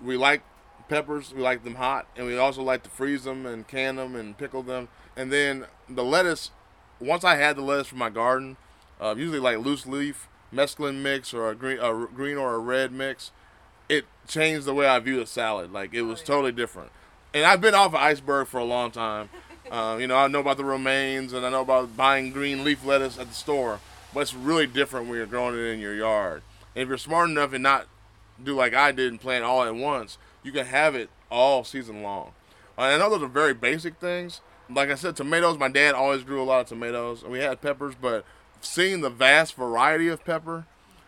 we 0.01 0.15
like 0.15 0.41
peppers. 0.87 1.33
We 1.33 1.41
like 1.41 1.63
them 1.63 1.75
hot, 1.75 2.07
and 2.15 2.25
we 2.25 2.37
also 2.37 2.63
like 2.63 2.83
to 2.83 2.89
freeze 2.89 3.23
them 3.23 3.45
and 3.45 3.67
can 3.67 3.97
them 3.97 4.15
and 4.15 4.37
pickle 4.37 4.63
them. 4.63 4.87
And 5.15 5.31
then 5.31 5.65
the 5.89 6.03
lettuce. 6.03 6.51
Once 6.99 7.25
I 7.25 7.35
had 7.35 7.57
the 7.57 7.61
lettuce 7.61 7.87
from 7.87 7.97
my 7.97 8.09
garden, 8.09 8.55
uh, 9.01 9.13
usually 9.17 9.39
like 9.39 9.57
loose 9.57 9.85
leaf 9.85 10.29
mesclun 10.53 11.01
mix 11.01 11.33
or 11.33 11.49
a 11.49 11.55
green, 11.55 11.79
a 11.79 12.07
green 12.13 12.37
or 12.37 12.53
a 12.53 12.59
red 12.59 12.91
mix, 12.91 13.31
it 13.89 14.05
changed 14.27 14.65
the 14.65 14.73
way 14.73 14.87
I 14.87 14.99
view 14.99 15.19
a 15.19 15.25
salad. 15.25 15.73
Like 15.73 15.93
it 15.93 16.03
was 16.03 16.19
oh, 16.19 16.21
yeah. 16.21 16.27
totally 16.27 16.51
different 16.51 16.91
and 17.33 17.45
I've 17.45 17.61
been 17.61 17.73
off 17.73 17.87
of 17.87 17.95
iceberg 17.95 18.47
for 18.47 18.59
a 18.59 18.63
long 18.63 18.91
time. 18.91 19.29
Uh, 19.71 19.97
you 19.99 20.07
know, 20.07 20.17
I 20.17 20.27
know 20.27 20.39
about 20.39 20.57
the 20.57 20.65
romaines 20.65 21.33
and 21.33 21.45
I 21.45 21.49
know 21.49 21.61
about 21.61 21.97
buying 21.97 22.31
green 22.31 22.63
leaf 22.63 22.85
lettuce 22.85 23.17
at 23.17 23.27
the 23.27 23.33
store, 23.33 23.79
but 24.13 24.21
it's 24.21 24.33
really 24.33 24.67
different 24.67 25.07
when 25.07 25.17
you're 25.17 25.25
growing 25.25 25.55
it 25.55 25.63
in 25.63 25.79
your 25.79 25.95
yard. 25.95 26.43
And 26.75 26.83
if 26.83 26.87
you're 26.87 26.97
smart 26.97 27.29
enough 27.29 27.53
and 27.53 27.63
not 27.63 27.87
do 28.43 28.53
like 28.53 28.73
I 28.73 28.91
did 28.91 29.11
and 29.11 29.19
plant 29.19 29.43
all 29.43 29.63
at 29.63 29.75
once, 29.75 30.17
you 30.43 30.51
can 30.51 30.67
have 30.67 30.95
it 30.95 31.09
all 31.31 31.63
season 31.63 32.03
long. 32.03 32.33
Uh, 32.77 32.81
I 32.81 32.97
know 32.97 33.09
those 33.09 33.23
are 33.23 33.27
very 33.27 33.53
basic 33.53 33.97
things. 33.97 34.41
Like 34.69 34.89
I 34.89 34.95
said, 34.95 35.15
tomatoes. 35.15 35.57
My 35.57 35.69
dad 35.69 35.93
always 35.95 36.23
grew 36.23 36.41
a 36.41 36.45
lot 36.45 36.61
of 36.61 36.67
tomatoes, 36.67 37.21
and 37.21 37.31
we 37.31 37.39
had 37.39 37.61
peppers. 37.61 37.95
But 37.99 38.25
seeing 38.61 39.01
the 39.01 39.09
vast 39.09 39.55
variety 39.55 40.07
of 40.07 40.23
pepper 40.23 40.65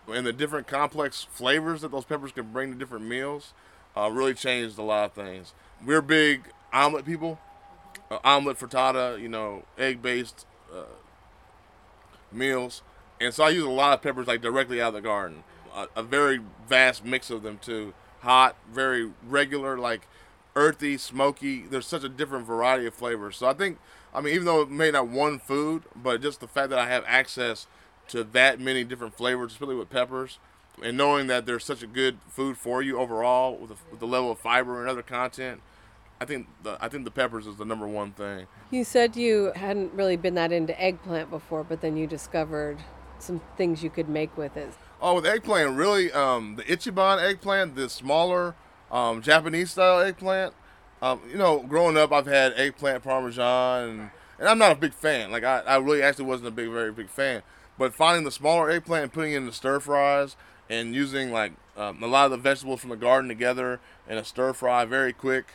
and 0.07 0.25
the 0.25 0.33
different 0.33 0.67
complex 0.67 1.25
flavors 1.31 1.81
that 1.81 1.91
those 1.91 2.05
peppers 2.05 2.31
can 2.31 2.51
bring 2.51 2.71
to 2.71 2.77
different 2.77 3.05
meals 3.05 3.53
uh, 3.95 4.09
really 4.11 4.33
changed 4.33 4.77
a 4.77 4.83
lot 4.83 5.05
of 5.05 5.13
things 5.13 5.53
we're 5.85 6.01
big 6.01 6.43
omelet 6.73 7.05
people. 7.05 7.39
Uh, 8.11 8.19
omelet 8.23 8.59
frittata, 8.59 9.19
you 9.19 9.29
know, 9.29 9.63
egg 9.77 10.01
based 10.01 10.45
uh, 10.73 10.83
meals. 12.31 12.81
And 13.19 13.33
so 13.33 13.43
I 13.43 13.49
use 13.49 13.63
a 13.63 13.69
lot 13.69 13.93
of 13.93 14.01
peppers 14.01 14.27
like 14.27 14.41
directly 14.41 14.81
out 14.81 14.89
of 14.89 14.93
the 14.95 15.01
garden. 15.01 15.43
A, 15.73 15.87
a, 15.95 16.03
very 16.03 16.39
vast 16.67 17.03
mix 17.03 17.29
of 17.29 17.43
them 17.43 17.57
too. 17.57 17.93
Hot, 18.21 18.55
very 18.71 19.11
regular, 19.27 19.77
like 19.77 20.07
earthy, 20.55 20.97
smoky. 20.97 21.61
There's 21.61 21.87
such 21.87 22.03
a 22.03 22.09
different 22.09 22.45
variety 22.45 22.85
of 22.85 22.93
flavors. 22.93 23.37
So 23.37 23.47
I 23.47 23.53
think, 23.53 23.79
I 24.13 24.21
mean, 24.21 24.33
even 24.33 24.45
though 24.45 24.61
it 24.61 24.69
may 24.69 24.91
not 24.91 25.07
one 25.07 25.39
food, 25.39 25.83
but 25.95 26.21
just 26.21 26.39
the 26.39 26.47
fact 26.47 26.69
that 26.69 26.79
I 26.79 26.87
have 26.87 27.03
access 27.07 27.67
to 28.09 28.23
that 28.23 28.59
many 28.59 28.83
different 28.83 29.15
flavors, 29.15 29.53
especially 29.53 29.75
with 29.75 29.89
peppers, 29.89 30.37
and 30.83 30.97
knowing 30.97 31.27
that 31.27 31.45
there's 31.45 31.63
such 31.63 31.81
a 31.81 31.87
good 31.87 32.17
food 32.29 32.57
for 32.57 32.81
you 32.81 32.99
overall 32.99 33.57
with 33.57 33.69
the, 33.69 33.75
with 33.89 33.99
the 33.99 34.07
level 34.07 34.31
of 34.31 34.39
fiber 34.39 34.81
and 34.81 34.89
other 34.89 35.01
content, 35.01 35.61
I 36.19 36.25
think 36.25 36.47
the 36.63 36.77
I 36.79 36.87
think 36.87 37.03
the 37.03 37.11
peppers 37.11 37.45
is 37.45 37.57
the 37.57 37.65
number 37.65 37.87
one 37.87 38.11
thing. 38.11 38.47
You 38.71 38.83
said 38.83 39.15
you 39.15 39.51
hadn't 39.55 39.93
really 39.93 40.15
been 40.15 40.35
that 40.35 40.51
into 40.51 40.79
eggplant 40.81 41.29
before, 41.29 41.63
but 41.63 41.81
then 41.81 41.97
you 41.97 42.07
discovered 42.07 42.77
some 43.19 43.41
things 43.57 43.83
you 43.83 43.89
could 43.89 44.09
make 44.09 44.37
with 44.37 44.55
it. 44.55 44.73
Oh, 45.01 45.15
with 45.15 45.25
eggplant, 45.25 45.75
really, 45.75 46.11
um, 46.11 46.55
the 46.55 46.63
Ichiban 46.63 47.21
eggplant, 47.21 47.75
the 47.75 47.89
smaller 47.89 48.55
um, 48.91 49.21
Japanese 49.21 49.71
style 49.71 49.99
eggplant. 49.99 50.53
Um, 51.01 51.21
you 51.29 51.37
know, 51.37 51.59
growing 51.59 51.97
up, 51.97 52.11
I've 52.11 52.25
had 52.25 52.53
eggplant 52.55 53.03
parmesan, 53.03 53.89
and, 53.89 54.11
and 54.39 54.47
I'm 54.47 54.57
not 54.57 54.71
a 54.71 54.75
big 54.75 54.93
fan. 54.93 55.31
Like 55.31 55.43
I, 55.43 55.59
I 55.59 55.77
really 55.77 56.01
actually 56.01 56.25
wasn't 56.25 56.47
a 56.47 56.51
big, 56.51 56.69
very 56.69 56.91
big 56.91 57.09
fan. 57.09 57.41
But 57.77 57.93
finding 57.93 58.23
the 58.23 58.31
smaller 58.31 58.69
eggplant 58.69 59.03
and 59.03 59.13
putting 59.13 59.33
it 59.33 59.37
in 59.37 59.45
the 59.45 59.51
stir 59.51 59.81
fries 59.81 60.37
and 60.69 60.95
using 60.95 61.31
like 61.31 61.51
um, 61.75 62.01
a 62.01 62.07
lot 62.07 62.25
of 62.25 62.31
the 62.31 62.37
vegetables 62.37 62.79
from 62.79 62.89
the 62.89 62.95
garden 62.95 63.27
together 63.27 63.81
in 64.07 64.17
a 64.17 64.23
stir 64.23 64.53
fry, 64.53 64.85
very 64.85 65.11
quick, 65.11 65.45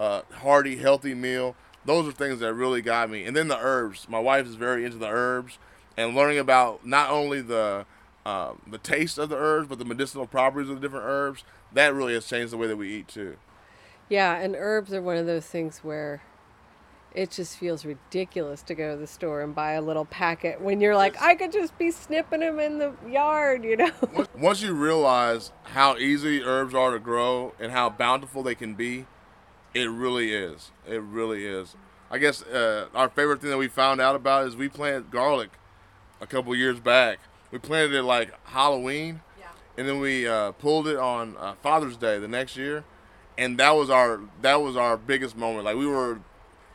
uh, 0.00 0.22
hearty, 0.32 0.76
healthy 0.76 1.14
meal. 1.14 1.54
Those 1.84 2.08
are 2.08 2.12
things 2.12 2.40
that 2.40 2.54
really 2.54 2.82
got 2.82 3.10
me. 3.10 3.24
And 3.24 3.36
then 3.36 3.48
the 3.48 3.58
herbs. 3.58 4.08
My 4.08 4.18
wife 4.18 4.46
is 4.46 4.54
very 4.54 4.84
into 4.84 4.96
the 4.96 5.08
herbs, 5.08 5.58
and 5.96 6.16
learning 6.16 6.38
about 6.38 6.84
not 6.84 7.10
only 7.10 7.42
the 7.42 7.86
uh, 8.26 8.54
the 8.66 8.78
taste 8.78 9.18
of 9.18 9.28
the 9.28 9.36
herbs, 9.36 9.68
but 9.68 9.78
the 9.78 9.84
medicinal 9.84 10.26
properties 10.26 10.68
of 10.68 10.76
the 10.76 10.80
different 10.80 11.06
herbs. 11.06 11.44
That 11.72 11.94
really 11.94 12.14
has 12.14 12.26
changed 12.26 12.52
the 12.52 12.56
way 12.56 12.66
that 12.66 12.76
we 12.76 12.92
eat 12.92 13.08
too. 13.08 13.36
Yeah, 14.08 14.36
and 14.36 14.56
herbs 14.58 14.92
are 14.92 15.02
one 15.02 15.16
of 15.16 15.26
those 15.26 15.46
things 15.46 15.78
where 15.78 16.22
it 17.14 17.30
just 17.30 17.56
feels 17.56 17.84
ridiculous 17.84 18.62
to 18.62 18.74
go 18.74 18.92
to 18.92 18.96
the 18.96 19.06
store 19.06 19.42
and 19.42 19.54
buy 19.54 19.72
a 19.72 19.82
little 19.82 20.04
packet 20.04 20.60
when 20.60 20.80
you're 20.80 20.96
like, 20.96 21.20
I 21.20 21.34
could 21.34 21.52
just 21.52 21.76
be 21.76 21.90
snipping 21.90 22.40
them 22.40 22.58
in 22.60 22.78
the 22.78 22.92
yard, 23.08 23.64
you 23.64 23.76
know? 23.76 23.90
Once 24.36 24.62
you 24.62 24.74
realize 24.74 25.50
how 25.64 25.96
easy 25.96 26.42
herbs 26.42 26.74
are 26.74 26.92
to 26.92 27.00
grow 27.00 27.52
and 27.58 27.72
how 27.72 27.90
bountiful 27.90 28.42
they 28.42 28.54
can 28.54 28.74
be, 28.74 29.06
it 29.74 29.90
really 29.90 30.34
is. 30.34 30.70
It 30.86 31.02
really 31.02 31.46
is. 31.46 31.76
I 32.10 32.18
guess 32.18 32.42
uh, 32.42 32.88
our 32.94 33.08
favorite 33.08 33.40
thing 33.40 33.50
that 33.50 33.58
we 33.58 33.68
found 33.68 34.00
out 34.00 34.16
about 34.16 34.46
is 34.46 34.56
we 34.56 34.68
planted 34.68 35.10
garlic 35.10 35.50
a 36.20 36.26
couple 36.26 36.54
years 36.54 36.80
back. 36.80 37.20
We 37.50 37.58
planted 37.58 37.94
it 37.94 38.02
like 38.02 38.32
Halloween, 38.48 39.20
yeah. 39.38 39.46
and 39.78 39.88
then 39.88 40.00
we 40.00 40.26
uh, 40.26 40.52
pulled 40.52 40.88
it 40.88 40.96
on 40.96 41.36
uh, 41.36 41.54
Father's 41.62 41.96
Day 41.96 42.18
the 42.18 42.28
next 42.28 42.56
year, 42.56 42.84
and 43.38 43.58
that 43.58 43.70
was 43.70 43.90
our 43.90 44.20
that 44.42 44.60
was 44.60 44.76
our 44.76 44.96
biggest 44.96 45.36
moment. 45.36 45.64
Like 45.64 45.76
we 45.76 45.86
were 45.86 46.20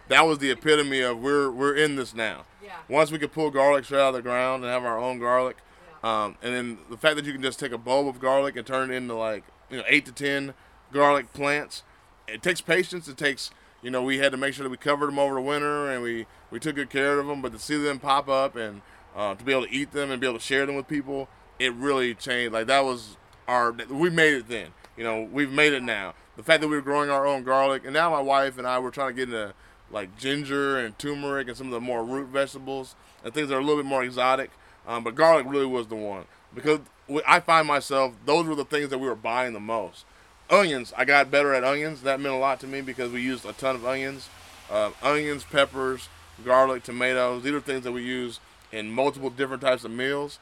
that 0.08 0.26
was 0.26 0.40
the 0.40 0.52
epitome 0.52 1.02
of 1.02 1.20
we're 1.20 1.50
we're 1.50 1.76
in 1.76 1.96
this 1.96 2.14
now. 2.14 2.46
Yeah. 2.64 2.78
Once 2.90 3.12
we 3.12 3.18
could 3.18 3.32
pull 3.32 3.52
garlic 3.52 3.86
straight 3.86 4.02
out 4.02 4.10
of 4.10 4.16
the 4.16 4.22
ground 4.22 4.64
and 4.64 4.72
have 4.72 4.84
our 4.84 4.98
own 4.98 5.20
garlic, 5.20 5.58
yeah. 6.04 6.26
um, 6.26 6.38
and 6.42 6.54
then 6.54 6.78
the 6.90 6.98
fact 6.98 7.16
that 7.16 7.26
you 7.26 7.34
can 7.34 7.42
just 7.42 7.60
take 7.60 7.72
a 7.72 7.78
bulb 7.78 8.08
of 8.08 8.20
garlic 8.20 8.56
and 8.56 8.66
turn 8.66 8.92
it 8.92 8.96
into 8.96 9.16
like 9.16 9.44
you 9.70 9.78
know 9.78 9.84
eight 9.88 10.06
to 10.06 10.12
ten 10.12 10.54
garlic 10.92 11.32
plants, 11.34 11.84
it 12.28 12.42
takes 12.42 12.62
patience. 12.62 13.08
It 13.08 13.18
takes 13.18 13.52
you 13.82 13.92
know 13.92 14.02
we 14.02 14.18
had 14.18 14.32
to 14.32 14.38
make 14.38 14.54
sure 14.54 14.64
that 14.64 14.70
we 14.70 14.78
covered 14.78 15.08
them 15.08 15.20
over 15.20 15.36
the 15.36 15.42
winter 15.42 15.92
and 15.92 16.02
we 16.02 16.26
we 16.52 16.60
took 16.60 16.76
good 16.76 16.90
care 16.90 17.20
of 17.20 17.28
them. 17.28 17.42
But 17.42 17.52
to 17.54 17.60
see 17.60 17.78
them 17.78 18.00
pop 18.00 18.28
up 18.30 18.56
and 18.56 18.82
uh, 19.16 19.36
to 19.36 19.44
be 19.44 19.52
able 19.52 19.66
to 19.68 19.72
eat 19.72 19.92
them 19.92 20.12
and 20.12 20.20
be 20.20 20.28
able 20.28 20.40
to 20.40 20.44
share 20.44 20.66
them 20.66 20.76
with 20.76 20.88
people, 20.88 21.28
it 21.60 21.74
really 21.74 22.14
changed. 22.14 22.54
Like 22.54 22.68
that 22.68 22.84
was 22.84 23.18
our 23.48 23.72
we 23.72 24.10
made 24.10 24.34
it 24.34 24.48
then. 24.48 24.70
You 24.98 25.04
know 25.04 25.28
we've 25.32 25.52
made 25.52 25.74
it 25.74 25.84
now. 25.84 26.14
The 26.38 26.44
fact 26.44 26.62
that 26.62 26.68
we 26.68 26.76
were 26.76 26.82
growing 26.82 27.10
our 27.10 27.26
own 27.26 27.44
garlic, 27.44 27.84
and 27.86 27.94
now 27.94 28.10
my 28.10 28.22
wife 28.22 28.58
and 28.58 28.68
I 28.68 28.80
were 28.80 28.92
trying 28.92 29.10
to 29.10 29.14
get 29.14 29.34
into 29.34 29.54
like 29.92 30.18
ginger 30.18 30.78
and 30.80 30.98
turmeric 30.98 31.48
and 31.48 31.56
some 31.56 31.68
of 31.68 31.74
the 31.74 31.80
more 31.80 32.04
root 32.04 32.28
vegetables 32.28 32.96
and 33.24 33.34
things 33.34 33.50
that 33.50 33.56
are 33.56 33.60
a 33.60 33.64
little 33.64 33.82
bit 33.82 33.88
more 33.88 34.04
exotic. 34.04 34.52
Um, 34.88 35.04
but 35.04 35.16
garlic 35.16 35.46
really 35.48 35.66
was 35.66 35.88
the 35.88 35.96
one 35.96 36.26
because 36.54 36.80
I 37.28 37.40
find 37.40 37.68
myself 37.68 38.14
those 38.26 38.46
were 38.46 38.56
the 38.56 38.66
things 38.66 38.90
that 38.90 38.98
we 38.98 39.08
were 39.08 39.16
buying 39.16 39.54
the 39.54 39.60
most. 39.60 40.06
Onions, 40.50 40.94
I 40.96 41.06
got 41.06 41.32
better 41.32 41.54
at 41.54 41.64
onions. 41.64 42.02
That 42.02 42.20
meant 42.20 42.36
a 42.36 42.38
lot 42.38 42.60
to 42.60 42.68
me 42.68 42.82
because 42.82 43.12
we 43.12 43.22
used 43.22 43.46
a 43.46 43.54
ton 43.54 43.76
of 43.76 43.86
onions, 43.86 44.30
uh, 44.70 44.92
onions, 45.02 45.44
peppers, 45.44 46.08
garlic, 46.44 46.84
tomatoes. 46.84 47.44
These 47.44 47.54
are 47.54 47.62
things 47.62 47.84
that 47.84 47.92
we 47.92 48.04
use 48.04 48.40
in 48.72 48.92
multiple 48.92 49.30
different 49.30 49.62
types 49.62 49.84
of 49.84 49.92
meals. 49.92 50.40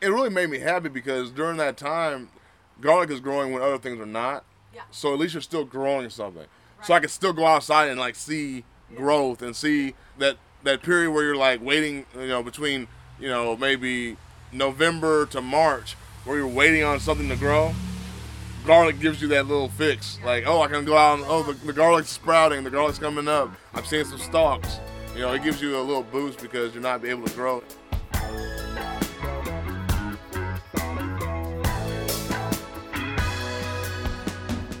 It 0.00 0.08
really 0.08 0.30
made 0.30 0.48
me 0.50 0.60
happy 0.60 0.88
because 0.88 1.30
during 1.30 1.58
that 1.58 1.76
time, 1.76 2.30
garlic 2.80 3.10
is 3.10 3.20
growing 3.20 3.52
when 3.52 3.62
other 3.62 3.78
things 3.78 4.00
are 4.00 4.06
not. 4.06 4.44
Yeah. 4.74 4.82
So 4.90 5.12
at 5.12 5.18
least 5.18 5.34
you're 5.34 5.42
still 5.42 5.64
growing 5.64 6.08
something. 6.08 6.46
Right. 6.78 6.86
So 6.86 6.94
I 6.94 7.00
could 7.00 7.10
still 7.10 7.32
go 7.32 7.46
outside 7.46 7.88
and 7.88 8.00
like 8.00 8.14
see 8.14 8.64
growth 8.96 9.42
and 9.42 9.54
see 9.54 9.94
that 10.18 10.38
that 10.64 10.82
period 10.82 11.10
where 11.10 11.24
you're 11.24 11.36
like 11.36 11.62
waiting, 11.62 12.06
you 12.18 12.28
know, 12.28 12.42
between 12.42 12.88
you 13.20 13.28
know 13.28 13.56
maybe 13.56 14.16
November 14.50 15.26
to 15.26 15.42
March, 15.42 15.94
where 16.24 16.38
you're 16.38 16.46
waiting 16.46 16.82
on 16.84 17.00
something 17.00 17.28
to 17.28 17.36
grow. 17.36 17.74
Garlic 18.64 19.00
gives 19.00 19.20
you 19.20 19.26
that 19.28 19.48
little 19.48 19.68
fix, 19.68 20.20
like 20.24 20.44
oh 20.46 20.62
I 20.62 20.68
can 20.68 20.84
go 20.84 20.96
out 20.96 21.18
and 21.18 21.26
oh 21.28 21.42
the, 21.42 21.52
the 21.66 21.72
garlic's 21.72 22.10
sprouting, 22.10 22.62
the 22.62 22.70
garlic's 22.70 22.98
coming 22.98 23.26
up. 23.26 23.50
I'm 23.74 23.84
seeing 23.84 24.04
some 24.04 24.18
stalks. 24.18 24.78
You 25.14 25.22
know, 25.22 25.32
it 25.32 25.42
gives 25.42 25.60
you 25.60 25.76
a 25.76 25.82
little 25.82 26.04
boost 26.04 26.40
because 26.40 26.72
you're 26.72 26.82
not 26.82 27.04
able 27.04 27.26
to 27.26 27.34
grow 27.34 27.58
it. 27.58 27.76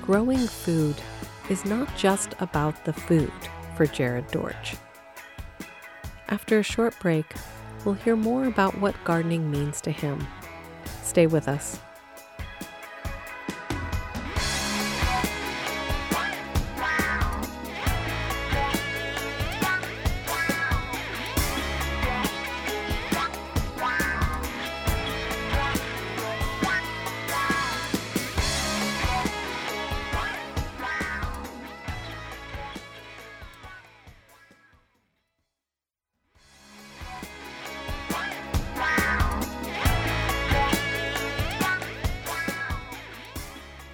Growing 0.00 0.46
food 0.46 0.96
is 1.50 1.64
not 1.64 1.94
just 1.96 2.34
about 2.38 2.84
the 2.84 2.92
food 2.92 3.32
for 3.76 3.86
Jared 3.86 4.28
Dortch. 4.28 4.76
After 6.28 6.58
a 6.58 6.62
short 6.62 6.98
break, 7.00 7.26
we'll 7.84 7.94
hear 7.94 8.16
more 8.16 8.46
about 8.46 8.78
what 8.78 8.94
gardening 9.04 9.50
means 9.50 9.80
to 9.82 9.90
him. 9.90 10.24
Stay 11.02 11.26
with 11.26 11.48
us. 11.48 11.78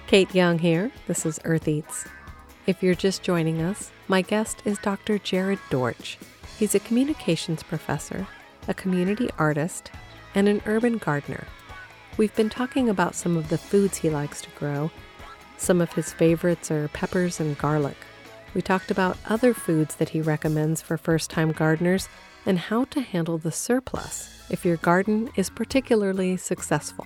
Kate 0.09 0.33
Young 0.33 0.57
here. 0.57 0.89
This 1.05 1.23
is 1.23 1.39
Earth 1.45 1.67
Eats. 1.67 2.07
If 2.65 2.81
you're 2.81 2.95
just 2.95 3.21
joining 3.21 3.61
us, 3.61 3.91
my 4.07 4.23
guest 4.23 4.63
is 4.65 4.79
Dr. 4.79 5.19
Jared 5.19 5.59
Dortch. 5.69 6.17
He's 6.57 6.73
a 6.73 6.79
communications 6.79 7.61
professor, 7.61 8.25
a 8.67 8.73
community 8.73 9.29
artist, 9.37 9.91
and 10.33 10.49
an 10.49 10.63
urban 10.65 10.97
gardener. 10.97 11.45
We've 12.17 12.35
been 12.35 12.49
talking 12.49 12.89
about 12.89 13.13
some 13.13 13.37
of 13.37 13.49
the 13.49 13.59
foods 13.59 13.99
he 13.99 14.09
likes 14.09 14.41
to 14.41 14.49
grow. 14.57 14.89
Some 15.57 15.79
of 15.79 15.93
his 15.93 16.11
favorites 16.11 16.71
are 16.71 16.87
peppers 16.87 17.39
and 17.39 17.55
garlic. 17.59 17.97
We 18.55 18.63
talked 18.63 18.89
about 18.89 19.19
other 19.27 19.53
foods 19.53 19.93
that 19.97 20.09
he 20.09 20.21
recommends 20.21 20.81
for 20.81 20.97
first 20.97 21.29
time 21.29 21.51
gardeners 21.51 22.09
and 22.47 22.57
how 22.57 22.85
to 22.85 23.01
handle 23.01 23.37
the 23.37 23.51
surplus 23.51 24.43
if 24.49 24.65
your 24.65 24.77
garden 24.77 25.29
is 25.35 25.51
particularly 25.51 26.35
successful. 26.35 27.05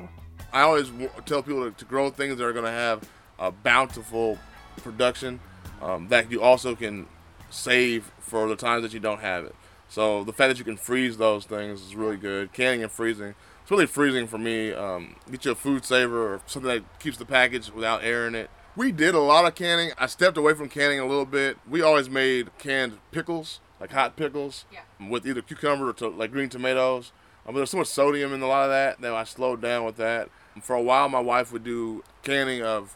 I 0.53 0.61
always 0.61 0.89
w- 0.89 1.09
tell 1.25 1.41
people 1.41 1.69
to, 1.69 1.77
to, 1.77 1.85
grow 1.85 2.11
things 2.11 2.37
that 2.37 2.45
are 2.45 2.53
going 2.53 2.65
to 2.65 2.71
have 2.71 3.09
a 3.39 3.51
bountiful 3.51 4.37
production 4.77 5.39
um, 5.81 6.07
that 6.09 6.31
you 6.31 6.41
also 6.41 6.75
can 6.75 7.07
save 7.49 8.11
for 8.19 8.47
the 8.47 8.55
times 8.55 8.83
that 8.83 8.93
you 8.93 8.99
don't 8.99 9.21
have 9.21 9.45
it. 9.45 9.55
So 9.89 10.23
the 10.23 10.33
fact 10.33 10.49
that 10.49 10.59
you 10.59 10.65
can 10.65 10.77
freeze 10.77 11.17
those 11.17 11.45
things 11.45 11.81
is 11.81 11.95
really 11.95 12.17
good. 12.17 12.53
Canning 12.53 12.83
and 12.83 12.91
freezing. 12.91 13.35
It's 13.61 13.71
really 13.71 13.85
freezing 13.85 14.27
for 14.27 14.37
me. 14.37 14.73
Um, 14.73 15.15
get 15.29 15.45
you 15.45 15.51
a 15.51 15.55
food 15.55 15.85
saver 15.85 16.33
or 16.33 16.41
something 16.45 16.69
that 16.69 16.99
keeps 16.99 17.17
the 17.17 17.25
package 17.25 17.71
without 17.71 18.03
air 18.03 18.27
in 18.27 18.35
it. 18.35 18.49
We 18.75 18.91
did 18.91 19.13
a 19.13 19.19
lot 19.19 19.45
of 19.45 19.55
canning. 19.55 19.91
I 19.97 20.07
stepped 20.07 20.37
away 20.37 20.53
from 20.55 20.67
canning 20.67 20.99
a 20.99 21.05
little 21.05 21.25
bit. 21.25 21.57
We 21.69 21.81
always 21.81 22.09
made 22.09 22.49
canned 22.57 22.97
pickles, 23.11 23.59
like 23.79 23.91
hot 23.91 24.15
pickles, 24.15 24.65
yeah. 24.71 24.79
with 25.09 25.27
either 25.27 25.41
cucumber 25.41 25.89
or 25.89 25.93
to, 25.93 26.09
like 26.09 26.31
green 26.31 26.49
tomatoes. 26.49 27.11
Um, 27.45 27.55
there's 27.55 27.69
so 27.69 27.77
much 27.77 27.87
sodium 27.87 28.33
in 28.33 28.41
a 28.41 28.47
lot 28.47 28.63
of 28.63 28.69
that 28.71 29.01
that 29.01 29.13
I 29.13 29.23
slowed 29.25 29.61
down 29.61 29.85
with 29.85 29.97
that. 29.97 30.29
For 30.61 30.75
a 30.75 30.81
while, 30.81 31.09
my 31.09 31.19
wife 31.19 31.51
would 31.51 31.63
do 31.63 32.03
canning 32.21 32.61
of 32.61 32.95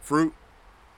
fruit. 0.00 0.34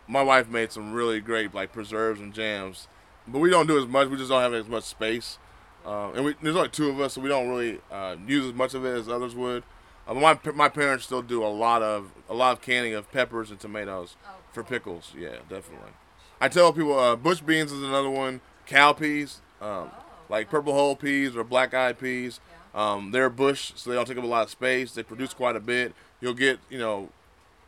My 0.07 0.23
wife 0.23 0.49
made 0.49 0.73
some 0.73 0.93
really 0.93 1.21
great 1.21 1.55
like 1.55 1.73
preserves 1.73 2.21
and 2.21 2.33
jams, 2.33 2.89
but 3.27 3.41
we 3.41 3.51
don't 3.51 3.67
do 3.67 3.79
as 3.79 3.87
much. 3.87 4.09
We 4.09 4.17
just 4.17 4.31
don't 4.31 4.41
have 4.41 4.55
as 4.55 4.67
much 4.67 4.85
space, 4.85 5.39
uh, 5.85 6.13
and 6.13 6.25
we, 6.25 6.35
there's 6.41 6.57
only 6.57 6.71
two 6.71 6.89
of 6.89 6.99
us, 7.01 7.15
so 7.15 7.21
we 7.21 7.29
don't 7.29 7.49
really 7.49 7.81
uh, 7.91 8.17
use 8.27 8.47
as 8.47 8.55
much 8.55 8.73
of 8.73 8.87
it 8.87 8.97
as 8.97 9.09
others 9.09 9.35
would. 9.35 9.65
Uh, 10.07 10.15
my 10.15 10.39
my 10.55 10.69
parents 10.71 11.05
still 11.05 11.21
do 11.21 11.45
a 11.45 11.49
lot 11.49 11.83
of 11.83 12.11
a 12.29 12.35
lot 12.35 12.53
of 12.53 12.63
canning 12.63 12.95
of 12.95 13.13
peppers 13.13 13.51
and 13.51 13.61
tomatoes 13.61 14.17
oh, 14.27 14.37
for 14.51 14.65
pickles. 14.65 15.13
Yeah, 15.17 15.37
definitely. 15.49 15.93
I 16.41 16.49
tell 16.49 16.73
people 16.73 16.99
uh, 16.99 17.17
bush 17.17 17.41
beans 17.41 17.71
is 17.71 17.83
another 17.83 18.11
one. 18.11 18.41
Cow 18.67 18.95
peas, 18.95 19.43
um, 19.61 19.91
oh, 19.93 19.93
like 20.31 20.49
purple 20.49 20.73
hull 20.73 20.97
peas 20.97 21.37
or 21.37 21.45
black 21.45 21.75
eyed 21.75 21.99
peas. 21.99 22.41
Um, 22.79 23.11
they're 23.11 23.29
bush, 23.29 23.73
so 23.75 23.91
they 23.91 23.97
don't 23.97 24.07
take 24.07 24.19
up 24.19 24.23
a 24.23 24.29
lot 24.29 24.45
of 24.45 24.51
space. 24.51 24.93
They 24.93 25.03
produce 25.03 25.35
quite 25.35 25.57
a 25.57 25.61
bit. 25.61 25.95
You'll 26.21 26.33
get, 26.33 26.61
you 26.71 26.79
know, 26.79 27.09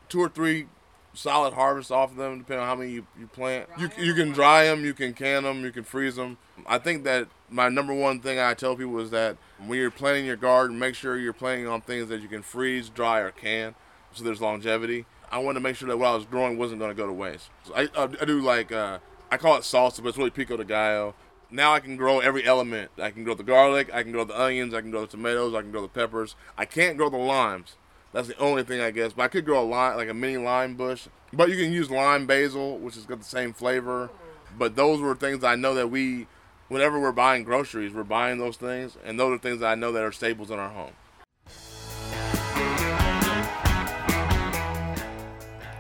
two 0.09 0.21
or 0.21 0.29
three 0.29 0.67
solid 1.15 1.53
harvests 1.55 1.91
off 1.91 2.13
of 2.13 2.17
them, 2.17 2.39
depending 2.39 2.63
on 2.63 2.69
how 2.69 2.77
many 2.77 2.93
you, 2.93 3.07
you 3.19 3.27
plant. 3.27 3.69
You, 3.77 3.91
you 3.99 4.15
can 4.15 4.31
dry 4.31 4.67
them, 4.67 4.85
you 4.85 4.95
can 4.95 5.13
can 5.13 5.43
them, 5.43 5.65
you 5.65 5.73
can 5.73 5.83
freeze 5.83 6.15
them. 6.15 6.39
I 6.65 6.79
think 6.79 7.03
that 7.03 7.27
my 7.51 7.69
number 7.69 7.93
one 7.93 8.21
thing 8.21 8.39
I 8.39 8.55
tell 8.55 8.77
people 8.77 9.01
is 9.01 9.11
that 9.11 9.37
when 9.67 9.81
you're 9.81 9.91
planting 9.91 10.27
your 10.27 10.37
garden, 10.37 10.79
make 10.79 10.95
sure 10.95 11.19
you're 11.19 11.33
planting 11.33 11.67
on 11.67 11.81
things 11.81 12.09
that 12.11 12.23
you 12.23 12.29
can 12.29 12.43
freeze, 12.43 12.89
dry, 12.89 13.19
or 13.19 13.33
can, 13.33 13.75
so 14.13 14.23
there's 14.23 14.41
longevity. 14.41 15.07
I 15.33 15.39
wanted 15.39 15.59
to 15.59 15.65
make 15.65 15.75
sure 15.75 15.89
that 15.89 15.97
what 15.97 16.07
I 16.07 16.15
was 16.15 16.25
growing 16.25 16.57
wasn't 16.57 16.79
going 16.79 16.93
to 16.93 16.97
go 16.97 17.09
to 17.09 17.13
waste. 17.13 17.51
So 17.65 17.75
I, 17.75 17.89
I, 17.97 18.05
I, 18.05 18.25
do 18.25 18.41
like, 18.41 18.71
uh, 18.71 19.01
I 19.29 19.39
call 19.39 19.57
it 19.57 19.63
salsa, 19.63 20.05
but 20.05 20.11
it's 20.11 20.19
really 20.19 20.31
pico 20.31 20.57
de 20.57 20.65
gallo 20.65 21.17
now 21.51 21.73
I 21.75 21.81
can 21.81 21.97
grow 21.97 22.21
every 22.21 22.45
element. 22.45 22.91
I 22.99 23.11
can 23.11 23.25
grow 23.25 23.35
the 23.35 23.43
garlic, 23.43 23.91
I 23.93 24.03
can 24.03 24.13
grow 24.13 24.25
the 24.25 24.41
onions, 24.41 24.75
I 24.75 24.81
can 24.81 24.91
grow 24.91 25.03
the 25.03 25.07
tomatoes, 25.07 25.55
I 25.55 25.63
can 25.63 25.71
grow 25.71 25.83
the 25.83 25.89
peppers. 25.89 26.37
I 26.57 26.65
can't 26.65 26.97
grow 26.97 27.11
the 27.11 27.17
limes. 27.17 27.77
That's 28.13 28.29
the 28.29 28.39
only 28.39 28.63
thing 28.63 28.81
I 28.81 28.91
guess. 28.91 29.13
But 29.13 29.23
I 29.25 29.29
could 29.29 29.45
grow 29.45 29.63
a 29.63 29.65
lime, 29.65 29.97
like 29.97 30.09
a 30.09 30.15
mini 30.15 30.37
lime 30.37 30.75
bush. 30.75 31.09
But 31.33 31.49
you 31.49 31.57
can 31.57 31.73
use 31.73 31.91
lime 31.91 32.27
basil, 32.27 32.79
which 32.79 32.95
has 32.95 33.07
got 33.07 33.19
the 33.19 33.25
same 33.25 33.53
flavor. 33.53 34.11
But 34.59 34.77
those 34.77 35.01
were 35.01 35.15
things 35.15 35.45
I 35.45 35.55
know 35.55 35.75
that 35.75 35.89
we, 35.89 36.27
whenever 36.69 36.99
we're 36.99 37.13
buying 37.13 37.45
groceries, 37.45 37.93
we're 37.93 38.03
buying 38.05 38.39
those 38.39 38.57
things, 38.57 38.97
and 39.05 39.19
those 39.19 39.37
are 39.37 39.39
things 39.39 39.61
that 39.61 39.71
I 39.71 39.75
know 39.77 39.93
that 39.93 40.03
are 40.03 40.13
staples 40.13 40.51
in 40.51 40.59
our 40.59 40.71
home. 40.71 40.93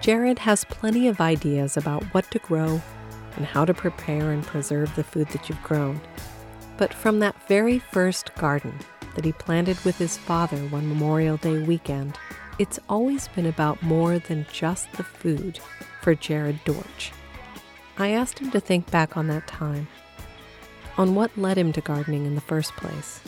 Jared 0.00 0.38
has 0.40 0.64
plenty 0.64 1.08
of 1.08 1.20
ideas 1.20 1.76
about 1.76 2.02
what 2.14 2.30
to 2.30 2.38
grow 2.38 2.80
and 3.36 3.46
how 3.46 3.64
to 3.64 3.74
prepare 3.74 4.32
and 4.32 4.42
preserve 4.44 4.94
the 4.94 5.04
food 5.04 5.28
that 5.28 5.48
you've 5.48 5.62
grown. 5.62 6.00
But 6.76 6.94
from 6.94 7.18
that 7.20 7.46
very 7.48 7.78
first 7.78 8.34
garden 8.34 8.74
that 9.14 9.24
he 9.24 9.32
planted 9.32 9.78
with 9.84 9.98
his 9.98 10.16
father 10.16 10.58
one 10.68 10.88
Memorial 10.88 11.36
Day 11.36 11.58
weekend, 11.58 12.16
it's 12.58 12.78
always 12.88 13.28
been 13.28 13.46
about 13.46 13.82
more 13.82 14.18
than 14.18 14.46
just 14.52 14.90
the 14.92 15.04
food 15.04 15.60
for 16.02 16.14
Jared 16.14 16.62
Dortch. 16.64 17.12
I 17.98 18.08
asked 18.08 18.38
him 18.38 18.50
to 18.52 18.60
think 18.60 18.90
back 18.90 19.16
on 19.16 19.26
that 19.26 19.46
time, 19.46 19.88
on 20.96 21.14
what 21.14 21.36
led 21.36 21.58
him 21.58 21.72
to 21.72 21.80
gardening 21.80 22.24
in 22.24 22.34
the 22.34 22.40
first 22.40 22.72
place. 22.76 23.20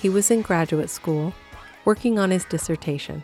He 0.00 0.08
was 0.08 0.30
in 0.30 0.42
graduate 0.42 0.90
school, 0.90 1.34
working 1.84 2.18
on 2.18 2.30
his 2.30 2.44
dissertation. 2.44 3.22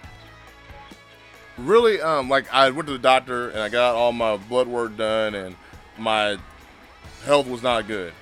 Really, 1.57 2.01
um, 2.01 2.29
like 2.29 2.53
I 2.53 2.71
went 2.71 2.87
to 2.89 2.93
the 2.93 2.99
doctor 2.99 3.51
and 3.51 3.61
I 3.61 3.69
got 3.69 3.95
all 3.95 4.13
my 4.13 4.37
blood 4.37 4.67
work 4.67 4.97
done 4.97 5.35
and 5.35 5.57
my 5.99 6.39
health 7.25 7.47
was 7.47 7.63
not 7.63 7.87
good. 7.87 8.13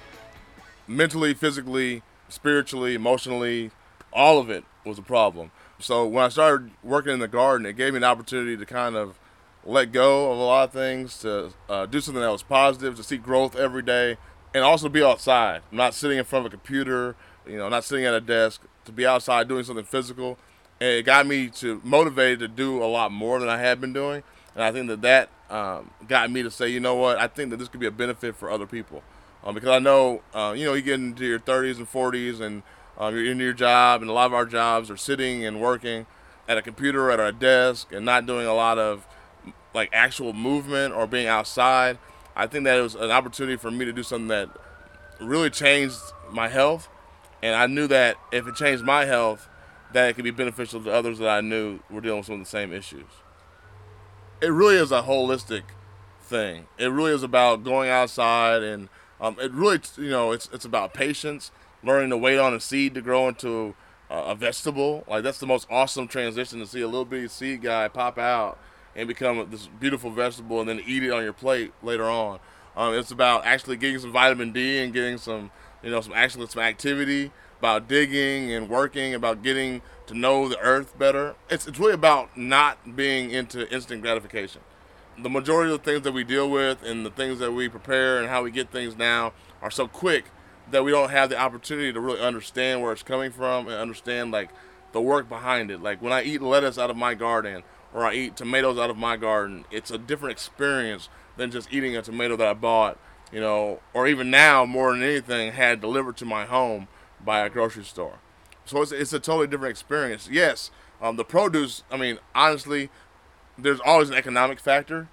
Mentally, 0.87 1.35
physically, 1.35 2.03
spiritually, 2.29 2.95
emotionally, 2.95 3.71
all 4.13 4.39
of 4.39 4.51
it 4.51 4.65
was 4.85 4.99
a 4.99 5.03
problem. 5.03 5.51
So 5.79 6.07
when 6.07 6.25
I 6.25 6.29
started 6.29 6.71
working 6.83 7.13
in 7.13 7.19
the 7.19 7.29
garden, 7.29 7.67
it 7.67 7.77
gave 7.77 7.93
me 7.93 7.99
an 7.99 8.05
opportunity 8.05 8.57
to 8.57 8.67
kind 8.67 8.95
of 8.97 9.19
let 9.65 9.93
go 9.93 10.33
of 10.33 10.39
a 10.39 10.43
lot 10.43 10.65
of 10.65 10.73
things, 10.73 11.19
to 11.21 11.53
uh, 11.69 11.87
do 11.87 12.01
something 12.01 12.23
that 12.23 12.31
was 12.31 12.43
positive, 12.43 12.97
to 12.97 13.03
see 13.03 13.17
growth 13.17 13.57
every 13.57 13.83
day, 13.83 14.17
and 14.55 14.65
also 14.65 14.89
be 14.89 15.03
outside. 15.03 15.63
I'm 15.71 15.79
not 15.79 15.95
sitting 15.95 16.19
in 16.19 16.25
front 16.25 16.47
of 16.47 16.53
a 16.53 16.57
computer, 16.57 17.17
you 17.47 17.57
know, 17.57 17.69
not 17.69 17.85
sitting 17.85 18.05
at 18.05 18.15
a 18.15 18.21
desk, 18.21 18.63
to 18.85 18.93
be 18.93 19.07
outside 19.07 19.49
doing 19.49 19.65
something 19.65 19.85
physical. 19.85 20.39
And 20.81 20.91
it 20.91 21.03
got 21.05 21.27
me 21.27 21.49
to 21.49 21.81
motivated 21.85 22.41
to 22.41 22.49
do 22.49 22.83
a 22.83 22.87
lot 22.87 23.13
more 23.13 23.39
than 23.39 23.49
I 23.49 23.59
had 23.59 23.81
been 23.81 23.93
doing. 23.93 24.25
And 24.55 24.65
I 24.65 24.73
think 24.73 24.89
that 24.89 25.03
that 25.03 25.29
um, 25.53 25.91
got 26.09 26.31
me 26.31 26.43
to 26.43 26.51
say, 26.51 26.69
you 26.69 26.81
know 26.81 26.95
what, 26.95 27.19
I 27.19 27.29
think 27.29 27.51
that 27.51 27.59
this 27.59 27.69
could 27.69 27.79
be 27.79 27.87
a 27.87 27.93
benefit 27.93 28.35
for 28.35 28.51
other 28.51 28.67
people. 28.67 29.03
Um, 29.45 29.55
because 29.55 29.69
I 29.69 29.79
know, 29.79 30.23
uh, 30.33 30.55
you 30.57 30.65
know, 30.65 30.73
you 30.73 30.83
get 30.83 30.95
into 30.95 31.27
your 31.27 31.39
30s 31.39 31.77
and 31.77 31.91
40s 31.91 32.41
and 32.41 32.63
um, 32.97 33.15
you're 33.15 33.27
in 33.27 33.39
your 33.39 33.53
job, 33.53 34.01
and 34.01 34.11
a 34.11 34.15
lot 34.15 34.27
of 34.27 34.35
our 34.35 34.47
jobs 34.47 34.91
are 34.91 34.97
sitting 34.97 35.45
and 35.45 35.61
working 35.61 36.07
at 36.49 36.57
a 36.59 36.63
computer 36.63 37.11
at 37.11 37.21
our 37.21 37.33
desk 37.33 37.93
and 37.93 38.05
not 38.05 38.27
doing 38.27 38.47
a 38.47 38.55
lot 38.55 38.79
of 38.79 39.07
like 39.75 39.91
actual 39.93 40.33
movement 40.33 40.95
or 40.95 41.07
being 41.07 41.27
outside. 41.27 41.99
I 42.35 42.47
think 42.47 42.65
that 42.65 42.79
it 42.79 42.83
was 42.83 42.95
an 42.95 43.11
opportunity 43.11 43.57
for 43.57 43.71
me 43.71 43.85
to 43.85 43.93
do 43.93 44.03
something 44.03 44.29
that 44.29 44.49
really 45.21 45.51
changed 45.51 45.99
my 46.31 46.49
health, 46.49 46.89
and 47.43 47.55
I 47.55 47.67
knew 47.67 47.87
that 47.89 48.17
if 48.31 48.47
it 48.47 48.55
changed 48.55 48.85
my 48.85 49.05
health, 49.05 49.49
that 49.93 50.09
it 50.09 50.15
could 50.15 50.25
be 50.25 50.31
beneficial 50.31 50.83
to 50.85 50.91
others 50.93 51.19
that 51.19 51.29
I 51.29 51.41
knew 51.41 51.81
were 51.91 52.01
dealing 52.01 52.19
with 52.19 52.27
some 52.27 52.37
of 52.37 52.41
the 52.41 52.51
same 52.51 52.73
issues 52.73 53.22
it 54.43 54.49
really 54.49 54.77
is 54.77 54.91
a 54.91 55.03
holistic 55.03 55.63
thing. 56.21 56.67
It 56.77 56.89
really 56.89 57.13
is 57.13 57.23
about 57.23 57.63
going 57.63 57.89
outside 57.89 58.63
and 58.63 58.89
um, 59.21 59.37
it 59.41 59.53
really, 59.53 59.81
you 59.97 60.11
know, 60.11 60.33
it's 60.33 60.49
it's 60.53 60.65
about 60.65 60.93
patience, 60.93 61.53
learning 61.85 62.11
to 62.11 62.17
wait 62.17 62.39
on 62.39 62.53
a 62.53 62.59
seed 62.59 62.95
to 62.95 63.01
grow 63.01 63.29
into 63.29 63.77
uh, 64.11 64.25
a 64.27 64.35
vegetable. 64.35 65.05
Like 65.07 65.23
that's 65.23 65.39
the 65.39 65.47
most 65.47 65.69
awesome 65.71 66.09
transition 66.09 66.59
to 66.59 66.67
see 66.67 66.81
a 66.81 66.89
little 66.89 67.05
bitty 67.05 67.29
seed 67.29 67.63
guy 67.63 67.87
pop 67.87 68.19
out 68.19 68.59
and 68.97 69.07
become 69.07 69.49
this 69.51 69.69
beautiful 69.69 70.11
vegetable, 70.11 70.61
and 70.61 70.69
then 70.69 70.83
eat 70.85 71.05
it 71.05 71.11
on 71.11 71.23
your 71.23 71.33
plate 71.33 71.73
later 71.83 72.05
on. 72.05 72.41
Um, 72.77 72.95
it's 72.95 73.13
about 73.13 73.47
actually 73.47 73.77
getting 73.77 74.01
some 74.01 74.13
vitamin 74.13 74.53
D 74.53 74.83
and 74.83 74.93
getting 74.93 75.19
some, 75.19 75.53
you 75.83 75.91
know, 75.91 76.01
some 76.01 76.13
actually 76.15 76.49
some 76.49 76.63
activity 76.63 77.31
about 77.63 77.87
digging 77.87 78.51
and 78.51 78.69
working, 78.69 79.15
about 79.15 79.41
getting 79.41 79.81
to 80.09 80.15
know 80.15 80.49
the 80.49 80.59
earth 80.59 80.99
better. 80.99 81.37
It's, 81.49 81.69
it's 81.69 81.79
really 81.79 81.93
about 81.93 82.37
not 82.37 82.97
being 82.97 83.31
into 83.31 83.73
instant 83.73 84.03
gratification. 84.03 84.63
The 85.17 85.31
majority 85.31 85.73
of 85.73 85.79
the 85.79 85.85
things 85.89 86.03
that 86.03 86.11
we 86.11 86.25
deal 86.25 86.51
with 86.51 86.83
and 86.83 87.07
the 87.07 87.11
things 87.11 87.39
that 87.39 87.53
we 87.53 87.69
prepare 87.69 88.19
and 88.19 88.29
how 88.29 88.43
we 88.43 88.51
get 88.51 88.73
things 88.73 88.97
now 88.97 89.33
are 89.61 89.71
so 89.71 89.87
quick 89.87 90.25
that 90.73 90.83
we 90.83 90.91
don't 90.91 91.11
have 91.11 91.31
the 91.31 91.39
opportunity 91.39 91.93
to 91.93 92.01
really 92.01 92.19
understand 92.19 92.83
where 92.83 92.91
it's 92.91 93.05
coming 93.05 93.31
from 93.31 93.69
and 93.69 93.77
understand 93.77 94.33
like 94.33 94.51
the 94.91 95.01
work 95.01 95.29
behind 95.29 95.71
it. 95.71 95.81
Like 95.81 96.03
when 96.03 96.13
I 96.13 96.25
eat 96.25 96.43
lettuce 96.43 96.79
out 96.79 96.91
of 96.91 96.97
my 96.97 97.15
garden 97.15 97.63
or 97.95 98.05
I 98.05 98.15
eat 98.15 98.37
tomatoes 98.37 98.77
out 98.77 98.91
of 98.91 98.97
my 98.97 99.17
garden, 99.17 99.67
it's 99.71 99.93
a 99.93 99.99
different 99.99 100.33
experience 100.33 101.09
than 101.37 101.53
just 101.53 101.73
eating 101.73 101.97
a 101.97 102.03
tomato 102.03 102.35
that 102.39 102.49
I 102.49 102.55
bought, 102.55 102.99
you 103.31 103.39
know, 103.39 103.79
or 103.95 104.09
even 104.09 104.33
now 104.33 104.65
more 104.65 104.93
than 104.93 105.05
anything 105.05 105.53
had 105.53 105.81
delivered 105.81 106.17
to 106.17 106.25
my 106.25 106.45
home 106.45 106.89
by 107.25 107.41
a 107.41 107.51
grocery 107.51 107.85
store. 107.85 108.19
So 108.65 108.83
it's, 108.83 108.93
it's 108.93 109.13
a 109.13 109.21
totally 109.21 109.47
different 109.47 109.71
experience. 109.71 110.29
Yes, 110.31 110.71
um, 111.01 111.17
the 111.17 111.25
produce, 111.25 111.83
I 111.91 111.97
mean, 111.97 112.19
honestly, 112.35 112.91
there's 113.59 113.81
always 113.81 114.09
an 114.09 114.15
economic 114.15 114.61
factor 114.61 115.09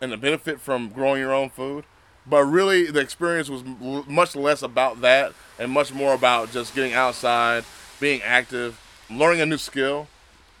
and 0.00 0.12
the 0.12 0.16
benefit 0.16 0.60
from 0.60 0.88
growing 0.88 1.20
your 1.20 1.32
own 1.32 1.50
food. 1.50 1.84
But 2.24 2.44
really, 2.44 2.90
the 2.90 3.00
experience 3.00 3.48
was 3.50 3.64
l- 3.82 4.04
much 4.08 4.36
less 4.36 4.62
about 4.62 5.00
that 5.00 5.32
and 5.58 5.72
much 5.72 5.92
more 5.92 6.14
about 6.14 6.52
just 6.52 6.74
getting 6.74 6.92
outside, 6.92 7.64
being 7.98 8.22
active, 8.22 8.80
learning 9.10 9.40
a 9.40 9.46
new 9.46 9.58
skill, 9.58 10.06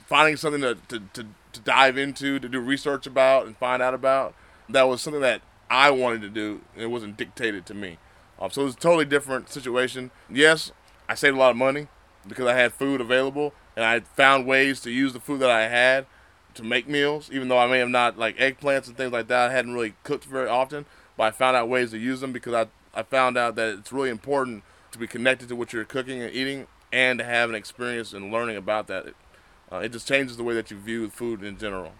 finding 0.06 0.36
something 0.36 0.60
to, 0.62 0.76
to, 0.88 1.00
to, 1.12 1.26
to 1.52 1.60
dive 1.60 1.96
into, 1.96 2.40
to 2.40 2.48
do 2.48 2.58
research 2.58 3.06
about, 3.06 3.46
and 3.46 3.56
find 3.56 3.80
out 3.80 3.94
about. 3.94 4.34
That 4.68 4.88
was 4.88 5.00
something 5.02 5.22
that 5.22 5.42
I 5.70 5.90
wanted 5.90 6.22
to 6.22 6.28
do. 6.28 6.62
And 6.74 6.82
it 6.82 6.88
wasn't 6.88 7.16
dictated 7.16 7.64
to 7.66 7.74
me. 7.74 7.98
Um, 8.40 8.50
so 8.50 8.62
it 8.62 8.64
was 8.64 8.74
a 8.74 8.78
totally 8.78 9.04
different 9.04 9.48
situation. 9.48 10.10
Yes, 10.28 10.72
I 11.12 11.14
saved 11.14 11.36
a 11.36 11.38
lot 11.38 11.50
of 11.50 11.58
money 11.58 11.88
because 12.26 12.46
I 12.46 12.54
had 12.54 12.72
food 12.72 13.02
available 13.02 13.52
and 13.76 13.84
I 13.84 14.00
found 14.00 14.46
ways 14.46 14.80
to 14.80 14.90
use 14.90 15.12
the 15.12 15.20
food 15.20 15.40
that 15.40 15.50
I 15.50 15.68
had 15.68 16.06
to 16.54 16.62
make 16.62 16.88
meals, 16.88 17.28
even 17.30 17.48
though 17.48 17.58
I 17.58 17.66
may 17.66 17.80
have 17.80 17.90
not 17.90 18.18
like 18.18 18.38
eggplants 18.38 18.86
and 18.86 18.96
things 18.96 19.12
like 19.12 19.28
that. 19.28 19.50
I 19.50 19.52
hadn't 19.52 19.74
really 19.74 19.92
cooked 20.04 20.24
very 20.24 20.48
often, 20.48 20.86
but 21.18 21.24
I 21.24 21.30
found 21.30 21.54
out 21.54 21.68
ways 21.68 21.90
to 21.90 21.98
use 21.98 22.20
them 22.20 22.32
because 22.32 22.54
I 22.54 22.68
I 22.98 23.02
found 23.02 23.36
out 23.36 23.56
that 23.56 23.78
it's 23.78 23.92
really 23.92 24.08
important 24.08 24.64
to 24.92 24.98
be 24.98 25.06
connected 25.06 25.50
to 25.50 25.56
what 25.56 25.74
you're 25.74 25.84
cooking 25.84 26.22
and 26.22 26.34
eating, 26.34 26.66
and 26.90 27.18
to 27.18 27.24
have 27.26 27.50
an 27.50 27.56
experience 27.56 28.14
and 28.14 28.32
learning 28.32 28.56
about 28.56 28.86
that. 28.86 29.06
It, 29.06 29.16
uh, 29.70 29.78
it 29.78 29.92
just 29.92 30.08
changes 30.08 30.38
the 30.38 30.44
way 30.44 30.54
that 30.54 30.70
you 30.70 30.78
view 30.78 31.10
food 31.10 31.42
in 31.42 31.58
general. 31.58 31.92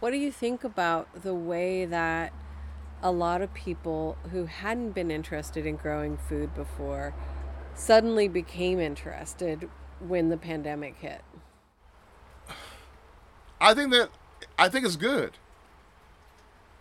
What 0.00 0.10
do 0.10 0.18
you 0.18 0.30
think 0.30 0.62
about 0.62 1.22
the 1.22 1.34
way 1.34 1.86
that 1.86 2.34
a 3.02 3.10
lot 3.10 3.40
of 3.40 3.54
people 3.54 4.18
who 4.30 4.44
hadn't 4.44 4.90
been 4.90 5.10
interested 5.10 5.64
in 5.64 5.76
growing 5.76 6.16
food 6.16 6.54
before 6.54 7.14
suddenly 7.78 8.28
became 8.28 8.80
interested 8.80 9.68
when 10.00 10.28
the 10.28 10.36
pandemic 10.36 10.96
hit? 10.98 11.22
I 13.60 13.74
think 13.74 13.92
that 13.92 14.10
I 14.58 14.68
think 14.68 14.84
it's 14.84 14.96
good. 14.96 15.32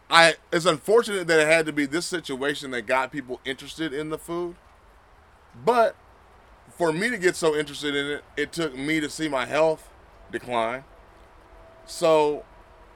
I 0.09 0.35
it's 0.51 0.65
unfortunate 0.65 1.27
that 1.27 1.39
it 1.39 1.47
had 1.47 1.65
to 1.65 1.73
be 1.73 1.85
this 1.85 2.05
situation 2.05 2.71
that 2.71 2.83
got 2.83 3.11
people 3.11 3.39
interested 3.45 3.93
in 3.93 4.09
the 4.09 4.17
food. 4.17 4.55
But 5.65 5.95
for 6.69 6.91
me 6.91 7.09
to 7.09 7.17
get 7.17 7.35
so 7.35 7.55
interested 7.55 7.95
in 7.95 8.07
it, 8.07 8.23
it 8.35 8.51
took 8.51 8.75
me 8.75 8.99
to 8.99 9.09
see 9.09 9.27
my 9.27 9.45
health 9.45 9.89
decline. 10.31 10.83
So 11.85 12.43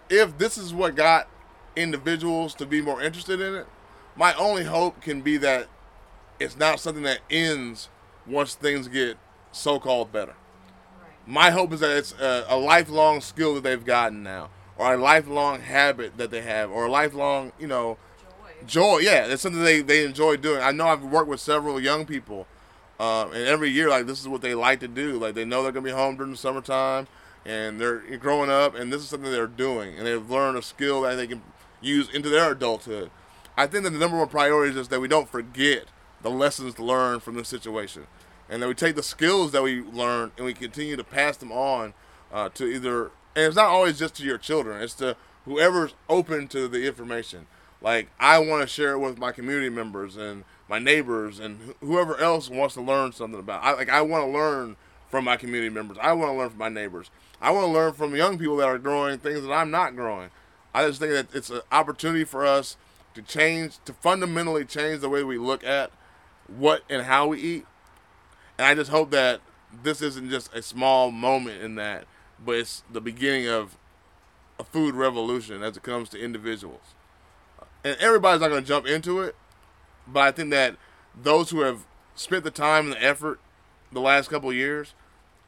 if 0.09 0.37
this 0.37 0.57
is 0.57 0.73
what 0.73 0.95
got 0.95 1.27
individuals 1.75 2.53
to 2.55 2.65
be 2.65 2.81
more 2.81 3.01
interested 3.01 3.39
in 3.39 3.55
it, 3.55 3.67
my 4.15 4.33
only 4.35 4.65
hope 4.65 5.01
can 5.01 5.21
be 5.21 5.37
that 5.37 5.67
it's 6.39 6.57
not 6.57 6.79
something 6.79 7.03
that 7.03 7.19
ends 7.29 7.89
once 8.27 8.55
things 8.55 8.87
get 8.87 9.17
so-called 9.51 10.11
better. 10.11 10.35
My 11.25 11.51
hope 11.51 11.73
is 11.73 11.79
that 11.81 11.95
it's 11.97 12.13
a, 12.13 12.45
a 12.49 12.57
lifelong 12.57 13.21
skill 13.21 13.55
that 13.55 13.63
they've 13.63 13.83
gotten 13.83 14.23
now, 14.23 14.49
or 14.77 14.93
a 14.93 14.97
lifelong 14.97 15.61
habit 15.61 16.17
that 16.17 16.31
they 16.31 16.41
have, 16.41 16.71
or 16.71 16.85
a 16.85 16.91
lifelong, 16.91 17.51
you 17.59 17.67
know, 17.67 17.97
joy. 18.65 18.99
Yeah, 18.99 19.25
it's 19.25 19.41
something 19.41 19.63
they, 19.63 19.81
they 19.81 20.05
enjoy 20.05 20.37
doing. 20.37 20.61
I 20.61 20.71
know 20.71 20.87
I've 20.87 21.03
worked 21.03 21.29
with 21.29 21.39
several 21.39 21.79
young 21.79 22.05
people, 22.05 22.47
uh, 22.99 23.27
and 23.27 23.47
every 23.47 23.69
year, 23.69 23.89
like, 23.89 24.07
this 24.07 24.19
is 24.19 24.27
what 24.27 24.41
they 24.41 24.55
like 24.55 24.79
to 24.79 24.87
do. 24.87 25.19
Like, 25.19 25.35
they 25.35 25.45
know 25.45 25.63
they're 25.63 25.71
going 25.71 25.85
to 25.85 25.91
be 25.91 25.95
home 25.95 26.15
during 26.15 26.31
the 26.31 26.37
summertime, 26.37 27.07
and 27.45 27.79
they're 27.79 27.99
growing 28.17 28.49
up, 28.49 28.75
and 28.75 28.91
this 28.91 29.01
is 29.01 29.09
something 29.09 29.31
they're 29.31 29.47
doing, 29.47 29.97
and 29.97 30.05
they've 30.05 30.29
learned 30.29 30.57
a 30.57 30.61
skill 30.61 31.01
that 31.01 31.15
they 31.15 31.27
can 31.27 31.41
use 31.81 32.09
into 32.09 32.29
their 32.29 32.51
adulthood. 32.51 33.11
I 33.57 33.67
think 33.67 33.83
that 33.83 33.91
the 33.91 33.99
number 33.99 34.17
one 34.17 34.27
priority 34.27 34.79
is 34.79 34.87
that 34.87 35.01
we 35.01 35.07
don't 35.07 35.29
forget 35.29 35.85
the 36.23 36.29
lessons 36.29 36.79
learned 36.79 37.23
from 37.23 37.35
this 37.35 37.47
situation. 37.47 38.07
And 38.49 38.61
then 38.61 38.67
we 38.67 38.75
take 38.75 38.95
the 38.95 39.03
skills 39.03 39.51
that 39.53 39.63
we 39.63 39.81
learn 39.81 40.31
and 40.37 40.45
we 40.45 40.53
continue 40.53 40.95
to 40.95 41.03
pass 41.03 41.37
them 41.37 41.51
on 41.51 41.93
uh, 42.31 42.49
to 42.49 42.65
either 42.65 43.11
and 43.33 43.45
it's 43.45 43.55
not 43.55 43.67
always 43.67 43.97
just 43.97 44.15
to 44.15 44.23
your 44.23 44.37
children. 44.37 44.81
It's 44.81 44.93
to 44.95 45.15
whoever's 45.45 45.93
open 46.09 46.47
to 46.49 46.67
the 46.67 46.85
information. 46.85 47.47
Like 47.81 48.09
i 48.19 48.37
want 48.39 48.61
to 48.61 48.67
share 48.67 48.91
it 48.93 48.99
with 48.99 49.17
my 49.17 49.31
community 49.31 49.69
members 49.69 50.15
and 50.15 50.43
my 50.69 50.79
neighbors 50.79 51.39
and 51.39 51.73
whoever 51.79 52.17
else 52.17 52.49
wants 52.49 52.75
to 52.75 52.81
learn 52.81 53.11
something 53.11 53.39
about 53.39 53.63
I, 53.63 53.73
like 53.73 53.89
i 53.89 54.01
want 54.01 54.25
to 54.25 54.31
learn 54.31 54.75
from 55.09 55.25
my 55.25 55.35
community 55.35 55.69
members. 55.69 55.97
I 55.99 56.13
want 56.13 56.31
to 56.31 56.37
learn 56.37 56.49
from 56.51 56.59
my 56.59 56.69
neighbors. 56.69 57.11
I 57.41 57.51
want 57.51 57.65
to 57.67 57.71
learn 57.71 57.91
from 57.93 58.15
young 58.15 58.37
people 58.37 58.55
that 58.57 58.67
are 58.67 58.77
growing 58.77 59.17
things 59.17 59.41
that 59.41 59.51
i'm 59.51 59.71
not 59.71 59.95
growing. 59.95 60.29
I 60.73 60.87
just 60.87 60.99
think 60.99 61.11
that 61.11 61.35
it's 61.35 61.49
an 61.49 61.61
opportunity 61.71 62.23
for 62.23 62.45
us 62.45 62.77
to 63.13 63.21
change 63.21 63.79
to 63.85 63.93
fundamentally 63.93 64.63
change 64.63 65.01
the 65.01 65.09
way 65.09 65.23
we 65.23 65.37
look 65.37 65.63
at 65.63 65.91
what 66.47 66.83
and 66.89 67.03
how 67.03 67.27
we 67.27 67.39
eat 67.39 67.65
and 68.61 68.67
I 68.67 68.75
just 68.75 68.91
hope 68.91 69.09
that 69.09 69.41
this 69.81 70.03
isn't 70.03 70.29
just 70.29 70.53
a 70.53 70.61
small 70.61 71.09
moment 71.09 71.63
in 71.63 71.73
that, 71.75 72.05
but 72.45 72.57
it's 72.57 72.83
the 72.91 73.01
beginning 73.01 73.47
of 73.47 73.75
a 74.59 74.63
food 74.63 74.93
revolution 74.93 75.63
as 75.63 75.75
it 75.77 75.81
comes 75.81 76.09
to 76.09 76.23
individuals. 76.23 76.93
And 77.83 77.97
everybody's 77.99 78.39
not 78.39 78.49
going 78.49 78.61
to 78.61 78.67
jump 78.67 78.85
into 78.85 79.19
it, 79.21 79.35
but 80.07 80.19
I 80.19 80.31
think 80.31 80.51
that 80.51 80.75
those 81.19 81.49
who 81.49 81.61
have 81.61 81.87
spent 82.13 82.43
the 82.43 82.51
time 82.51 82.85
and 82.85 82.93
the 82.93 83.03
effort 83.03 83.39
the 83.91 83.99
last 83.99 84.29
couple 84.29 84.49
of 84.49 84.55
years, 84.55 84.93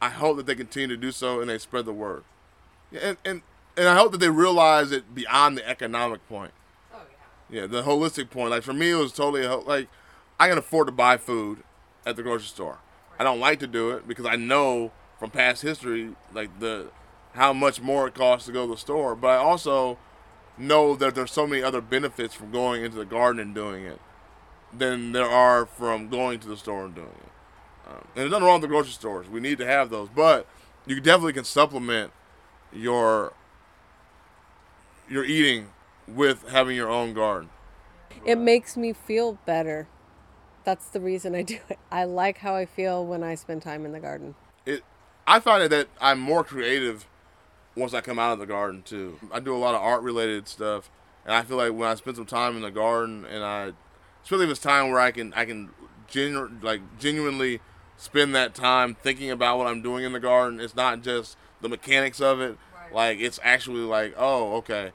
I 0.02 0.08
hope 0.08 0.36
that 0.38 0.46
they 0.46 0.56
continue 0.56 0.88
to 0.88 0.96
do 0.96 1.12
so 1.12 1.40
and 1.40 1.48
they 1.48 1.58
spread 1.58 1.84
the 1.84 1.92
word. 1.92 2.24
And 3.00 3.16
and 3.24 3.42
and 3.76 3.86
I 3.86 3.94
hope 3.94 4.10
that 4.10 4.18
they 4.18 4.28
realize 4.28 4.90
it 4.90 5.14
beyond 5.14 5.56
the 5.56 5.68
economic 5.68 6.28
point. 6.28 6.50
Oh 6.92 6.98
yeah. 7.48 7.60
Yeah, 7.60 7.66
the 7.68 7.82
holistic 7.82 8.30
point. 8.30 8.50
Like 8.50 8.64
for 8.64 8.72
me, 8.72 8.90
it 8.90 8.96
was 8.96 9.12
totally 9.12 9.46
like 9.46 9.88
I 10.38 10.48
can 10.48 10.58
afford 10.58 10.88
to 10.88 10.92
buy 10.92 11.16
food 11.16 11.62
at 12.04 12.16
the 12.16 12.22
grocery 12.22 12.46
store. 12.46 12.78
I 13.18 13.24
don't 13.24 13.40
like 13.40 13.60
to 13.60 13.66
do 13.66 13.90
it 13.90 14.08
because 14.08 14.26
I 14.26 14.36
know 14.36 14.92
from 15.18 15.30
past 15.30 15.62
history 15.62 16.14
like 16.32 16.58
the 16.60 16.90
how 17.32 17.52
much 17.52 17.80
more 17.80 18.08
it 18.08 18.14
costs 18.14 18.46
to 18.46 18.52
go 18.52 18.66
to 18.66 18.72
the 18.72 18.78
store. 18.78 19.14
But 19.14 19.28
I 19.28 19.36
also 19.36 19.98
know 20.56 20.94
that 20.96 21.14
there's 21.14 21.32
so 21.32 21.46
many 21.46 21.62
other 21.62 21.80
benefits 21.80 22.34
from 22.34 22.50
going 22.50 22.84
into 22.84 22.96
the 22.96 23.04
garden 23.04 23.40
and 23.40 23.54
doing 23.54 23.84
it 23.84 24.00
than 24.72 25.12
there 25.12 25.28
are 25.28 25.66
from 25.66 26.08
going 26.08 26.40
to 26.40 26.48
the 26.48 26.56
store 26.56 26.84
and 26.84 26.94
doing 26.94 27.06
it. 27.08 27.88
Um, 27.88 27.96
and 27.96 28.06
there's 28.14 28.30
nothing 28.30 28.46
wrong 28.46 28.60
with 28.60 28.68
the 28.70 28.74
grocery 28.74 28.92
stores. 28.92 29.28
We 29.28 29.40
need 29.40 29.58
to 29.58 29.66
have 29.66 29.90
those, 29.90 30.08
but 30.08 30.46
you 30.86 31.00
definitely 31.00 31.32
can 31.32 31.44
supplement 31.44 32.12
your 32.72 33.32
your 35.08 35.24
eating 35.24 35.68
with 36.08 36.48
having 36.50 36.76
your 36.76 36.88
own 36.88 37.14
garden. 37.14 37.50
It 38.24 38.38
makes 38.38 38.76
me 38.76 38.92
feel 38.92 39.38
better 39.44 39.86
that's 40.64 40.86
the 40.88 41.00
reason 41.00 41.34
I 41.34 41.42
do 41.42 41.58
it. 41.68 41.78
I 41.90 42.04
like 42.04 42.38
how 42.38 42.54
I 42.54 42.66
feel 42.66 43.04
when 43.04 43.22
I 43.22 43.34
spend 43.34 43.62
time 43.62 43.84
in 43.84 43.92
the 43.92 44.00
garden. 44.00 44.34
It, 44.66 44.82
I 45.26 45.40
find 45.40 45.62
it 45.62 45.68
that 45.68 45.88
I'm 46.00 46.18
more 46.18 46.42
creative 46.42 47.06
once 47.76 47.94
I 47.94 48.00
come 48.00 48.18
out 48.18 48.32
of 48.32 48.38
the 48.38 48.46
garden 48.46 48.82
too. 48.82 49.18
I 49.32 49.40
do 49.40 49.54
a 49.54 49.58
lot 49.58 49.74
of 49.74 49.80
art 49.82 50.02
related 50.02 50.48
stuff, 50.48 50.90
and 51.24 51.34
I 51.34 51.42
feel 51.42 51.56
like 51.56 51.72
when 51.72 51.88
I 51.88 51.94
spend 51.94 52.16
some 52.16 52.26
time 52.26 52.56
in 52.56 52.62
the 52.62 52.70
garden, 52.70 53.24
and 53.24 53.44
I, 53.44 53.72
especially 54.22 54.46
if 54.46 54.50
it's 54.50 54.60
time 54.60 54.90
where 54.90 55.00
I 55.00 55.10
can 55.10 55.32
I 55.34 55.44
can 55.44 55.70
genu- 56.08 56.50
like 56.62 56.80
genuinely 56.98 57.60
spend 57.96 58.34
that 58.34 58.54
time 58.54 58.96
thinking 59.02 59.30
about 59.30 59.58
what 59.58 59.66
I'm 59.66 59.82
doing 59.82 60.04
in 60.04 60.12
the 60.12 60.20
garden. 60.20 60.60
It's 60.60 60.76
not 60.76 61.02
just 61.02 61.36
the 61.60 61.68
mechanics 61.68 62.20
of 62.20 62.40
it. 62.40 62.58
Right. 62.74 62.94
Like 62.94 63.18
it's 63.18 63.38
actually 63.42 63.82
like, 63.82 64.14
oh, 64.16 64.56
okay, 64.56 64.92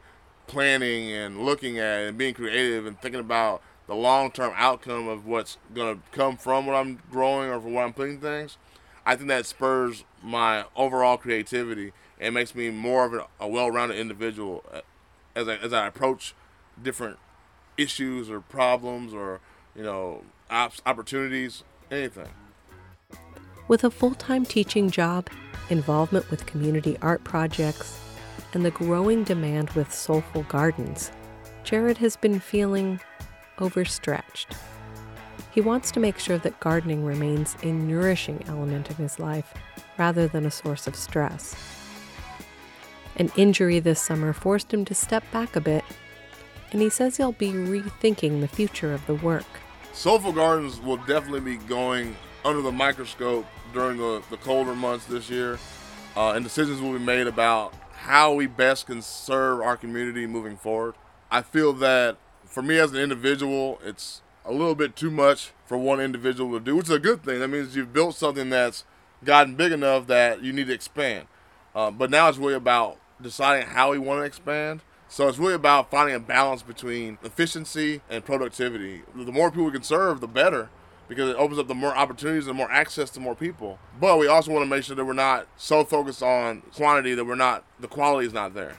planning 0.48 1.12
and 1.12 1.46
looking 1.46 1.80
at 1.80 2.02
it 2.02 2.10
and 2.10 2.18
being 2.18 2.34
creative 2.34 2.86
and 2.86 3.00
thinking 3.00 3.20
about 3.20 3.62
the 3.90 3.96
long 3.96 4.30
term 4.30 4.54
outcome 4.56 5.08
of 5.08 5.26
what's 5.26 5.58
going 5.74 5.96
to 5.96 6.02
come 6.12 6.38
from 6.38 6.68
what 6.68 6.76
I'm 6.76 7.00
growing 7.12 7.50
or 7.50 7.60
from 7.60 7.74
what 7.74 7.86
I'm 7.86 7.94
putting 7.94 8.20
things, 8.20 8.58
I 9.04 9.16
think 9.16 9.30
that 9.30 9.48
spurs 9.48 10.04
my 10.22 10.66
overall 10.76 11.18
creativity 11.18 11.92
and 12.20 12.36
makes 12.36 12.54
me 12.54 12.70
more 12.70 13.06
of 13.06 13.28
a, 13.40 13.48
well 13.48 13.72
rounded 13.72 13.98
individual 13.98 14.64
uh, 14.72 14.82
as 15.36 15.48
I, 15.48 15.56
as 15.56 15.74
I 15.74 15.88
approach 15.88 16.36
different 16.82 17.18
issues 17.78 18.30
or 18.30 18.42
problems 18.42 19.12
or, 19.12 19.40
you 19.76 19.82
know, 19.82 20.22
op- 20.52 20.74
opportunities, 20.86 21.64
anything. 21.90 22.30
With 23.68 23.84
a 23.84 23.90
full 23.90 24.14
time 24.14 24.46
teaching 24.46 24.92
job, 24.92 25.32
involvement 25.72 26.30
with 26.30 26.46
community 26.46 26.96
art 27.02 27.24
projects, 27.24 28.00
and 28.54 28.64
the 28.64 28.72
growing 28.72 29.24
demand 29.24 29.72
with 29.72 29.92
soulful 29.92 30.44
gardens, 30.44 31.12
Jared 31.64 31.98
has 31.98 32.16
been 32.16 32.40
feeling 32.40 33.00
overstretched. 33.62 34.56
He 35.52 35.62
wants 35.62 35.92
to 35.92 36.00
make 36.00 36.20
sure 36.20 36.38
that 36.40 36.60
gardening 36.60 37.04
remains 37.04 37.58
a 37.64 37.72
nourishing 37.72 38.44
element 38.48 38.90
of 38.90 38.98
his 38.98 39.20
life 39.20 39.54
rather 39.98 40.28
than 40.28 40.46
a 40.46 40.52
source 40.52 40.88
of 40.88 40.96
stress. 40.96 41.56
An 43.16 43.32
injury 43.36 43.80
this 43.80 44.02
summer 44.02 44.32
forced 44.32 44.74
him 44.74 44.86
to 44.86 44.96
step 44.96 45.24
back 45.32 45.56
a 45.56 45.62
bit, 45.62 45.84
and 46.72 46.82
he 46.82 46.90
says 46.90 47.18
he'll 47.18 47.34
be 47.34 47.52
rethinking 47.52 48.40
the 48.40 48.48
future 48.48 48.94
of 48.94 49.06
the 49.08 49.16
work. 49.16 49.46
Soulful 49.92 50.32
Gardens 50.32 50.80
will 50.80 50.98
definitely 50.98 51.42
be 51.42 51.58
going 51.58 52.16
under 52.46 52.62
the 52.62 52.72
microscope 52.72 53.46
during 53.74 53.98
the, 53.98 54.24
the 54.30 54.38
colder 54.38 54.76
months 54.76 55.06
this 55.06 55.30
year, 55.30 55.60
uh, 56.16 56.32
and 56.32 56.44
decisions 56.44 56.80
will 56.80 56.94
be 56.94 57.00
made 57.00 57.28
about 57.28 57.74
how 57.92 58.34
we 58.34 58.48
best 58.48 58.86
can 58.86 59.02
serve 59.02 59.62
our 59.62 59.76
community 59.76 60.26
moving 60.26 60.56
forward. 60.56 60.96
I 61.30 61.42
feel 61.42 61.74
that 61.74 62.18
for 62.50 62.62
me 62.62 62.78
as 62.78 62.92
an 62.92 62.98
individual, 62.98 63.80
it's 63.84 64.22
a 64.44 64.52
little 64.52 64.76
bit 64.76 64.96
too 64.96 65.12
much 65.12 65.52
for 65.66 65.78
one 65.78 66.02
individual 66.02 66.52
to 66.58 66.60
do, 66.60 66.76
which 66.76 66.88
is 66.88 66.92
a 66.92 67.00
good 67.00 67.24
thing. 67.24 67.40
That 67.40 67.48
means 67.48 67.76
you've 67.76 67.94
built 67.94 68.16
something 68.16 68.50
that's 68.50 68.84
gotten 69.24 69.56
big 69.56 69.72
enough 69.72 70.08
that 70.08 70.42
you 70.42 70.52
need 70.52 70.68
to 70.68 70.74
expand. 70.74 71.28
Uh, 71.76 71.92
but 71.92 72.10
now 72.10 72.28
it's 72.28 72.38
really 72.38 72.56
about 72.56 72.98
deciding 73.22 73.68
how 73.68 73.92
we 73.92 74.00
want 74.00 74.22
to 74.22 74.26
expand. 74.26 74.82
So 75.08 75.28
it's 75.28 75.38
really 75.38 75.54
about 75.54 75.90
finding 75.90 76.16
a 76.16 76.20
balance 76.20 76.62
between 76.62 77.18
efficiency 77.24 78.02
and 78.10 78.26
productivity. 78.26 79.04
The 79.16 79.32
more 79.32 79.50
people 79.50 79.66
we 79.66 79.72
can 79.72 79.84
serve, 79.84 80.20
the 80.20 80.28
better 80.28 80.70
because 81.10 81.32
it 81.32 81.36
opens 81.38 81.60
up 81.60 81.68
the 81.68 81.76
more 81.76 81.98
opportunities 81.98 82.48
and 82.48 82.56
more 82.56 82.72
access 82.72 83.10
to 83.10 83.20
more 83.20 83.36
people. 83.36 83.80
But 84.00 84.20
we 84.20 84.28
also 84.28 84.52
want 84.52 84.64
to 84.64 84.70
make 84.70 84.84
sure 84.84 84.96
that 84.96 85.04
we're 85.04 85.14
not 85.14 85.48
so 85.58 85.84
focused 85.84 86.22
on 86.22 86.62
quantity 86.76 87.16
that 87.16 87.26
we're 87.26 87.36
not 87.36 87.66
the 87.80 87.88
quality 87.88 88.28
is 88.28 88.34
not 88.34 88.54
there. 88.54 88.78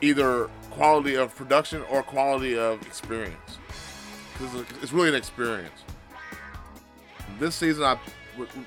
Either 0.00 0.48
quality 0.78 1.14
of 1.16 1.34
production 1.36 1.82
or 1.90 2.02
quality 2.02 2.56
of 2.56 2.80
experience. 2.86 3.58
Because 4.32 4.64
it's 4.82 4.92
really 4.92 5.10
an 5.10 5.14
experience. 5.14 5.82
This 7.38 7.54
season, 7.54 7.84
I 7.84 7.98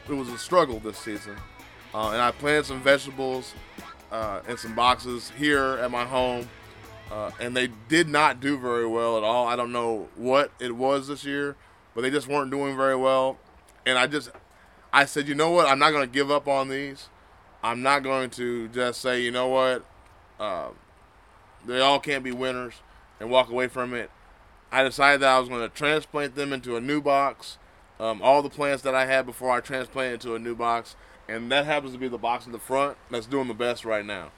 it 0.07 0.14
was 0.14 0.30
a 0.30 0.38
struggle 0.38 0.80
this 0.80 0.97
season, 0.97 1.36
uh, 1.93 2.09
and 2.09 2.22
I 2.22 2.32
planted 2.32 2.66
some 2.66 2.82
vegetables 2.82 3.53
uh, 4.12 4.41
in 4.47 4.57
some 4.57 4.76
boxes 4.76 5.32
here 5.38 5.80
at 5.82 5.89
my 5.89 6.03
home, 6.03 6.49
uh, 7.09 7.32
and 7.39 7.55
they 7.55 7.70
did 7.88 8.09
not 8.09 8.41
do 8.41 8.57
very 8.57 8.86
well 8.86 9.18
at 9.18 9.24
all. 9.24 9.47
I 9.47 9.55
don't 9.55 9.72
know 9.72 10.09
what 10.16 10.51
it 10.59 10.76
was 10.76 11.07
this 11.07 11.24
year 11.24 11.55
but 11.93 12.01
they 12.01 12.09
just 12.09 12.28
weren't 12.28 12.51
doing 12.51 12.76
very 12.78 12.95
well. 12.95 13.38
And 13.86 13.97
I 13.97 14.07
just, 14.07 14.30
I 14.93 15.05
said, 15.05 15.28
you 15.28 15.36
know 15.36 15.51
what? 15.51 15.68
I'm 15.68 15.80
not 15.80 15.91
going 15.91 16.07
to 16.07 16.14
give 16.14 16.32
up 16.32 16.47
on 16.47 16.70
these. 16.70 17.09
I'm 17.64 17.82
not 17.82 18.03
going 18.03 18.30
to 18.32 18.68
just 18.70 19.01
say, 19.01 19.22
you 19.22 19.32
know 19.32 19.47
what? 19.47 19.86
They 21.66 21.80
all 21.80 21.99
can't 21.99 22.24
be 22.24 22.32
winners 22.32 22.76
and 23.20 23.30
walk 23.30 23.49
away 23.49 23.68
from 23.68 23.93
it. 23.93 24.09
I 24.72 24.84
decided 24.84 25.22
that 25.22 25.36
I 25.36 25.39
was 25.39 25.49
going 25.49 25.62
to 25.62 25.70
transplant 25.70 26.36
them 26.36 26.53
into 26.53 26.76
a 26.76 26.82
new 26.82 27.01
box. 27.01 27.57
Um, 27.99 28.22
all 28.22 28.41
the 28.41 28.49
plants 28.49 28.84
that 28.84 28.95
I 28.95 29.05
had 29.05 29.26
before 29.26 29.51
I 29.51 29.59
transplanted 29.59 30.22
into 30.22 30.36
a 30.36 30.39
new 30.39 30.55
box, 30.55 30.95
and 31.28 31.51
that 31.51 31.66
happens 31.66 31.93
to 31.93 31.99
be 31.99 32.07
the 32.07 32.18
box 32.18 32.45
in 32.45 32.51
the 32.51 32.59
front 32.59 32.97
that's 33.12 33.28
doing 33.28 33.47
the 33.47 33.53
best 33.53 33.86
right 33.86 34.05
now. 34.05 34.32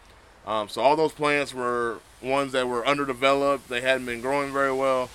Um, 0.45 0.67
so 0.67 0.81
all 0.81 0.97
those 0.97 1.13
plants 1.13 1.53
were 1.53 1.99
ones 2.21 2.51
that 2.51 2.67
were 2.67 2.85
underdeveloped. 2.85 3.69
They 3.69 3.79
hadn't 3.79 4.05
been 4.05 4.19
growing 4.19 4.51
very 4.51 4.73
well 4.73 5.09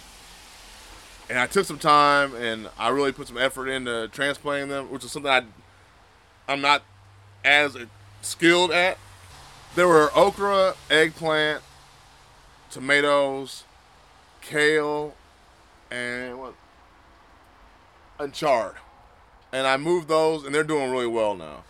and 1.29 1.39
I 1.39 1.47
took 1.47 1.67
some 1.67 1.79
time 1.79 2.35
and 2.35 2.69
I 2.79 2.89
really 2.89 3.13
put 3.13 3.29
some 3.29 3.39
effort 3.39 3.69
into 3.69 4.09
transplanting 4.09 4.69
them, 4.71 4.91
which 4.91 5.05
is 5.05 5.13
something 5.13 5.31
I 5.31 5.43
I'm 6.49 6.61
not 6.61 6.83
as 7.45 7.77
skilled 8.23 8.71
at. 8.71 8.99
There 9.75 9.87
were 9.87 10.11
okra, 10.15 10.75
eggplant, 10.91 11.63
tomatoes, 12.71 13.65
kale, 14.41 15.15
and 15.91 16.39
what? 16.39 16.55
And 18.19 18.33
chard. 18.33 18.75
And 19.53 19.67
I 19.67 19.77
moved 19.77 20.09
those, 20.09 20.45
and 20.45 20.55
they're 20.55 20.65
doing 20.65 20.91
really 20.91 21.07
well 21.07 21.35
now. 21.35 21.65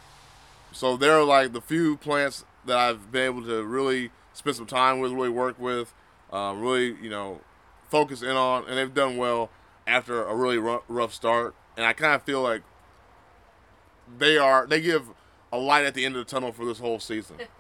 So 0.73 0.97
they're 0.97 1.23
like 1.23 1.53
the 1.53 1.61
few 1.61 1.97
plants 1.97 2.45
that 2.67 2.77
I've 2.77 3.13
been 3.13 3.25
able 3.25 3.45
to 3.45 3.63
really 3.65 4.11
spend 4.33 4.57
some 4.57 4.67
time 4.67 5.01
with, 5.01 5.13
really 5.13 5.29
work 5.29 5.59
with, 5.59 5.93
um, 6.33 6.61
really, 6.61 6.97
you 7.03 7.11
know, 7.11 7.41
focus 7.89 8.23
in 8.23 8.37
on, 8.37 8.65
and 8.67 8.77
they've 8.77 8.93
done 8.93 9.17
well 9.17 9.51
after 9.87 10.25
a 10.25 10.35
really 10.35 10.59
rough 10.59 11.15
start. 11.15 11.55
And 11.77 11.87
I 11.87 11.93
kind 11.93 12.15
of 12.15 12.23
feel 12.23 12.43
like 12.43 12.63
they 14.19 14.39
are 14.39 14.67
they 14.67 14.81
give 14.81 15.09
a 15.53 15.59
light 15.59 15.85
at 15.85 15.95
the 15.95 16.05
end 16.05 16.17
of 16.17 16.25
the 16.25 16.31
tunnel 16.31 16.53
for 16.53 16.65
this 16.65 16.79
whole 16.79 16.99
season. 16.99 17.37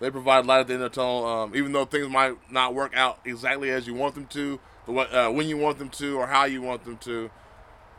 they 0.00 0.10
provide 0.10 0.46
light 0.46 0.60
at 0.60 0.66
the 0.68 0.74
end 0.74 0.82
of 0.82 0.92
the 0.92 0.96
tunnel, 0.96 1.24
um, 1.24 1.56
even 1.56 1.72
though 1.72 1.84
things 1.84 2.08
might 2.08 2.36
not 2.50 2.74
work 2.74 2.94
out 2.96 3.18
exactly 3.24 3.70
as 3.70 3.86
you 3.86 3.94
want 3.94 4.14
them 4.14 4.26
to, 4.26 4.60
but 4.86 5.12
uh, 5.14 5.30
when 5.30 5.48
you 5.48 5.56
want 5.56 5.78
them 5.78 5.88
to, 5.90 6.18
or 6.18 6.26
how 6.26 6.44
you 6.44 6.62
want 6.62 6.84
them 6.84 6.98
to. 6.98 7.30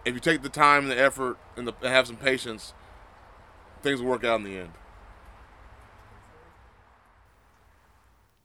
If 0.05 0.13
you 0.13 0.21
take 0.21 0.41
the 0.41 0.49
time 0.49 0.83
and 0.83 0.91
the 0.91 0.99
effort 0.99 1.37
and, 1.57 1.67
the, 1.67 1.73
and 1.81 1.89
have 1.89 2.07
some 2.07 2.15
patience, 2.15 2.73
things 3.81 4.01
will 4.01 4.09
work 4.09 4.23
out 4.23 4.39
in 4.39 4.45
the 4.45 4.57
end. 4.57 4.71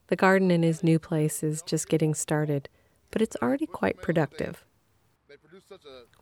The 0.09 0.17
garden 0.17 0.51
in 0.51 0.63
his 0.63 0.83
new 0.83 0.99
place 0.99 1.43
is 1.43 1.63
just 1.63 1.89
getting 1.89 2.15
started 2.15 2.69
but 3.13 3.23
it's 3.23 3.37
already 3.41 3.67
quite 3.67 4.03
productive. 4.03 4.65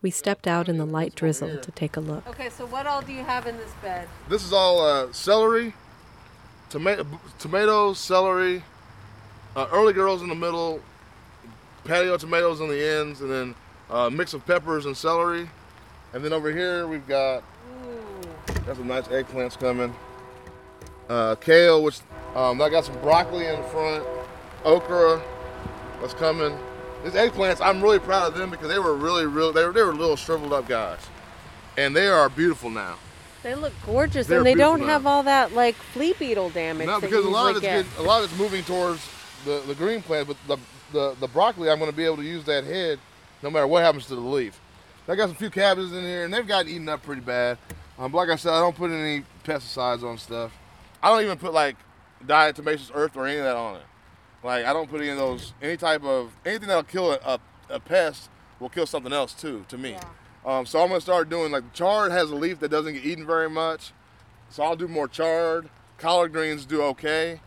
We 0.03 0.11
stepped 0.11 0.47
out 0.47 0.69
in 0.69 0.77
the 0.77 0.85
light 0.85 1.15
drizzle 1.15 1.59
to 1.59 1.71
take 1.71 1.97
a 1.97 2.01
look. 2.01 2.27
Okay, 2.29 2.51
so 2.51 2.67
what 2.67 2.87
all 2.87 3.01
do 3.01 3.13
you 3.13 3.23
have 3.23 3.47
in 3.47 3.57
this 3.57 3.73
bed? 3.81 4.09
This 4.29 4.45
is 4.45 4.53
all 4.53 4.85
uh, 4.85 5.13
celery, 5.13 5.73
tomato, 6.71 7.07
tomatoes, 7.39 7.99
celery, 7.99 8.63
uh, 9.57 9.67
early 9.73 9.93
girls 9.93 10.23
in 10.23 10.29
the 10.29 10.35
middle, 10.35 10.81
patio 11.85 12.17
tomatoes 12.17 12.61
on 12.61 12.69
the 12.69 12.83
ends, 12.83 13.21
and 13.21 13.31
then 13.31 13.55
a 13.91 13.97
uh, 13.97 14.11
mix 14.11 14.33
of 14.33 14.47
peppers 14.47 14.87
and 14.87 14.97
celery. 14.97 15.51
And 16.15 16.25
then 16.25 16.33
over 16.33 16.51
here 16.51 16.87
we've 16.87 17.07
got 17.07 17.43
Ooh. 17.43 18.61
got 18.65 18.77
some 18.77 18.87
nice 18.87 19.09
eggplants 19.09 19.59
coming. 19.59 19.95
Uh, 21.09 21.35
kale, 21.35 21.83
which 21.83 22.01
um, 22.37 22.63
I 22.63 22.71
got 22.71 22.85
some 22.85 22.99
broccoli 23.01 23.47
in 23.47 23.61
the 23.61 23.67
front, 23.69 24.05
okra, 24.65 25.21
that's 26.01 26.15
coming. 26.15 26.57
These 27.03 27.15
eggplants, 27.15 27.61
I'm 27.61 27.83
really 27.83 27.99
proud 27.99 28.29
of 28.29 28.39
them 28.39 28.51
because 28.51 28.69
they 28.69 28.79
were 28.79 28.95
really, 28.95 29.27
really, 29.27 29.53
They 29.53 29.67
were, 29.67 29.73
they 29.73 29.83
were 29.83 29.95
little 29.95 30.17
shriveled 30.17 30.53
up 30.53 30.69
guys, 30.69 31.01
and 31.77 31.97
they 31.97 32.07
are 32.07 32.29
beautiful 32.29 32.71
now. 32.71 32.97
They 33.43 33.55
look 33.55 33.73
gorgeous, 33.87 34.27
They're 34.27 34.39
and 34.39 34.47
they 34.47 34.55
don't 34.55 34.81
have 34.83 35.07
all 35.07 35.23
that 35.23 35.55
like 35.55 35.75
flea 35.75 36.15
beetle 36.19 36.51
damage. 36.51 36.87
No, 36.87 37.01
because 37.01 37.25
a 37.25 37.29
lot 37.29 37.51
of 37.51 37.57
it's 37.57 37.63
getting, 37.63 37.91
a 37.99 38.03
lot 38.03 38.23
of 38.23 38.31
it's 38.31 38.39
moving 38.39 38.63
towards 38.65 39.09
the, 39.45 39.63
the 39.67 39.75
green 39.75 40.03
plant, 40.03 40.29
but 40.29 40.37
the, 40.47 40.59
the 40.93 41.17
the 41.21 41.29
broccoli, 41.29 41.71
I'm 41.71 41.79
going 41.79 41.91
to 41.91 41.97
be 41.97 42.05
able 42.05 42.19
to 42.19 42.23
use 42.23 42.45
that 42.45 42.65
head, 42.65 42.99
no 43.43 43.51
matter 43.51 43.67
what 43.67 43.83
happens 43.83 44.07
to 44.07 44.15
the 44.15 44.21
leaf. 44.21 44.61
I 45.09 45.17
got 45.17 45.27
some 45.27 45.37
few 45.37 45.51
cabbages 45.51 45.93
in 45.93 46.05
here, 46.05 46.25
and 46.25 46.33
they've 46.33 46.47
gotten 46.47 46.71
eaten 46.71 46.89
up 46.89 47.03
pretty 47.03 47.23
bad. 47.23 47.59
Um, 47.99 48.13
but 48.13 48.19
like 48.19 48.29
I 48.29 48.37
said, 48.37 48.53
I 48.53 48.61
don't 48.61 48.77
put 48.77 48.91
any 48.93 49.25
pesticides 49.45 50.05
on 50.05 50.19
stuff. 50.19 50.53
I 51.03 51.11
don't 51.11 51.23
even 51.23 51.37
put 51.37 51.53
like 51.53 51.77
diatomaceous 52.25 52.91
earth 52.95 53.17
or 53.17 53.27
any 53.27 53.39
of 53.39 53.45
that 53.45 53.57
on 53.57 53.77
it. 53.77 53.83
Like 54.45 54.65
I 54.65 54.73
don't 54.73 54.89
put 54.89 55.01
any 55.01 55.11
of 55.11 55.17
those 55.17 55.53
any 55.61 55.77
type 55.77 56.05
of 56.05 56.33
anything 56.47 56.69
that'll 56.69 56.83
kill 56.85 57.13
a, 57.13 57.19
a, 57.25 57.41
a 57.71 57.81
pest 57.81 58.31
will 58.59 58.69
kill 58.69 58.87
something 58.87 59.13
else 59.13 59.35
too. 59.35 59.65
To 59.69 59.77
me, 59.77 59.91
yeah. 59.91 60.05
Um, 60.45 60.67
so 60.67 60.81
I'm 60.83 60.89
gonna 60.89 61.01
start 61.01 61.29
doing 61.29 61.53
like 61.53 61.73
chard 61.73 62.13
has 62.13 62.31
a 62.31 62.35
leaf 62.35 62.61
that 62.61 62.71
doesn't 62.71 62.95
get 62.95 63.05
eaten 63.05 63.27
very 63.27 63.51
much, 63.51 63.93
so 64.49 64.63
I'll 64.63 64.77
do 64.77 64.89
more 64.89 65.09
chard. 65.09 65.69
Collard 65.99 66.33
greens 66.33 66.65
do 66.65 66.83
okay, 66.83 67.41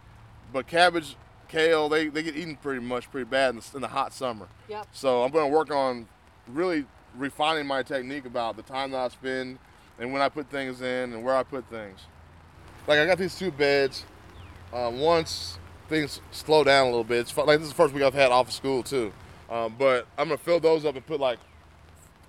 but 0.52 0.68
cabbage, 0.68 1.16
kale 1.48 1.90
they, 1.90 2.08
they 2.08 2.22
get 2.22 2.36
eaten 2.36 2.56
pretty 2.56 2.82
much 2.82 3.10
pretty 3.10 3.26
bad 3.26 3.52
in 3.52 3.56
the, 3.58 3.72
in 3.76 3.82
the 3.82 3.88
hot 3.88 4.14
summer. 4.14 4.48
Yep. 4.70 4.88
So 4.92 5.24
I'm 5.24 5.32
gonna 5.32 5.48
work 5.48 5.72
on 5.72 6.08
really 6.48 6.86
refining 7.16 7.66
my 7.66 7.84
technique 7.84 8.26
about 8.26 8.56
the 8.56 8.64
time 8.64 8.92
that 8.92 8.98
I 9.00 9.08
spend 9.10 9.60
and 10.00 10.14
when 10.14 10.22
I 10.22 10.30
put 10.30 10.50
things 10.50 10.82
in 10.82 11.14
and 11.14 11.24
where 11.24 11.36
I 11.36 11.44
put 11.44 11.68
things. 11.70 12.02
Like 12.88 13.00
I 13.00 13.06
got 13.06 13.18
these 13.18 13.38
two 13.38 13.52
beds. 13.52 14.06
Um, 14.74 15.00
once 15.00 15.60
things 15.88 16.20
slow 16.32 16.64
down 16.64 16.88
a 16.88 16.90
little 16.90 17.04
bit. 17.04 17.20
It's 17.20 17.38
like 17.38 17.60
this 17.60 17.64
is 17.64 17.70
the 17.70 17.76
first 17.76 17.94
week 17.94 18.04
I've 18.04 18.14
had 18.14 18.32
off 18.32 18.48
of 18.48 18.54
school 18.54 18.82
too. 18.82 19.14
Um, 19.50 19.76
but 19.78 20.08
I'm 20.18 20.28
gonna 20.28 20.38
fill 20.38 20.60
those 20.60 20.86
up 20.86 20.96
and 20.96 21.06
put 21.06 21.20
like 21.20 21.40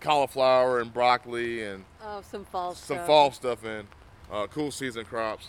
cauliflower 0.04 0.80
and 0.80 0.92
broccoli 0.92 1.62
and 1.62 1.84
oh, 2.02 2.22
some 2.22 2.44
fall 2.44 2.74
some 2.74 2.96
stuff. 2.96 3.06
fall 3.06 3.32
stuff 3.32 3.64
in, 3.64 3.86
uh, 4.30 4.46
cool 4.46 4.70
season 4.70 5.04
crops. 5.04 5.48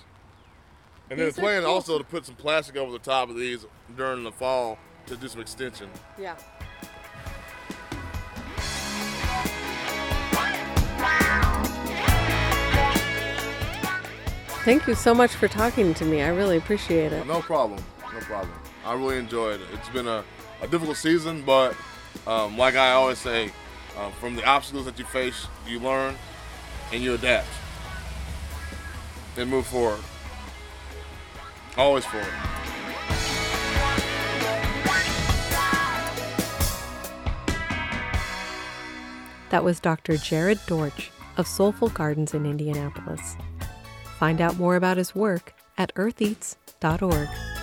And 1.09 1.19
these 1.19 1.25
then 1.25 1.35
the 1.35 1.41
plan 1.41 1.61
cool. 1.63 1.71
also 1.71 1.97
to 1.97 2.03
put 2.03 2.25
some 2.25 2.35
plastic 2.35 2.75
over 2.77 2.91
the 2.91 2.99
top 2.99 3.29
of 3.29 3.35
these 3.35 3.65
during 3.95 4.23
the 4.23 4.31
fall 4.31 4.79
to 5.05 5.15
do 5.15 5.27
some 5.27 5.41
extension. 5.41 5.89
Yeah. 6.19 6.35
Thank 14.63 14.87
you 14.87 14.95
so 14.95 15.13
much 15.13 15.31
for 15.35 15.47
talking 15.47 15.93
to 15.93 16.05
me. 16.05 16.23
I 16.23 16.29
really 16.29 16.57
appreciate 16.57 17.13
it. 17.13 17.27
No 17.27 17.39
problem 17.39 17.83
no 18.15 18.21
problem. 18.21 18.53
I 18.85 18.93
really 18.93 19.17
enjoyed 19.17 19.61
it. 19.61 19.67
It's 19.73 19.89
been 19.89 20.07
a, 20.07 20.23
a 20.61 20.67
difficult 20.67 20.97
season, 20.97 21.43
but 21.45 21.75
um, 22.25 22.57
like 22.57 22.75
I 22.75 22.91
always 22.91 23.17
say, 23.17 23.51
uh, 23.97 24.09
from 24.11 24.35
the 24.35 24.45
obstacles 24.45 24.85
that 24.85 24.99
you 24.99 25.05
face, 25.05 25.47
you 25.67 25.79
learn 25.79 26.15
and 26.91 27.03
you 27.03 27.13
adapt 27.13 27.47
and 29.37 29.49
move 29.49 29.65
forward. 29.65 29.99
Always 31.77 32.05
forward. 32.05 32.27
That 39.49 39.63
was 39.63 39.79
Dr. 39.79 40.17
Jared 40.17 40.59
Dortch 40.67 41.11
of 41.37 41.47
Soulful 41.47 41.89
Gardens 41.89 42.33
in 42.33 42.45
Indianapolis. 42.45 43.35
Find 44.19 44.41
out 44.41 44.57
more 44.57 44.75
about 44.75 44.97
his 44.97 45.13
work 45.13 45.53
at 45.77 45.93
eartheats.org. 45.95 47.54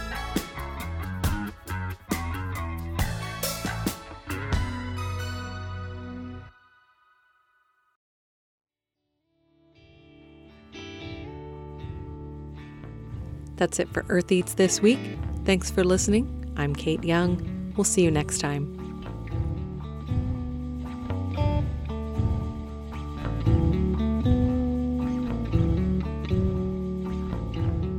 That's 13.62 13.78
it 13.78 13.88
for 13.90 14.04
Earth 14.08 14.32
Eats 14.32 14.54
this 14.54 14.82
week. 14.82 14.98
Thanks 15.44 15.70
for 15.70 15.84
listening. 15.84 16.52
I'm 16.56 16.74
Kate 16.74 17.04
Young. 17.04 17.72
We'll 17.76 17.84
see 17.84 18.02
you 18.02 18.10
next 18.10 18.40
time. 18.40 18.66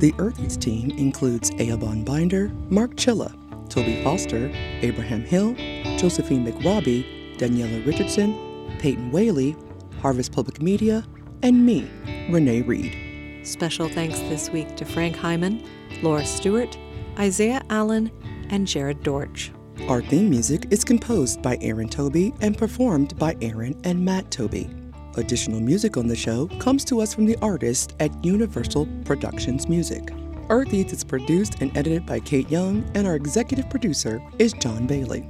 The 0.00 0.14
Earth 0.18 0.38
Eats 0.38 0.58
team 0.58 0.90
includes 0.90 1.50
Eoban 1.52 2.04
Binder, 2.04 2.50
Mark 2.68 2.90
Chilla, 2.96 3.34
Toby 3.70 4.04
Foster, 4.04 4.50
Abraham 4.82 5.22
Hill, 5.22 5.54
Josephine 5.96 6.44
McRobbie, 6.44 7.38
Daniela 7.38 7.86
Richardson, 7.86 8.34
Peyton 8.80 9.10
Whaley, 9.10 9.56
Harvest 10.02 10.30
Public 10.30 10.60
Media, 10.60 11.06
and 11.42 11.64
me, 11.64 11.90
Renee 12.28 12.60
Reed. 12.60 13.03
Special 13.44 13.90
thanks 13.90 14.18
this 14.20 14.48
week 14.48 14.74
to 14.76 14.86
Frank 14.86 15.16
Hyman, 15.16 15.62
Laura 16.02 16.24
Stewart, 16.24 16.78
Isaiah 17.18 17.62
Allen, 17.68 18.10
and 18.48 18.66
Jared 18.66 19.02
Dortch. 19.02 19.52
Our 19.86 20.00
theme 20.00 20.30
music 20.30 20.68
is 20.70 20.82
composed 20.82 21.42
by 21.42 21.58
Aaron 21.60 21.90
Toby 21.90 22.32
and 22.40 22.56
performed 22.56 23.18
by 23.18 23.36
Aaron 23.42 23.78
and 23.84 24.02
Matt 24.02 24.30
Toby. 24.30 24.70
Additional 25.16 25.60
music 25.60 25.98
on 25.98 26.06
the 26.06 26.16
show 26.16 26.46
comes 26.58 26.86
to 26.86 27.02
us 27.02 27.12
from 27.12 27.26
the 27.26 27.36
artists 27.42 27.94
at 28.00 28.24
Universal 28.24 28.88
Productions 29.04 29.68
Music. 29.68 30.08
Earth 30.48 30.72
Eats 30.72 30.94
is 30.94 31.04
produced 31.04 31.60
and 31.60 31.76
edited 31.76 32.06
by 32.06 32.20
Kate 32.20 32.50
Young, 32.50 32.90
and 32.94 33.06
our 33.06 33.14
executive 33.14 33.68
producer 33.68 34.22
is 34.38 34.54
John 34.54 34.86
Bailey. 34.86 35.28